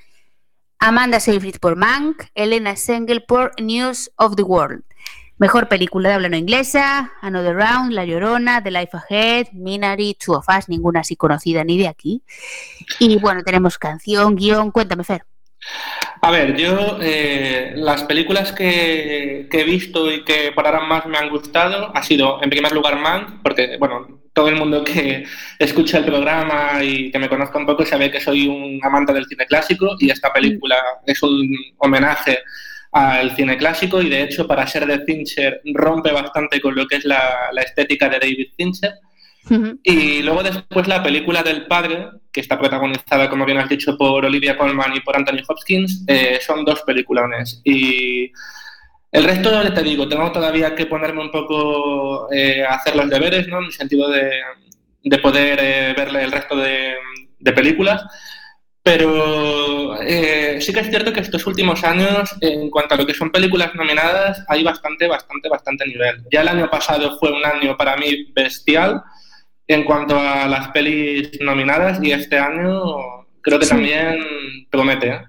Amanda 0.79 1.19
Seyfried 1.19 1.59
por 1.59 1.75
Mank, 1.75 2.25
Elena 2.35 2.75
Sengel 2.75 3.23
por 3.23 3.53
News 3.59 4.11
of 4.17 4.35
the 4.35 4.43
World. 4.43 4.83
Mejor 5.37 5.67
película 5.67 6.09
de 6.09 6.15
habla 6.15 6.29
no 6.29 6.37
inglesa, 6.37 7.11
Another 7.21 7.55
Round, 7.55 7.91
La 7.91 8.05
Llorona, 8.05 8.61
The 8.61 8.71
Life 8.71 8.97
Ahead, 8.97 9.47
Minari, 9.53 10.15
Two 10.15 10.35
of 10.35 10.45
Us, 10.47 10.69
ninguna 10.69 10.99
así 11.01 11.15
conocida 11.15 11.63
ni 11.63 11.77
de 11.77 11.87
aquí. 11.87 12.21
Y 12.99 13.17
bueno, 13.17 13.43
tenemos 13.43 13.77
canción, 13.77 14.35
guion, 14.35 14.71
cuéntame, 14.71 15.03
Fer. 15.03 15.23
A 16.21 16.31
ver, 16.31 16.55
yo 16.55 16.97
eh, 17.01 17.73
las 17.75 18.03
películas 18.03 18.51
que, 18.51 19.47
que 19.49 19.61
he 19.61 19.63
visto 19.63 20.11
y 20.11 20.23
que 20.23 20.51
por 20.53 20.65
ahora 20.65 20.81
más 20.81 21.05
me 21.05 21.17
han 21.17 21.29
gustado 21.29 21.91
ha 21.95 22.03
sido, 22.03 22.41
en 22.41 22.49
primer 22.49 22.71
lugar, 22.71 22.97
Mank, 22.97 23.41
porque, 23.41 23.77
bueno, 23.77 24.21
todo 24.33 24.49
el 24.49 24.55
mundo 24.55 24.83
que 24.83 25.25
escucha 25.59 25.99
el 25.99 26.05
programa 26.05 26.83
y 26.83 27.11
que 27.11 27.19
me 27.19 27.29
conozca 27.29 27.57
un 27.57 27.65
poco 27.65 27.85
sabe 27.85 28.11
que 28.11 28.19
soy 28.19 28.47
un 28.47 28.79
amante 28.83 29.13
del 29.13 29.25
cine 29.25 29.45
clásico 29.45 29.95
y 29.99 30.09
esta 30.09 30.33
película 30.33 30.75
es 31.05 31.21
un 31.23 31.49
homenaje 31.77 32.39
al 32.93 33.35
cine 33.35 33.57
clásico 33.57 34.01
y, 34.01 34.09
de 34.09 34.21
hecho, 34.21 34.47
para 34.47 34.67
ser 34.67 34.85
de 34.85 35.03
Fincher 35.03 35.61
rompe 35.73 36.11
bastante 36.11 36.61
con 36.61 36.75
lo 36.75 36.85
que 36.85 36.97
es 36.97 37.05
la, 37.05 37.49
la 37.51 37.61
estética 37.63 38.07
de 38.07 38.19
David 38.19 38.49
Fincher. 38.55 38.93
Y 39.83 40.21
luego 40.21 40.41
después 40.41 40.87
la 40.87 41.03
película 41.03 41.43
del 41.43 41.67
padre, 41.67 42.07
que 42.31 42.39
está 42.39 42.57
protagonizada, 42.57 43.29
como 43.29 43.45
bien 43.45 43.57
has 43.57 43.67
dicho, 43.67 43.97
por 43.97 44.23
Olivia 44.23 44.57
Colman 44.57 44.95
y 44.95 45.01
por 45.01 45.17
Anthony 45.17 45.43
Hopkins, 45.45 46.05
eh, 46.07 46.39
son 46.39 46.63
dos 46.63 46.81
peliculones. 46.83 47.59
Y 47.65 48.31
el 49.11 49.23
resto, 49.25 49.73
te 49.73 49.83
digo, 49.83 50.07
tengo 50.07 50.31
todavía 50.31 50.73
que 50.75 50.85
ponerme 50.85 51.21
un 51.21 51.31
poco 51.31 52.31
eh, 52.31 52.63
a 52.63 52.75
hacer 52.75 52.95
los 52.95 53.09
deberes, 53.09 53.47
¿no? 53.49 53.57
En 53.59 53.65
el 53.65 53.73
sentido 53.73 54.09
de, 54.09 54.31
de 55.03 55.17
poder 55.17 55.59
eh, 55.61 55.93
verle 55.97 56.23
el 56.23 56.31
resto 56.31 56.55
de, 56.55 56.93
de 57.37 57.51
películas. 57.51 58.01
Pero 58.83 60.01
eh, 60.01 60.59
sí 60.59 60.73
que 60.73 60.81
es 60.81 60.89
cierto 60.89 61.13
que 61.13 61.21
estos 61.21 61.47
últimos 61.47 61.83
años, 61.85 62.35
en 62.41 62.69
cuanto 62.69 62.95
a 62.95 62.97
lo 62.97 63.05
que 63.05 63.13
son 63.13 63.31
películas 63.31 63.73
nominadas, 63.75 64.43
hay 64.49 64.61
bastante, 64.63 65.07
bastante, 65.07 65.47
bastante 65.47 65.87
nivel. 65.87 66.21
Ya 66.31 66.41
el 66.41 66.49
año 66.49 66.69
pasado 66.69 67.17
fue 67.17 67.31
un 67.31 67.45
año 67.45 67.77
para 67.77 67.95
mí 67.95 68.31
bestial 68.35 69.01
en 69.67 69.85
cuanto 69.85 70.19
a 70.19 70.47
las 70.47 70.67
pelis 70.69 71.31
nominadas 71.39 72.03
y 72.03 72.11
este 72.11 72.37
año 72.37 72.83
creo 73.41 73.57
que 73.57 73.65
Sí. 73.65 73.71
también 73.71 74.19
promete. 74.69 75.07
¿eh? 75.11 75.21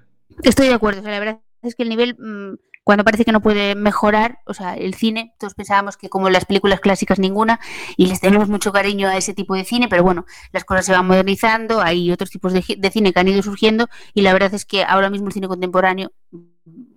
Estoy 0.43 0.67
de 0.67 0.73
acuerdo, 0.73 0.99
o 0.99 1.03
sea, 1.03 1.13
la 1.13 1.19
verdad 1.19 1.39
es 1.63 1.75
que 1.75 1.83
el 1.83 1.89
nivel, 1.89 2.15
mm, 2.19 2.55
cuando 2.85 3.03
parece 3.03 3.25
que 3.25 3.31
no 3.31 3.41
puede 3.41 3.73
mejorar, 3.73 4.41
o 4.45 4.53
sea, 4.53 4.75
el 4.75 4.93
cine, 4.93 5.33
todos 5.39 5.55
pensábamos 5.55 5.97
que 5.97 6.07
como 6.07 6.29
las 6.29 6.45
películas 6.45 6.79
clásicas 6.79 7.17
ninguna, 7.17 7.59
y 7.97 8.05
les 8.05 8.21
tenemos 8.21 8.47
mucho 8.47 8.71
cariño 8.71 9.07
a 9.07 9.17
ese 9.17 9.33
tipo 9.33 9.55
de 9.55 9.65
cine, 9.65 9.87
pero 9.89 10.03
bueno, 10.03 10.25
las 10.51 10.65
cosas 10.65 10.85
se 10.85 10.91
van 10.91 11.07
modernizando, 11.07 11.81
hay 11.81 12.11
otros 12.11 12.29
tipos 12.29 12.53
de, 12.53 12.61
cine 12.61 13.11
que 13.11 13.19
han 13.19 13.27
ido 13.27 13.41
surgiendo, 13.41 13.87
y 14.13 14.21
la 14.21 14.33
verdad 14.33 14.53
es 14.53 14.65
que 14.65 14.83
ahora 14.83 15.09
mismo 15.09 15.29
el 15.29 15.33
cine 15.33 15.47
contemporáneo, 15.47 16.11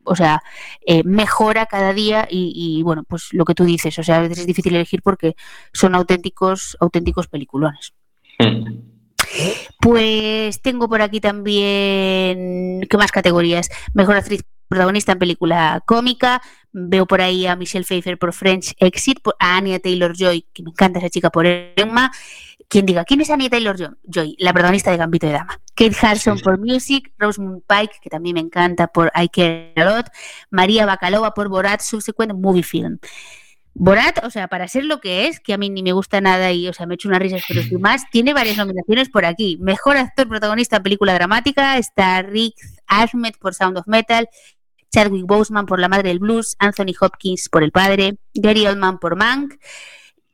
o 0.05 0.14
sea, 0.14 0.43
eh, 0.84 1.03
mejora 1.05 1.64
cada 1.64 1.95
día, 1.95 2.28
y, 2.30 2.53
y, 2.55 2.82
bueno, 2.82 3.05
pues 3.09 3.30
lo 3.32 3.47
que 3.47 3.55
tú 3.55 3.64
dices, 3.64 3.99
o 3.99 4.03
sea, 4.03 4.18
a 4.18 4.20
veces 4.20 4.41
es 4.41 4.47
difícil 4.47 4.76
elegir 4.76 5.01
porque 5.01 5.36
son 5.72 5.95
auténticos, 5.95 6.76
auténticos 6.80 7.28
peliculones. 7.28 7.95
Pues 9.81 10.61
tengo 10.62 10.89
por 10.89 11.03
aquí 11.03 11.20
también, 11.20 12.81
¿qué 12.89 12.97
más 12.97 13.12
categorías? 13.12 13.68
Mejor 13.95 14.16
actriz 14.16 14.43
protagonista 14.68 15.12
en 15.12 15.18
película 15.18 15.83
cómica. 15.87 16.43
Veo 16.72 17.07
por 17.07 17.20
ahí 17.20 17.47
a 17.47 17.57
Michelle 17.57 17.85
Pfeiffer 17.85 18.18
por 18.18 18.33
French 18.33 18.74
Exit, 18.79 19.20
por- 19.22 19.37
a 19.39 19.57
Anya 19.57 19.79
Taylor-Joy, 19.79 20.47
que 20.53 20.62
me 20.62 20.70
encanta 20.70 20.99
esa 20.99 21.09
chica 21.09 21.31
por 21.31 21.47
Emma. 21.47 22.11
Quien 22.68 22.85
diga, 22.85 23.05
¿quién 23.05 23.22
es 23.22 23.31
Anya 23.31 23.49
Taylor-Joy? 23.49 24.37
La 24.39 24.53
protagonista 24.53 24.91
de 24.91 24.99
Gambito 24.99 25.26
de 25.26 25.33
Dama. 25.33 25.59
Kate 25.74 25.97
Hudson 26.03 26.39
por 26.41 26.59
Music, 26.59 27.12
Rosamund 27.16 27.62
Pike, 27.66 27.95
que 28.03 28.11
también 28.11 28.35
me 28.35 28.41
encanta 28.41 28.89
por 28.89 29.11
I 29.14 29.29
Care 29.29 29.72
a 29.76 29.85
Lot, 29.85 30.07
María 30.51 30.85
Bacalova 30.85 31.33
por 31.33 31.49
Borat 31.49 31.81
Subsequent 31.81 32.35
Movie 32.35 32.62
Film. 32.64 32.99
Borat, 33.74 34.24
o 34.24 34.30
sea, 34.30 34.48
para 34.48 34.66
ser 34.66 34.84
lo 34.84 35.00
que 35.00 35.28
es, 35.28 35.38
que 35.38 35.54
a 35.54 35.58
mí 35.58 35.70
ni 35.70 35.82
me 35.82 35.92
gusta 35.92 36.20
nada 36.20 36.50
y, 36.50 36.68
o 36.68 36.72
sea, 36.72 36.86
me 36.86 36.94
he 36.94 36.96
hecho 36.96 37.08
unas 37.08 37.20
risas, 37.20 37.42
pero 37.46 37.62
sin 37.62 37.80
más, 37.80 38.02
tiene 38.10 38.34
varias 38.34 38.56
nominaciones 38.56 39.08
por 39.08 39.24
aquí. 39.24 39.56
Mejor 39.60 39.96
actor 39.96 40.28
protagonista 40.28 40.78
en 40.78 40.82
película 40.82 41.14
dramática 41.14 41.78
está 41.78 42.22
Rick 42.22 42.56
Ahmed 42.88 43.34
por 43.40 43.54
Sound 43.54 43.78
of 43.78 43.86
Metal, 43.86 44.28
Chadwick 44.90 45.26
Boseman 45.26 45.66
por 45.66 45.78
La 45.78 45.88
Madre 45.88 46.08
del 46.08 46.18
Blues, 46.18 46.56
Anthony 46.58 46.94
Hopkins 46.98 47.48
por 47.48 47.62
El 47.62 47.70
Padre, 47.70 48.16
Gary 48.34 48.66
Oldman 48.66 48.98
por 48.98 49.16
Mank, 49.16 49.54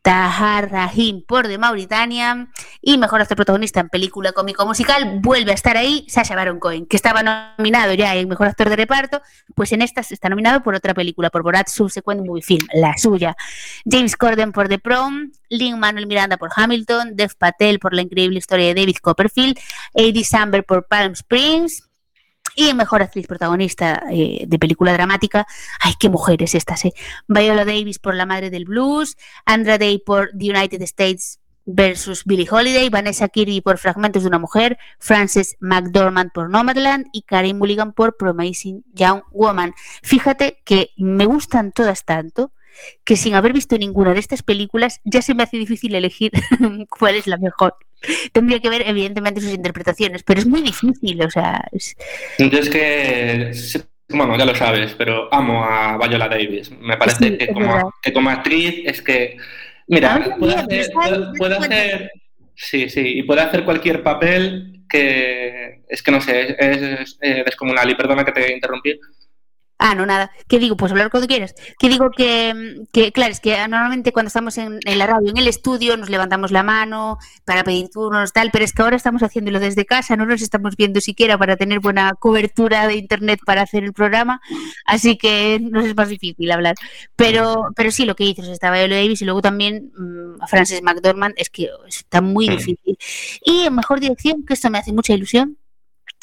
Tahar 0.05 0.71
Rahim 0.71 1.23
por 1.27 1.49
The 1.49 1.57
Mauritania 1.57 2.49
y 2.83 2.99
mejor 2.99 3.23
actor 3.23 3.37
protagonista 3.39 3.81
en 3.81 3.89
película 3.89 4.33
cómico 4.33 4.67
musical 4.67 5.21
vuelve 5.23 5.53
a 5.53 5.55
estar 5.55 5.79
ahí 5.79 6.05
Sacha 6.11 6.37
Baron 6.37 6.61
Cohen, 6.61 6.85
que 6.85 6.97
estaba 6.97 7.23
nominado 7.23 7.95
ya 7.95 8.15
en 8.15 8.29
mejor 8.29 8.49
actor 8.49 8.69
de 8.69 8.77
reparto, 8.77 9.23
pues 9.55 9.73
en 9.73 9.81
esta 9.81 10.03
está 10.03 10.29
nominado 10.29 10.63
por 10.63 10.75
otra 10.75 10.93
película, 10.93 11.31
por 11.31 11.43
Borat 11.43 11.69
Subsequent 11.69 12.21
Movie 12.27 12.43
Film, 12.43 12.67
la 12.75 12.99
suya. 12.99 13.35
James 13.91 14.15
Corden 14.15 14.53
por 14.53 14.69
The 14.69 14.79
Prom, 14.79 15.31
Lin 15.49 15.79
Manuel 15.79 16.07
Miranda 16.07 16.37
por 16.37 16.51
Hamilton, 16.55 17.17
Dev 17.17 17.35
Patel 17.39 17.79
por 17.79 17.95
La 17.95 18.03
increíble 18.03 18.37
historia 18.37 18.67
de 18.67 18.75
David 18.75 18.97
Copperfield, 19.01 19.59
Eddie 19.95 20.25
Samberg 20.25 20.67
por 20.67 20.87
Palm 20.87 21.13
Springs, 21.13 21.89
y 22.55 22.75
mejor 22.75 23.03
actriz 23.03 23.27
protagonista 23.27 24.03
eh, 24.11 24.45
de 24.47 24.59
película 24.59 24.93
dramática, 24.93 25.47
ay, 25.81 25.95
qué 25.99 26.09
mujeres 26.09 26.55
estas, 26.55 26.85
eh. 26.85 26.93
Viola 27.29 27.65
Davis 27.65 27.99
por 27.99 28.15
La 28.15 28.27
Madre 28.27 28.51
del 28.51 28.65
Blues, 28.65 29.17
Andra 29.45 29.79
Day 29.79 29.99
por 29.99 30.31
The 30.39 30.51
United 30.51 30.83
States 30.83 31.41
versus 31.67 32.25
Billie 32.25 32.49
Holiday, 32.51 32.89
Vanessa 32.91 33.29
Kirby 33.29 33.61
por 33.61 33.79
Fragmentos 33.79 34.23
de 34.23 34.29
una 34.29 34.39
Mujer, 34.39 34.79
Frances 34.99 35.57
McDormand 35.61 36.31
por 36.33 36.51
Nomadland 36.51 37.07
y 37.13 37.23
Karen 37.23 37.59
Mulligan 37.59 37.93
por 37.93 38.17
Promising 38.17 38.85
Young 38.93 39.23
Woman. 39.33 39.75
Fíjate 40.03 40.61
que 40.65 40.91
me 40.97 41.27
gustan 41.27 41.73
todas 41.73 42.05
tanto 42.05 42.53
que 43.05 43.17
sin 43.17 43.35
haber 43.35 43.53
visto 43.53 43.79
ninguna 43.79 44.15
de 44.15 44.21
estas 44.21 44.43
películas 44.43 45.01
ya 45.05 45.23
se 45.23 45.35
me 45.35 45.45
hace 45.45 45.57
difícil 45.57 45.95
elegir 45.95 46.33
cuál 46.99 47.15
es 47.15 47.27
la 47.27 47.39
mejor. 47.39 47.77
Tendría 48.33 48.61
que 48.61 48.69
ver, 48.69 48.83
evidentemente, 48.87 49.41
sus 49.41 49.53
interpretaciones, 49.53 50.23
pero 50.23 50.41
es 50.41 50.47
muy 50.47 50.63
difícil, 50.63 51.23
o 51.23 51.31
sea, 51.31 51.65
es- 51.73 51.97
Yo 52.39 52.47
es 52.59 52.69
que, 52.71 53.53
bueno, 54.09 54.37
ya 54.39 54.45
lo 54.45 54.55
sabes, 54.55 54.95
pero 54.95 55.33
amo 55.33 55.65
a 55.65 55.97
Viola 56.09 56.29
Davis. 56.29 56.71
Me 56.71 56.97
parece 56.97 57.25
Sí, 57.31 57.39
que, 57.39 57.47
como, 57.49 57.67
verdad. 57.67 57.83
que 58.03 58.13
como 58.13 58.31
actriz 58.31 58.83
es 58.85 59.03
que, 59.03 59.37
mira, 59.89 60.37
puede 60.39 60.55
hacer, 60.55 60.91
puede- 60.93 61.39
puede 61.39 61.57
hacer, 61.57 62.11
sí, 62.55 62.89
sí, 62.89 63.01
y 63.19 63.23
puede 63.23 63.41
hacer 63.43 63.65
cualquier 63.65 64.03
papel 64.03 64.83
que 64.89 65.81
es 65.89 66.03
que 66.03 66.11
no 66.11 66.21
sé, 66.21 66.55
es, 66.59 66.83
es, 66.83 67.19
eh, 67.21 67.43
descomunal. 67.45 67.91
Y 67.91 67.95
perdona 67.95 68.25
que 68.25 68.33
te 68.33 68.53
interrumpí. 68.53 68.99
Ah, 69.87 69.95
no, 69.95 70.07
nada. 70.07 70.31
¿Qué 70.49 70.59
digo? 70.59 70.79
Pues 70.79 70.93
hablar 70.93 71.11
cuando 71.11 71.29
quieras. 71.29 71.55
Que 71.79 71.91
digo 71.91 72.11
que, 72.11 72.55
mm, 72.55 72.87
que, 72.91 73.13
claro, 73.13 73.33
es 73.33 73.41
que 73.41 73.55
normalmente 73.69 74.13
cuando 74.13 74.29
estamos 74.29 74.57
en, 74.57 74.79
en 74.83 74.99
la 74.99 75.07
radio, 75.07 75.29
en 75.29 75.37
el 75.37 75.47
estudio, 75.47 75.99
nos 75.99 76.09
levantamos 76.09 76.53
la 76.53 76.63
mano 76.63 77.19
para 77.45 77.65
pedir 77.65 77.91
turnos, 77.91 78.33
tal, 78.33 78.51
pero 78.51 78.65
es 78.65 78.73
que 78.73 78.81
ahora 78.81 78.97
estamos 78.97 79.23
haciéndolo 79.23 79.61
desde 79.61 79.85
casa, 79.85 80.17
no 80.17 80.25
nos 80.25 80.41
estamos 80.41 80.75
viendo 80.77 81.03
siquiera 81.03 81.37
para 81.37 81.59
tener 81.59 81.81
buena 81.81 82.15
cobertura 82.19 82.87
de 82.87 82.95
internet 82.95 83.41
para 83.45 83.61
hacer 83.61 83.85
el 83.85 83.93
programa, 83.93 84.41
así 84.87 85.19
que 85.19 85.61
nos 85.61 85.85
es 85.85 85.95
más 85.95 86.09
difícil 86.09 86.51
hablar. 86.51 86.77
Pero, 87.15 87.67
pero 87.77 87.91
sí, 87.91 88.07
lo 88.07 88.17
que 88.17 88.25
dices, 88.25 88.49
está 88.49 88.73
Viola 88.73 88.97
Davis 88.97 89.21
y 89.21 89.27
luego 89.27 89.43
también 89.43 89.93
mm, 89.99 90.43
a 90.43 90.47
Frances 90.47 90.83
McDormand, 90.83 91.35
es 91.37 91.51
que 91.51 91.69
está 91.87 92.23
muy 92.23 92.49
difícil. 92.49 92.97
Y 93.45 93.65
en 93.67 93.75
mejor 93.75 94.01
dirección, 94.01 94.47
que 94.47 94.55
esto 94.55 94.71
me 94.71 94.79
hace 94.79 94.95
mucha 94.95 95.13
ilusión, 95.13 95.59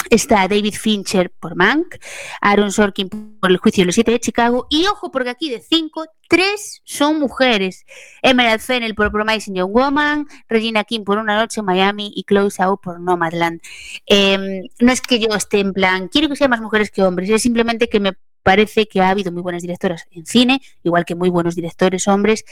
Está 0.10 0.48
David 0.48 0.74
Fincher 0.74 1.32
por 1.32 1.56
Mank, 1.56 1.96
Aaron 2.42 2.72
Sorkin 2.72 3.10
por 3.10 3.52
El 3.52 3.58
juicio 3.58 3.84
de 3.84 3.88
los 3.88 3.96
siete 3.96 4.12
de 4.12 4.20
Chicago 4.20 4.68
y 4.70 4.86
ojo 4.88 5.12
porque 5.12 5.30
aquí 5.30 5.50
de 5.50 5.62
cinco, 5.62 6.06
tres 6.28 6.82
son 6.84 7.20
mujeres. 7.20 7.86
Emerald 8.22 8.62
Fennell 8.62 8.96
por 8.96 9.12
Promising 9.12 9.56
Young 9.56 9.72
Woman, 9.72 10.28
Regina 10.50 10.84
King 10.84 11.04
por 11.04 11.18
Una 11.18 11.38
noche 11.38 11.62
en 11.62 11.66
Miami 11.66 12.12
y 12.16 12.24
Chloe 12.24 12.52
Zhao 12.52 12.78
por 12.78 13.00
Nomadland. 13.00 13.62
Eh, 14.08 14.64
no 14.80 14.92
es 14.92 15.02
que 15.02 15.20
yo 15.20 15.30
esté 15.30 15.60
en 15.60 15.74
plan, 15.74 16.08
quiero 16.08 16.28
que 16.30 16.36
sean 16.36 16.50
más 16.50 16.62
mujeres 16.62 16.92
que 16.92 17.04
hombres, 17.04 17.30
es 17.30 17.42
simplemente 17.42 17.88
que 17.88 18.00
me 18.00 18.14
parece 18.44 18.88
que 18.88 19.02
ha 19.02 19.10
habido 19.10 19.32
muy 19.32 19.42
buenas 19.42 19.62
directoras 19.62 20.08
en 20.12 20.26
cine, 20.26 20.62
igual 20.84 21.06
que 21.06 21.16
muy 21.16 21.30
buenos 21.30 21.56
directores 21.56 22.08
hombres, 22.08 22.44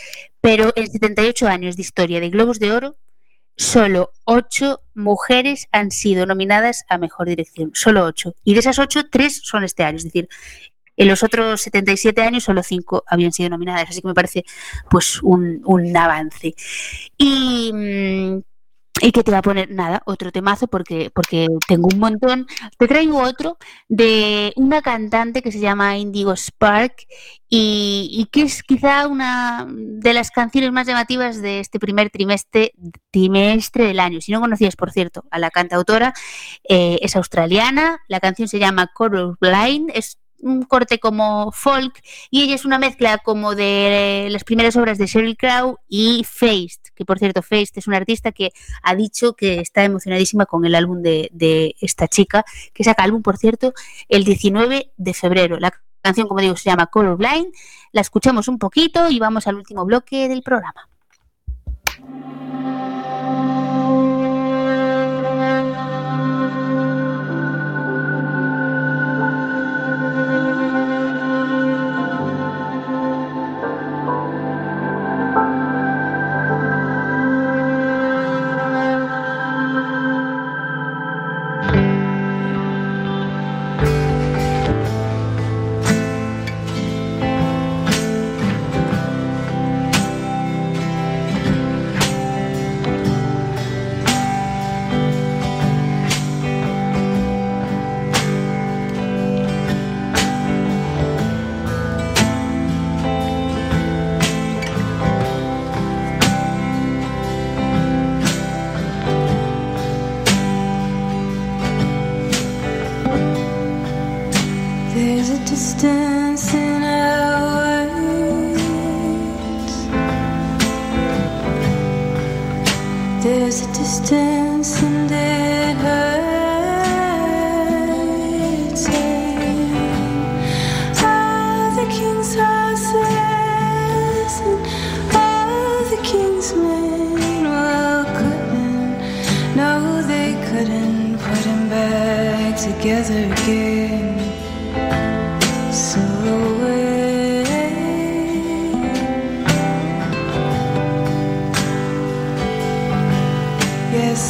pero 0.41 0.71
en 0.75 0.87
78 0.87 1.47
años 1.47 1.75
de 1.75 1.81
historia 1.81 2.19
de 2.19 2.29
Globos 2.29 2.59
de 2.59 2.71
Oro, 2.71 2.97
solo 3.59 4.13
ocho 4.23 4.81
mujeres 4.95 5.67
han 5.73 5.91
sido 5.91 6.25
nominadas 6.25 6.85
a 6.87 6.97
mejor 6.97 7.27
dirección. 7.27 7.71
Solo 7.73 8.05
ocho. 8.05 8.33
Y 8.45 8.53
de 8.53 8.61
esas 8.61 8.79
ocho, 8.79 9.09
tres 9.09 9.41
son 9.43 9.65
este 9.65 9.83
año. 9.83 9.97
Es 9.97 10.05
decir, 10.05 10.29
en 10.95 11.07
los 11.09 11.23
otros 11.23 11.61
77 11.61 12.21
años, 12.21 12.45
solo 12.45 12.63
cinco 12.63 13.03
habían 13.05 13.33
sido 13.33 13.49
nominadas. 13.49 13.89
Así 13.89 14.01
que 14.01 14.07
me 14.07 14.13
parece 14.13 14.45
pues 14.89 15.21
un, 15.21 15.61
un 15.65 15.95
avance. 15.95 16.55
Y. 17.17 18.41
¿Y 19.01 19.11
que 19.11 19.23
te 19.23 19.31
va 19.31 19.39
a 19.39 19.41
poner? 19.41 19.69
Nada, 19.71 20.01
otro 20.05 20.31
temazo 20.31 20.67
porque, 20.67 21.11
porque 21.13 21.47
tengo 21.67 21.87
un 21.91 21.99
montón. 21.99 22.47
Te 22.77 22.87
traigo 22.87 23.21
otro 23.21 23.57
de 23.87 24.53
una 24.55 24.81
cantante 24.81 25.41
que 25.41 25.51
se 25.51 25.59
llama 25.59 25.97
Indigo 25.97 26.35
Spark 26.35 27.07
y, 27.47 28.09
y 28.11 28.25
que 28.25 28.43
es 28.43 28.63
quizá 28.63 29.07
una 29.07 29.67
de 29.69 30.13
las 30.13 30.31
canciones 30.31 30.71
más 30.71 30.87
llamativas 30.87 31.41
de 31.41 31.59
este 31.59 31.79
primer 31.79 32.09
trimestre, 32.09 32.73
trimestre 33.11 33.85
del 33.85 33.99
año. 33.99 34.21
Si 34.21 34.31
no 34.31 34.41
conocías, 34.41 34.75
por 34.75 34.91
cierto, 34.91 35.23
a 35.31 35.39
la 35.39 35.49
cantautora, 35.49 36.13
eh, 36.67 36.99
es 37.01 37.15
australiana, 37.15 37.99
la 38.07 38.19
canción 38.19 38.47
se 38.47 38.59
llama 38.59 38.87
Color 38.93 39.37
Blind, 39.39 39.91
es 39.93 40.17
un 40.41 40.63
corte 40.63 40.99
como 40.99 41.51
folk 41.51 42.01
y 42.29 42.43
ella 42.43 42.55
es 42.55 42.65
una 42.65 42.79
mezcla 42.79 43.17
como 43.19 43.55
de 43.55 44.27
las 44.29 44.43
primeras 44.43 44.75
obras 44.75 44.97
de 44.97 45.07
Sheryl 45.07 45.37
Crow 45.37 45.77
y 45.87 46.25
Feist, 46.29 46.89
que 46.95 47.05
por 47.05 47.19
cierto 47.19 47.41
Feist 47.41 47.77
es 47.77 47.87
una 47.87 47.97
artista 47.97 48.31
que 48.31 48.51
ha 48.83 48.95
dicho 48.95 49.33
que 49.33 49.59
está 49.59 49.83
emocionadísima 49.83 50.45
con 50.45 50.65
el 50.65 50.75
álbum 50.75 51.01
de, 51.01 51.29
de 51.31 51.75
esta 51.81 52.07
chica, 52.07 52.43
que 52.73 52.83
saca 52.83 53.03
álbum 53.03 53.21
por 53.21 53.37
cierto 53.37 53.73
el 54.07 54.23
19 54.23 54.91
de 54.95 55.13
febrero. 55.13 55.59
La 55.59 55.73
canción 56.01 56.27
como 56.27 56.41
digo 56.41 56.55
se 56.55 56.69
llama 56.69 56.87
Color 56.87 57.17
Blind, 57.17 57.53
la 57.91 58.01
escuchamos 58.01 58.47
un 58.47 58.57
poquito 58.57 59.09
y 59.09 59.19
vamos 59.19 59.47
al 59.47 59.55
último 59.55 59.85
bloque 59.85 60.27
del 60.27 60.41
programa. 60.41 60.87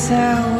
sour 0.09 0.58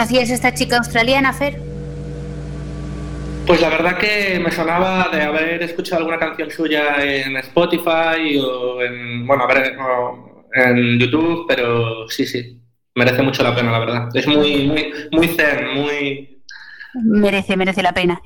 ¿Conocías 0.00 0.30
a 0.30 0.34
esta 0.34 0.54
chica 0.54 0.78
australiana, 0.78 1.30
Fer? 1.34 1.60
Pues 3.46 3.60
la 3.60 3.68
verdad 3.68 3.98
que 3.98 4.40
me 4.42 4.50
sonaba 4.50 5.10
de 5.12 5.20
haber 5.20 5.62
escuchado 5.62 5.98
alguna 5.98 6.18
canción 6.18 6.50
suya 6.50 7.04
en 7.04 7.36
Spotify 7.36 8.38
o 8.42 8.80
en, 8.80 9.26
bueno, 9.26 9.44
a 9.44 9.46
ver, 9.46 9.76
en 10.54 10.98
YouTube, 10.98 11.44
pero 11.46 12.08
sí, 12.08 12.24
sí, 12.24 12.62
merece 12.94 13.20
mucho 13.20 13.42
la 13.42 13.54
pena, 13.54 13.72
la 13.72 13.78
verdad. 13.78 14.08
Es 14.14 14.26
muy, 14.26 14.68
muy, 14.68 14.90
muy 15.12 15.28
zen, 15.28 15.74
muy... 15.74 16.42
Merece, 16.94 17.58
merece 17.58 17.82
la 17.82 17.92
pena. 17.92 18.22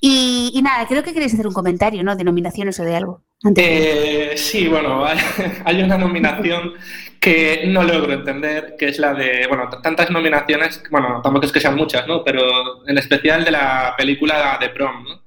Y, 0.00 0.50
y 0.52 0.60
nada, 0.60 0.88
creo 0.88 1.04
que 1.04 1.12
queréis 1.12 1.34
hacer 1.34 1.46
un 1.46 1.54
comentario, 1.54 2.02
¿no? 2.02 2.16
De 2.16 2.24
nominaciones 2.24 2.80
o 2.80 2.82
de 2.82 2.96
algo. 2.96 3.22
Eh, 3.56 4.34
sí, 4.36 4.68
bueno, 4.68 5.04
hay, 5.64 5.82
una 5.82 5.98
nominación 5.98 6.74
que 7.20 7.64
no 7.66 7.82
logro 7.82 8.12
entender, 8.12 8.76
que 8.78 8.88
es 8.88 8.98
la 8.98 9.14
de, 9.14 9.46
bueno, 9.48 9.68
tantas 9.82 10.10
nominaciones, 10.10 10.82
bueno, 10.90 11.20
tampoco 11.22 11.46
es 11.46 11.52
que 11.52 11.60
sean 11.60 11.76
muchas, 11.76 12.06
¿no? 12.06 12.22
Pero 12.24 12.86
en 12.86 12.98
especial 12.98 13.44
de 13.44 13.50
la 13.50 13.94
película 13.96 14.58
de 14.60 14.68
Prom, 14.70 15.04
¿no? 15.04 15.22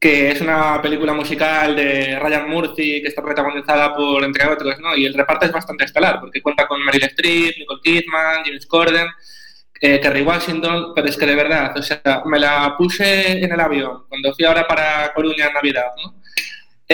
que 0.00 0.30
es 0.30 0.40
una 0.40 0.80
película 0.80 1.12
musical 1.12 1.76
de 1.76 2.18
Ryan 2.18 2.48
Murphy 2.48 3.02
que 3.02 3.08
está 3.08 3.22
protagonizada 3.22 3.94
por, 3.94 4.24
entre 4.24 4.46
otros, 4.48 4.80
¿no? 4.80 4.96
Y 4.96 5.04
el 5.04 5.12
reparto 5.12 5.44
es 5.44 5.52
bastante 5.52 5.84
estelar, 5.84 6.20
porque 6.20 6.40
cuenta 6.40 6.66
con 6.66 6.82
Meryl 6.82 7.04
Streep, 7.04 7.58
Nicole 7.58 7.80
Kidman, 7.82 8.42
James 8.46 8.66
Corden, 8.66 9.08
eh, 9.78 10.00
Kerry 10.00 10.22
Washington, 10.22 10.92
pero 10.94 11.06
es 11.06 11.18
que 11.18 11.26
de 11.26 11.34
verdad, 11.34 11.76
o 11.76 11.82
sea, 11.82 12.22
me 12.24 12.38
la 12.38 12.74
puse 12.78 13.44
en 13.44 13.52
el 13.52 13.60
avión 13.60 14.04
cuando 14.08 14.32
fui 14.34 14.46
ahora 14.46 14.66
para 14.66 15.12
Coruña 15.14 15.48
en 15.48 15.54
Navidad, 15.54 15.92
¿no? 16.02 16.19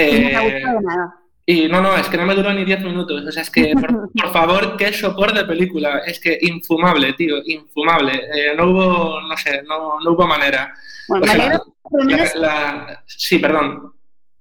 Y 0.00 0.20
no 0.20 0.28
te 0.28 0.36
ha 0.36 0.46
Eh, 0.46 0.52
gustado 0.54 0.80
nada. 0.82 1.14
y 1.46 1.68
no, 1.68 1.80
no, 1.80 1.96
es 1.96 2.08
que 2.08 2.16
no 2.16 2.26
me 2.26 2.34
duró 2.34 2.52
ni 2.52 2.64
10 2.64 2.80
minutos. 2.82 3.24
O 3.26 3.32
sea, 3.32 3.42
es 3.42 3.50
que, 3.50 3.72
por, 3.74 4.10
por 4.12 4.32
favor, 4.32 4.76
qué 4.76 4.92
sopor 4.92 5.32
de 5.32 5.44
película. 5.44 5.98
Es 6.06 6.20
que 6.20 6.38
infumable, 6.42 7.12
tío, 7.14 7.36
infumable. 7.44 8.12
Eh, 8.34 8.54
no 8.56 8.70
hubo, 8.70 9.20
no 9.22 9.36
sé, 9.36 9.62
no, 9.62 9.98
no 10.00 10.12
hubo 10.12 10.26
manera. 10.26 10.74
Bueno, 11.08 11.24
O 11.24 11.26
me 11.26 11.32
alegro, 11.32 11.64
por 11.82 12.04
lo 12.04 12.10
la- 12.10 12.16
menos, 12.16 12.34
la- 12.36 13.02
sí, 13.06 13.38
perdón. 13.38 13.92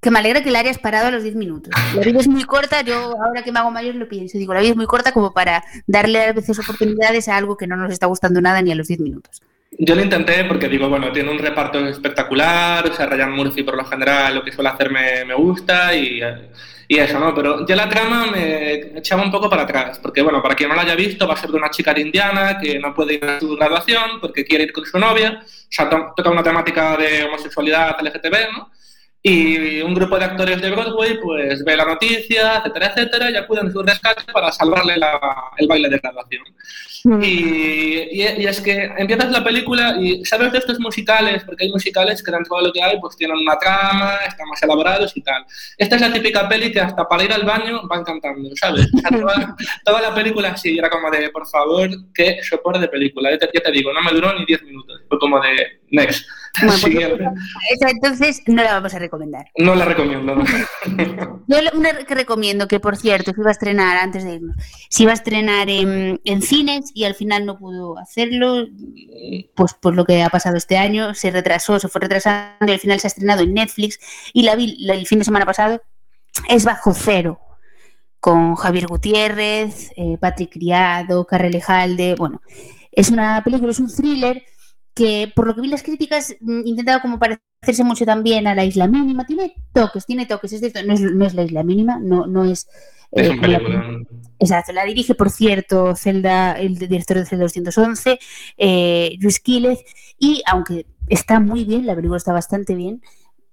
que 0.02 0.12
me 0.12 0.20
alegra 0.20 0.44
que 0.44 0.52
la 0.52 0.60
hayas 0.60 0.78
parado 0.78 1.08
a 1.08 1.12
los 1.12 1.24
10 1.24 1.36
minutos. 1.36 1.74
La 1.96 2.02
vida 2.04 2.20
es 2.20 2.28
muy 2.28 2.44
corta, 2.44 2.82
yo 2.82 2.96
ahora 3.26 3.42
que 3.44 3.52
me 3.52 3.58
hago 3.60 3.72
mayor 3.72 3.96
lo 3.96 4.08
pienso. 4.08 4.38
Digo, 4.38 4.54
la 4.54 4.60
vida 4.60 4.70
es 4.72 4.76
muy 4.78 4.86
corta 4.86 5.12
como 5.12 5.34
para 5.34 5.64
darle 5.88 6.26
a 6.26 6.32
veces 6.34 6.60
oportunidades 6.60 7.28
a 7.28 7.38
algo 7.38 7.58
que 7.58 7.66
no 7.66 7.76
nos 7.76 7.92
está 7.92 8.06
gustando 8.06 8.40
nada 8.40 8.62
ni 8.62 8.72
a 8.72 8.76
los 8.76 8.88
10 8.88 9.00
minutos. 9.00 9.42
Yo 9.78 9.94
lo 9.96 10.02
intenté 10.02 10.46
porque 10.46 10.70
digo, 10.70 10.88
bueno, 10.88 11.12
tiene 11.12 11.30
un 11.32 11.38
reparto 11.40 11.86
espectacular, 11.88 12.88
o 12.90 12.94
sea, 12.94 13.08
Ryan 13.08 13.32
Murphy 13.34 13.64
por 13.64 13.76
lo 13.76 13.84
general 13.86 14.36
lo 14.36 14.44
que 14.44 14.52
suele 14.52 14.70
hacer 14.70 14.90
me, 14.90 15.26
me 15.26 15.34
gusta 15.34 15.94
y, 15.94 16.22
y 16.88 16.98
eso, 16.98 17.20
¿no? 17.20 17.34
Pero 17.36 17.66
ya 17.68 17.76
la 17.76 17.90
trama 17.90 18.28
me 18.32 18.74
echaba 18.98 19.22
un 19.24 19.32
poco 19.32 19.50
para 19.50 19.64
atrás, 19.64 20.00
porque 20.00 20.22
bueno, 20.22 20.42
para 20.42 20.56
quien 20.56 20.70
no 20.70 20.76
la 20.76 20.84
haya 20.84 20.96
visto, 20.96 21.28
va 21.28 21.34
a 21.34 21.38
ser 21.38 21.50
de 21.50 21.58
una 21.58 21.70
chica 21.72 21.94
de 21.94 22.02
Indiana 22.02 22.58
que 22.62 22.80
no 22.80 22.94
puede 22.94 23.16
ir 23.16 23.26
a 23.26 23.40
su 23.40 23.54
graduación 23.56 24.22
porque 24.22 24.46
quiere 24.46 24.64
ir 24.64 24.72
con 24.72 24.86
su 24.86 24.98
novia, 24.98 25.42
o 25.44 25.48
sea, 25.70 25.90
to- 25.90 26.14
toca 26.16 26.30
una 26.30 26.44
temática 26.44 26.96
de 26.96 27.26
homosexualidad 27.26 27.98
LGTB, 28.02 28.52
¿no? 28.54 28.72
Y 29.28 29.82
un 29.82 29.96
grupo 29.96 30.20
de 30.20 30.26
actores 30.26 30.62
de 30.62 30.70
Broadway 30.70 31.18
pues 31.20 31.64
ve 31.66 31.76
la 31.76 31.86
noticia, 31.86 32.58
etcétera, 32.58 32.88
etcétera, 32.94 33.32
y 33.32 33.36
acuden 33.36 33.68
a 33.68 33.72
su 33.72 33.82
rescate 33.82 34.32
para 34.32 34.52
salvarle 34.52 34.98
la- 34.98 35.20
el 35.58 35.68
baile 35.68 35.90
de 35.90 35.98
graduación. 35.98 36.44
Y, 37.24 38.22
y- 38.22 38.42
y 38.42 38.46
es 38.48 38.62
que 38.62 38.92
empiezas 38.98 39.32
la 39.32 39.44
película 39.44 39.96
y 40.00 40.24
sabes 40.26 40.52
de 40.52 40.60
estos 40.60 40.80
musicales, 40.80 41.44
porque 41.44 41.66
hay 41.66 41.72
musicales 41.72 42.22
que 42.24 42.32
dentro 42.32 42.58
de 42.58 42.64
lo 42.68 42.74
que 42.74 42.84
hay 42.84 43.00
pues 43.00 43.16
tienen 43.18 43.38
una 43.38 43.58
trama, 43.58 44.16
están 44.28 44.48
más 44.48 44.62
elaborados 44.62 45.12
y 45.16 45.22
tal. 45.22 45.44
Esta 45.78 45.96
es 45.96 46.02
la 46.02 46.14
típica 46.14 46.48
peli 46.48 46.72
que 46.72 46.82
hasta 46.82 47.08
para 47.08 47.24
ir 47.24 47.34
al 47.34 47.44
baño 47.46 47.82
van 47.88 48.04
cantando, 48.04 48.50
¿sabes? 48.56 48.88
O 48.94 48.98
sea, 49.00 49.10
toda, 49.20 49.56
toda 49.86 50.02
la 50.02 50.14
película 50.16 50.50
así, 50.50 50.78
era 50.78 50.90
como 50.90 51.10
de, 51.10 51.30
por 51.32 51.48
favor, 51.48 51.90
qué 52.14 52.38
sopor 52.44 52.80
de 52.80 52.88
película. 52.88 53.32
Ya 53.32 53.38
te, 53.40 53.50
ya 53.54 53.62
te 53.62 53.72
digo, 53.72 53.92
no 53.94 54.02
me 54.04 54.12
duró 54.12 54.34
ni 54.38 54.46
10 54.46 54.62
minutos, 54.64 55.02
fue 55.10 55.18
como 55.20 55.40
de, 55.42 55.80
next. 55.90 56.28
Bueno, 56.62 57.92
entonces 57.92 58.42
no 58.48 58.64
la 58.64 58.74
vamos 58.74 58.94
a 58.94 59.00
recomendar. 59.00 59.48
No 59.58 59.76
la 59.76 59.86
recomiendo. 59.86 60.36
Yo 61.48 61.58
una 61.74 61.94
que 61.94 62.16
recomiendo, 62.16 62.68
que 62.68 62.80
por 62.80 62.98
cierto, 62.98 63.32
se 63.34 63.42
iba 63.42 63.50
a 63.50 63.52
estrenar 63.52 63.98
antes 63.98 64.24
de 64.24 64.36
irnos, 64.36 64.56
se 64.90 65.04
iba 65.04 65.12
a 65.12 65.16
estrenar 65.16 65.70
en, 65.70 66.20
en 66.24 66.42
cines 66.42 66.92
y 66.94 67.04
al 67.04 67.16
final 67.16 67.46
no 67.46 67.58
pudo 67.58 67.98
hacerlo, 67.98 68.66
pues 69.56 69.74
por 69.74 69.96
lo 69.96 70.06
que 70.06 70.24
ha 70.24 70.30
pasado 70.30 70.58
este 70.58 70.78
año, 70.78 71.14
se 71.14 71.32
retrasó, 71.32 71.80
se 71.80 71.88
fue 71.88 72.02
retrasando 72.02 72.66
y 72.68 72.72
al 72.72 72.80
final 72.80 73.00
se 73.00 73.08
ha 73.08 73.10
estrenado 73.10 73.44
en 73.44 73.54
Netflix 73.54 74.00
y 74.34 74.44
la 74.44 74.56
vi 74.56 74.88
el 74.90 75.08
fin 75.08 75.20
de 75.20 75.26
semana 75.26 75.46
pasado, 75.46 75.82
es 76.50 76.66
Bajo 76.66 76.94
Cero, 76.94 77.40
con 78.20 78.56
Javier 78.56 78.88
Gutiérrez, 78.88 79.92
eh, 79.96 80.18
Patrick 80.20 80.52
Criado, 80.52 81.26
Carrel 81.26 81.56
Ejalde, 81.56 82.16
bueno, 82.16 82.42
es 82.92 83.10
una 83.10 83.44
película, 83.44 83.72
es 83.72 83.80
un 83.80 83.94
thriller 83.94 84.44
que 84.96 85.32
por 85.36 85.46
lo 85.46 85.54
que 85.54 85.62
vi 85.62 85.68
las 85.68 85.84
críticas 85.84 86.36
mm, 86.40 86.62
intentaba 86.66 87.02
como 87.02 87.20
parecerse 87.20 87.84
mucho 87.84 88.06
también 88.06 88.48
a 88.48 88.56
la 88.56 88.64
isla 88.64 88.88
mínima, 88.88 89.26
tiene 89.26 89.54
toques, 89.74 90.06
tiene 90.06 90.26
toques, 90.26 90.54
es 90.54 90.62
cierto, 90.62 90.82
no 90.84 90.94
es, 90.94 91.02
no 91.02 91.26
es 91.26 91.34
la 91.36 91.44
isla 91.44 91.64
mínima, 91.64 92.00
no, 92.00 92.26
no 92.26 92.46
es... 92.46 92.68
Es 93.12 93.28
eh, 93.28 93.36
como 93.36 93.48
la-. 93.48 94.02
Exacto, 94.40 94.74
la 94.74 94.84
dirige, 94.84 95.16
por 95.16 95.30
cierto, 95.30 95.96
Zelda, 95.96 96.54
el 96.54 96.78
director 96.78 97.18
de 97.18 97.26
Zelda 97.26 97.44
211, 97.44 98.20
eh, 98.58 99.16
Luis 99.20 99.40
Quílez, 99.40 99.80
y 100.18 100.42
aunque 100.46 100.86
está 101.08 101.40
muy 101.40 101.66
bien, 101.66 101.86
la 101.86 101.96
película 101.96 102.18
está 102.18 102.34
bastante 102.34 102.74
bien, 102.76 103.02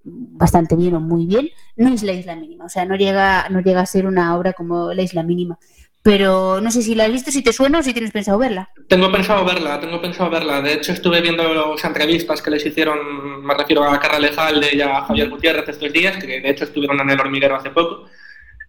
bastante 0.04 0.74
bien 0.74 0.94
o 0.94 1.00
muy 1.00 1.26
bien, 1.26 1.48
no 1.76 1.88
es 1.92 2.02
la 2.02 2.12
isla 2.12 2.34
mínima, 2.36 2.64
o 2.64 2.68
sea, 2.68 2.84
no 2.84 2.96
llega, 2.96 3.48
no 3.50 3.60
llega 3.60 3.80
a 3.80 3.86
ser 3.86 4.06
una 4.06 4.36
obra 4.36 4.52
como 4.52 4.92
la 4.92 5.02
isla 5.02 5.22
mínima. 5.22 5.58
Pero 6.02 6.60
no 6.60 6.70
sé 6.72 6.82
si 6.82 6.94
la 6.96 7.04
has 7.04 7.12
visto, 7.12 7.30
si 7.30 7.42
te 7.42 7.52
suena 7.52 7.78
o 7.78 7.82
si 7.82 7.92
tienes 7.92 8.10
pensado 8.10 8.36
verla. 8.38 8.68
Tengo 8.88 9.10
pensado 9.12 9.44
verla, 9.44 9.78
tengo 9.80 10.00
pensado 10.00 10.30
verla. 10.30 10.60
De 10.60 10.74
hecho, 10.74 10.92
estuve 10.92 11.20
viendo 11.20 11.44
las 11.74 11.84
entrevistas 11.84 12.42
que 12.42 12.50
les 12.50 12.66
hicieron, 12.66 13.44
me 13.44 13.54
refiero 13.54 13.84
a 13.84 14.00
Carla 14.00 14.18
Lejalde 14.18 14.68
y 14.74 14.80
a 14.80 15.02
Javier 15.02 15.30
Gutiérrez 15.30 15.68
estos 15.68 15.92
días, 15.92 16.16
que 16.16 16.40
de 16.40 16.50
hecho 16.50 16.64
estuvieron 16.64 16.98
en 17.00 17.10
el 17.10 17.20
hormiguero 17.20 17.54
hace 17.54 17.70
poco. 17.70 18.06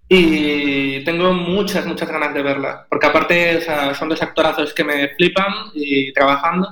Y 0.08 1.04
tengo 1.06 1.34
muchas, 1.34 1.86
muchas 1.88 2.10
ganas 2.10 2.34
de 2.36 2.44
verla. 2.44 2.86
Porque 2.90 3.08
aparte 3.08 3.58
o 3.58 3.62
sea, 3.62 3.96
son 3.96 4.10
dos 4.10 4.22
actorazos 4.22 4.74
que 4.74 4.84
me 4.84 5.10
flipan 5.16 5.52
y 5.74 6.14
trabajando. 6.14 6.68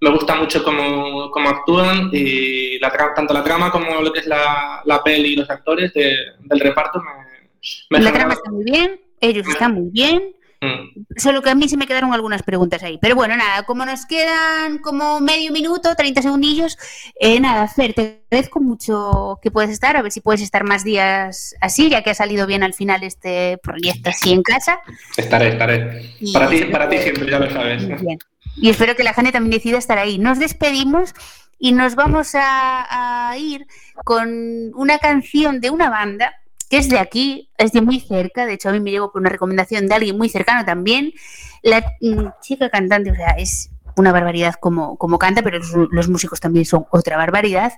Me 0.00 0.10
gusta 0.10 0.34
mucho 0.34 0.62
cómo, 0.64 1.30
cómo 1.30 1.48
actúan 1.48 2.10
y 2.12 2.78
la 2.80 2.90
tanto 3.14 3.32
la 3.32 3.44
trama 3.44 3.70
como 3.70 4.02
lo 4.02 4.12
que 4.12 4.18
es 4.20 4.26
la, 4.26 4.82
la 4.84 5.02
peli 5.02 5.34
y 5.34 5.36
los 5.36 5.48
actores 5.48 5.94
de- 5.94 6.16
del 6.40 6.60
reparto 6.60 7.00
me, 7.00 7.98
me 7.98 8.04
La 8.04 8.12
trama 8.12 8.34
está 8.34 8.50
muy 8.50 8.64
bien, 8.64 9.00
ellos 9.22 9.46
están 9.48 9.72
muy 9.74 9.88
bien, 9.90 10.22
Mm. 10.64 11.06
Solo 11.16 11.42
que 11.42 11.50
a 11.50 11.56
mí 11.56 11.68
se 11.68 11.76
me 11.76 11.88
quedaron 11.88 12.14
algunas 12.14 12.44
preguntas 12.44 12.84
ahí. 12.84 12.96
Pero 13.02 13.16
bueno, 13.16 13.36
nada, 13.36 13.64
como 13.64 13.84
nos 13.84 14.06
quedan 14.06 14.78
como 14.78 15.18
medio 15.18 15.50
minuto, 15.50 15.96
30 15.96 16.22
segundillos, 16.22 16.78
eh, 17.18 17.40
nada, 17.40 17.66
Fer, 17.66 17.94
te 17.94 18.22
agradezco 18.30 18.60
mucho 18.60 19.40
que 19.42 19.50
puedes 19.50 19.70
estar, 19.72 19.96
a 19.96 20.02
ver 20.02 20.12
si 20.12 20.20
puedes 20.20 20.40
estar 20.40 20.62
más 20.62 20.84
días 20.84 21.56
así, 21.60 21.90
ya 21.90 22.02
que 22.04 22.10
ha 22.10 22.14
salido 22.14 22.46
bien 22.46 22.62
al 22.62 22.74
final 22.74 23.02
este 23.02 23.58
proyecto 23.60 24.10
así 24.10 24.32
en 24.32 24.44
casa. 24.44 24.78
Estaré, 25.16 25.48
estaré. 25.48 26.14
Y- 26.20 26.32
Para 26.32 26.48
ti, 26.48 26.64
para 26.66 26.88
ti 26.88 26.98
siempre, 26.98 27.28
ya 27.28 27.40
lo 27.40 27.50
sabes. 27.50 27.84
Bien. 28.00 28.18
Y 28.54 28.70
espero 28.70 28.94
que 28.94 29.02
la 29.02 29.14
gente 29.14 29.32
también 29.32 29.50
decida 29.58 29.78
estar 29.78 29.98
ahí. 29.98 30.20
Nos 30.20 30.38
despedimos 30.38 31.12
y 31.58 31.72
nos 31.72 31.96
vamos 31.96 32.36
a, 32.36 33.30
a 33.30 33.36
ir 33.36 33.66
con 34.04 34.70
una 34.76 34.98
canción 35.00 35.60
de 35.60 35.70
una 35.70 35.90
banda 35.90 36.34
que 36.72 36.78
es 36.78 36.88
de 36.88 36.98
aquí, 36.98 37.50
es 37.58 37.72
de 37.72 37.82
muy 37.82 38.00
cerca, 38.00 38.46
de 38.46 38.54
hecho 38.54 38.70
a 38.70 38.72
mí 38.72 38.80
me 38.80 38.90
llegó 38.90 39.12
por 39.12 39.20
una 39.20 39.28
recomendación 39.28 39.88
de 39.88 39.94
alguien 39.94 40.16
muy 40.16 40.30
cercano 40.30 40.64
también. 40.64 41.12
La 41.60 41.84
mm, 42.00 42.28
chica 42.40 42.70
cantante, 42.70 43.10
o 43.10 43.14
sea, 43.14 43.32
es 43.32 43.68
una 43.94 44.10
barbaridad 44.10 44.54
como, 44.54 44.96
como 44.96 45.18
canta, 45.18 45.42
pero 45.42 45.58
los, 45.90 46.08
músicos 46.08 46.40
también 46.40 46.64
son 46.64 46.86
otra 46.90 47.18
barbaridad. 47.18 47.74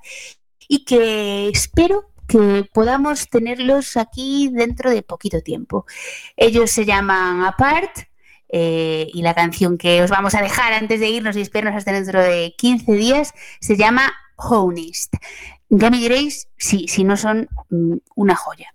Y 0.68 0.84
que 0.84 1.48
espero 1.48 2.04
que 2.28 2.70
podamos 2.72 3.28
tenerlos 3.28 3.96
aquí 3.96 4.48
dentro 4.52 4.92
de 4.92 5.02
poquito 5.02 5.40
tiempo. 5.40 5.86
Ellos 6.36 6.70
se 6.70 6.84
llaman 6.84 7.42
Apart 7.42 7.98
eh, 8.48 9.08
y 9.12 9.22
la 9.22 9.34
canción 9.34 9.76
que 9.76 10.04
os 10.04 10.10
vamos 10.10 10.36
a 10.36 10.40
dejar 10.40 10.72
antes 10.72 11.00
de 11.00 11.08
irnos 11.08 11.36
y 11.36 11.40
esperarnos 11.40 11.78
hasta 11.78 11.90
dentro 11.90 12.22
de 12.22 12.54
15 12.56 12.92
días 12.92 13.34
se 13.58 13.76
llama 13.76 14.14
Honest. 14.36 15.14
Ya 15.68 15.90
me 15.90 15.96
diréis 15.96 16.46
si, 16.56 16.86
si 16.86 17.02
no 17.02 17.16
son 17.16 17.48
mm, 17.70 17.96
una 18.14 18.36
joya. 18.36 18.73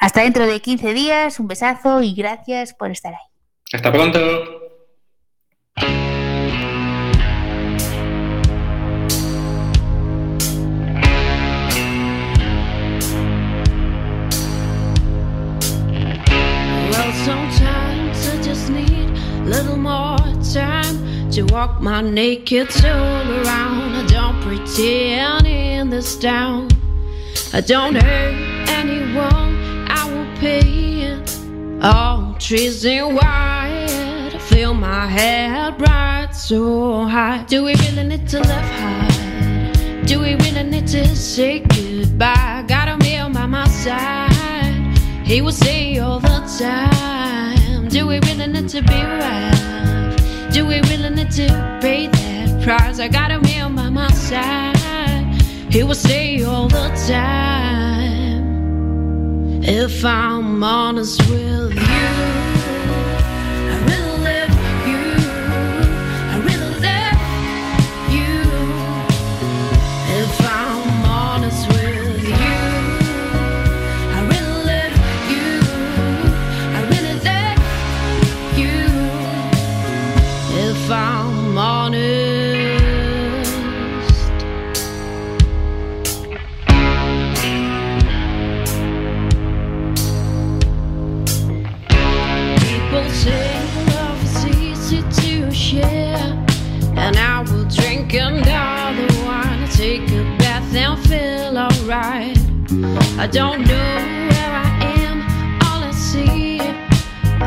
Hasta 0.00 0.22
dentro 0.22 0.46
de 0.46 0.60
15 0.60 0.94
días, 0.94 1.38
un 1.38 1.46
besazo 1.46 2.02
y 2.02 2.14
gracias 2.14 2.72
por 2.72 2.90
estar 2.90 3.12
ahí. 3.12 3.20
Hasta 3.70 3.92
pronto. 3.92 4.18
Well, 16.90 17.12
sometimes 17.26 18.26
I 18.26 18.42
just 18.42 18.70
need 18.70 19.10
a 19.10 19.44
little 19.44 19.76
more 19.76 20.16
time 20.42 21.30
to 21.32 21.42
walk 21.52 21.82
my 21.82 22.00
naked 22.00 22.72
soul 22.72 22.90
around. 22.90 23.96
I 23.96 24.06
don't 24.08 24.40
pretend 24.40 25.46
in 25.46 25.90
this 25.90 26.18
town. 26.18 26.68
I 27.52 27.60
don't 27.60 27.96
hurt 27.96 28.34
anyone. 28.70 29.49
All 30.42 32.34
trees 32.38 32.86
in 32.86 33.14
white. 33.14 34.32
I 34.34 34.38
feel 34.38 34.72
my 34.72 35.06
head 35.06 35.76
bright 35.76 36.30
so 36.32 37.04
high. 37.04 37.44
Do 37.46 37.62
we 37.64 37.74
really 37.74 38.04
need 38.04 38.26
to 38.28 38.38
live 38.38 38.48
high? 38.48 39.72
Do 40.06 40.18
we 40.20 40.36
really 40.36 40.62
need 40.62 40.86
to 40.88 41.04
say 41.14 41.60
goodbye? 41.60 42.64
Got 42.66 42.88
a 42.88 42.96
meal 43.04 43.28
by 43.28 43.44
my 43.44 43.68
side. 43.68 44.98
He 45.26 45.42
will 45.42 45.52
say 45.52 45.98
all 45.98 46.20
the 46.20 46.40
time. 46.58 47.88
Do 47.88 48.06
we 48.06 48.18
really 48.20 48.46
need 48.46 48.70
to 48.70 48.80
be 48.80 48.94
right? 48.94 50.48
Do 50.54 50.64
we 50.64 50.80
really 50.88 51.10
need 51.10 51.30
to 51.32 51.48
pay 51.82 52.06
that 52.06 52.62
price? 52.64 52.98
I 52.98 53.08
got 53.08 53.30
a 53.30 53.40
meal 53.40 53.68
by 53.68 53.90
my 53.90 54.10
side. 54.12 55.42
He 55.70 55.82
will 55.82 55.94
say 55.94 56.42
all 56.44 56.66
the 56.68 56.88
time. 57.06 57.79
If 59.62 60.04
I'm 60.04 60.64
honest 60.64 61.20
with 61.28 61.74
you, 61.74 62.39
I 103.20 103.26
don't 103.26 103.60
know 103.66 103.74
where 104.32 104.50
I 104.50 104.68
am, 105.04 105.20
all 105.66 105.84
I 105.84 105.90
see 105.90 106.58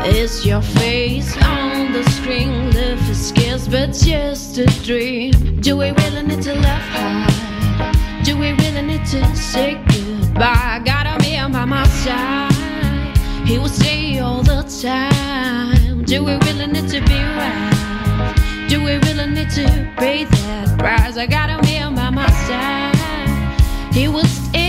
is 0.06 0.46
your 0.46 0.62
face 0.62 1.36
on 1.42 1.92
the 1.92 2.04
screen. 2.10 2.70
Life 2.70 3.10
is 3.10 3.30
scarce, 3.30 3.66
but 3.66 3.92
just 3.92 4.56
a 4.56 4.66
dream. 4.84 5.32
Do 5.60 5.76
we 5.76 5.90
really 5.90 6.22
need 6.22 6.42
to 6.42 6.54
laugh 6.54 6.86
hard? 6.94 8.24
Do 8.24 8.38
we 8.38 8.52
really 8.52 8.82
need 8.82 9.04
to 9.06 9.34
say 9.34 9.74
goodbye? 9.88 10.76
I 10.76 10.78
got 10.78 11.06
a 11.08 11.18
man 11.18 11.50
by 11.50 11.64
my 11.64 11.84
side. 11.88 13.18
He 13.44 13.58
will 13.58 13.66
say 13.66 14.20
all 14.20 14.44
the 14.44 14.62
time. 14.80 16.04
Do 16.04 16.22
we 16.22 16.34
really 16.46 16.68
need 16.68 16.88
to 16.90 17.00
be 17.00 17.18
right? 17.40 18.66
Do 18.68 18.80
we 18.80 18.92
really 18.98 19.26
need 19.26 19.50
to 19.58 19.92
pay 19.98 20.22
that 20.22 20.78
price? 20.78 21.16
I 21.16 21.26
got 21.26 21.50
a 21.50 21.60
man 21.66 21.96
by 21.96 22.10
my 22.10 22.30
side. 22.46 23.92
He 23.92 24.06
will 24.06 24.24
stay 24.24 24.63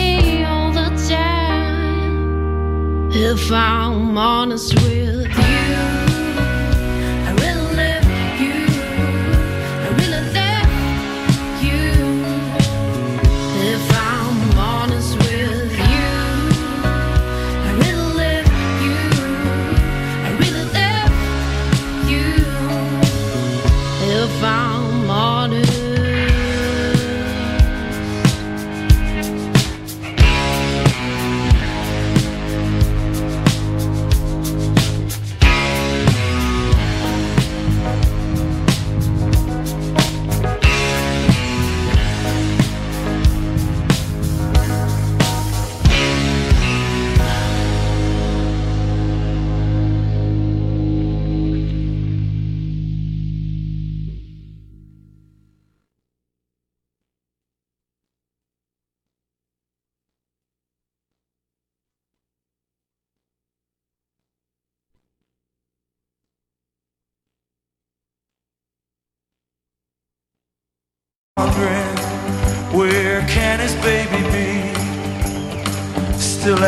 If 3.18 3.50
I'm 3.50 4.18
honest 4.18 4.74
with 4.74 5.30
you, 5.38 6.05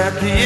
Still 0.07 0.36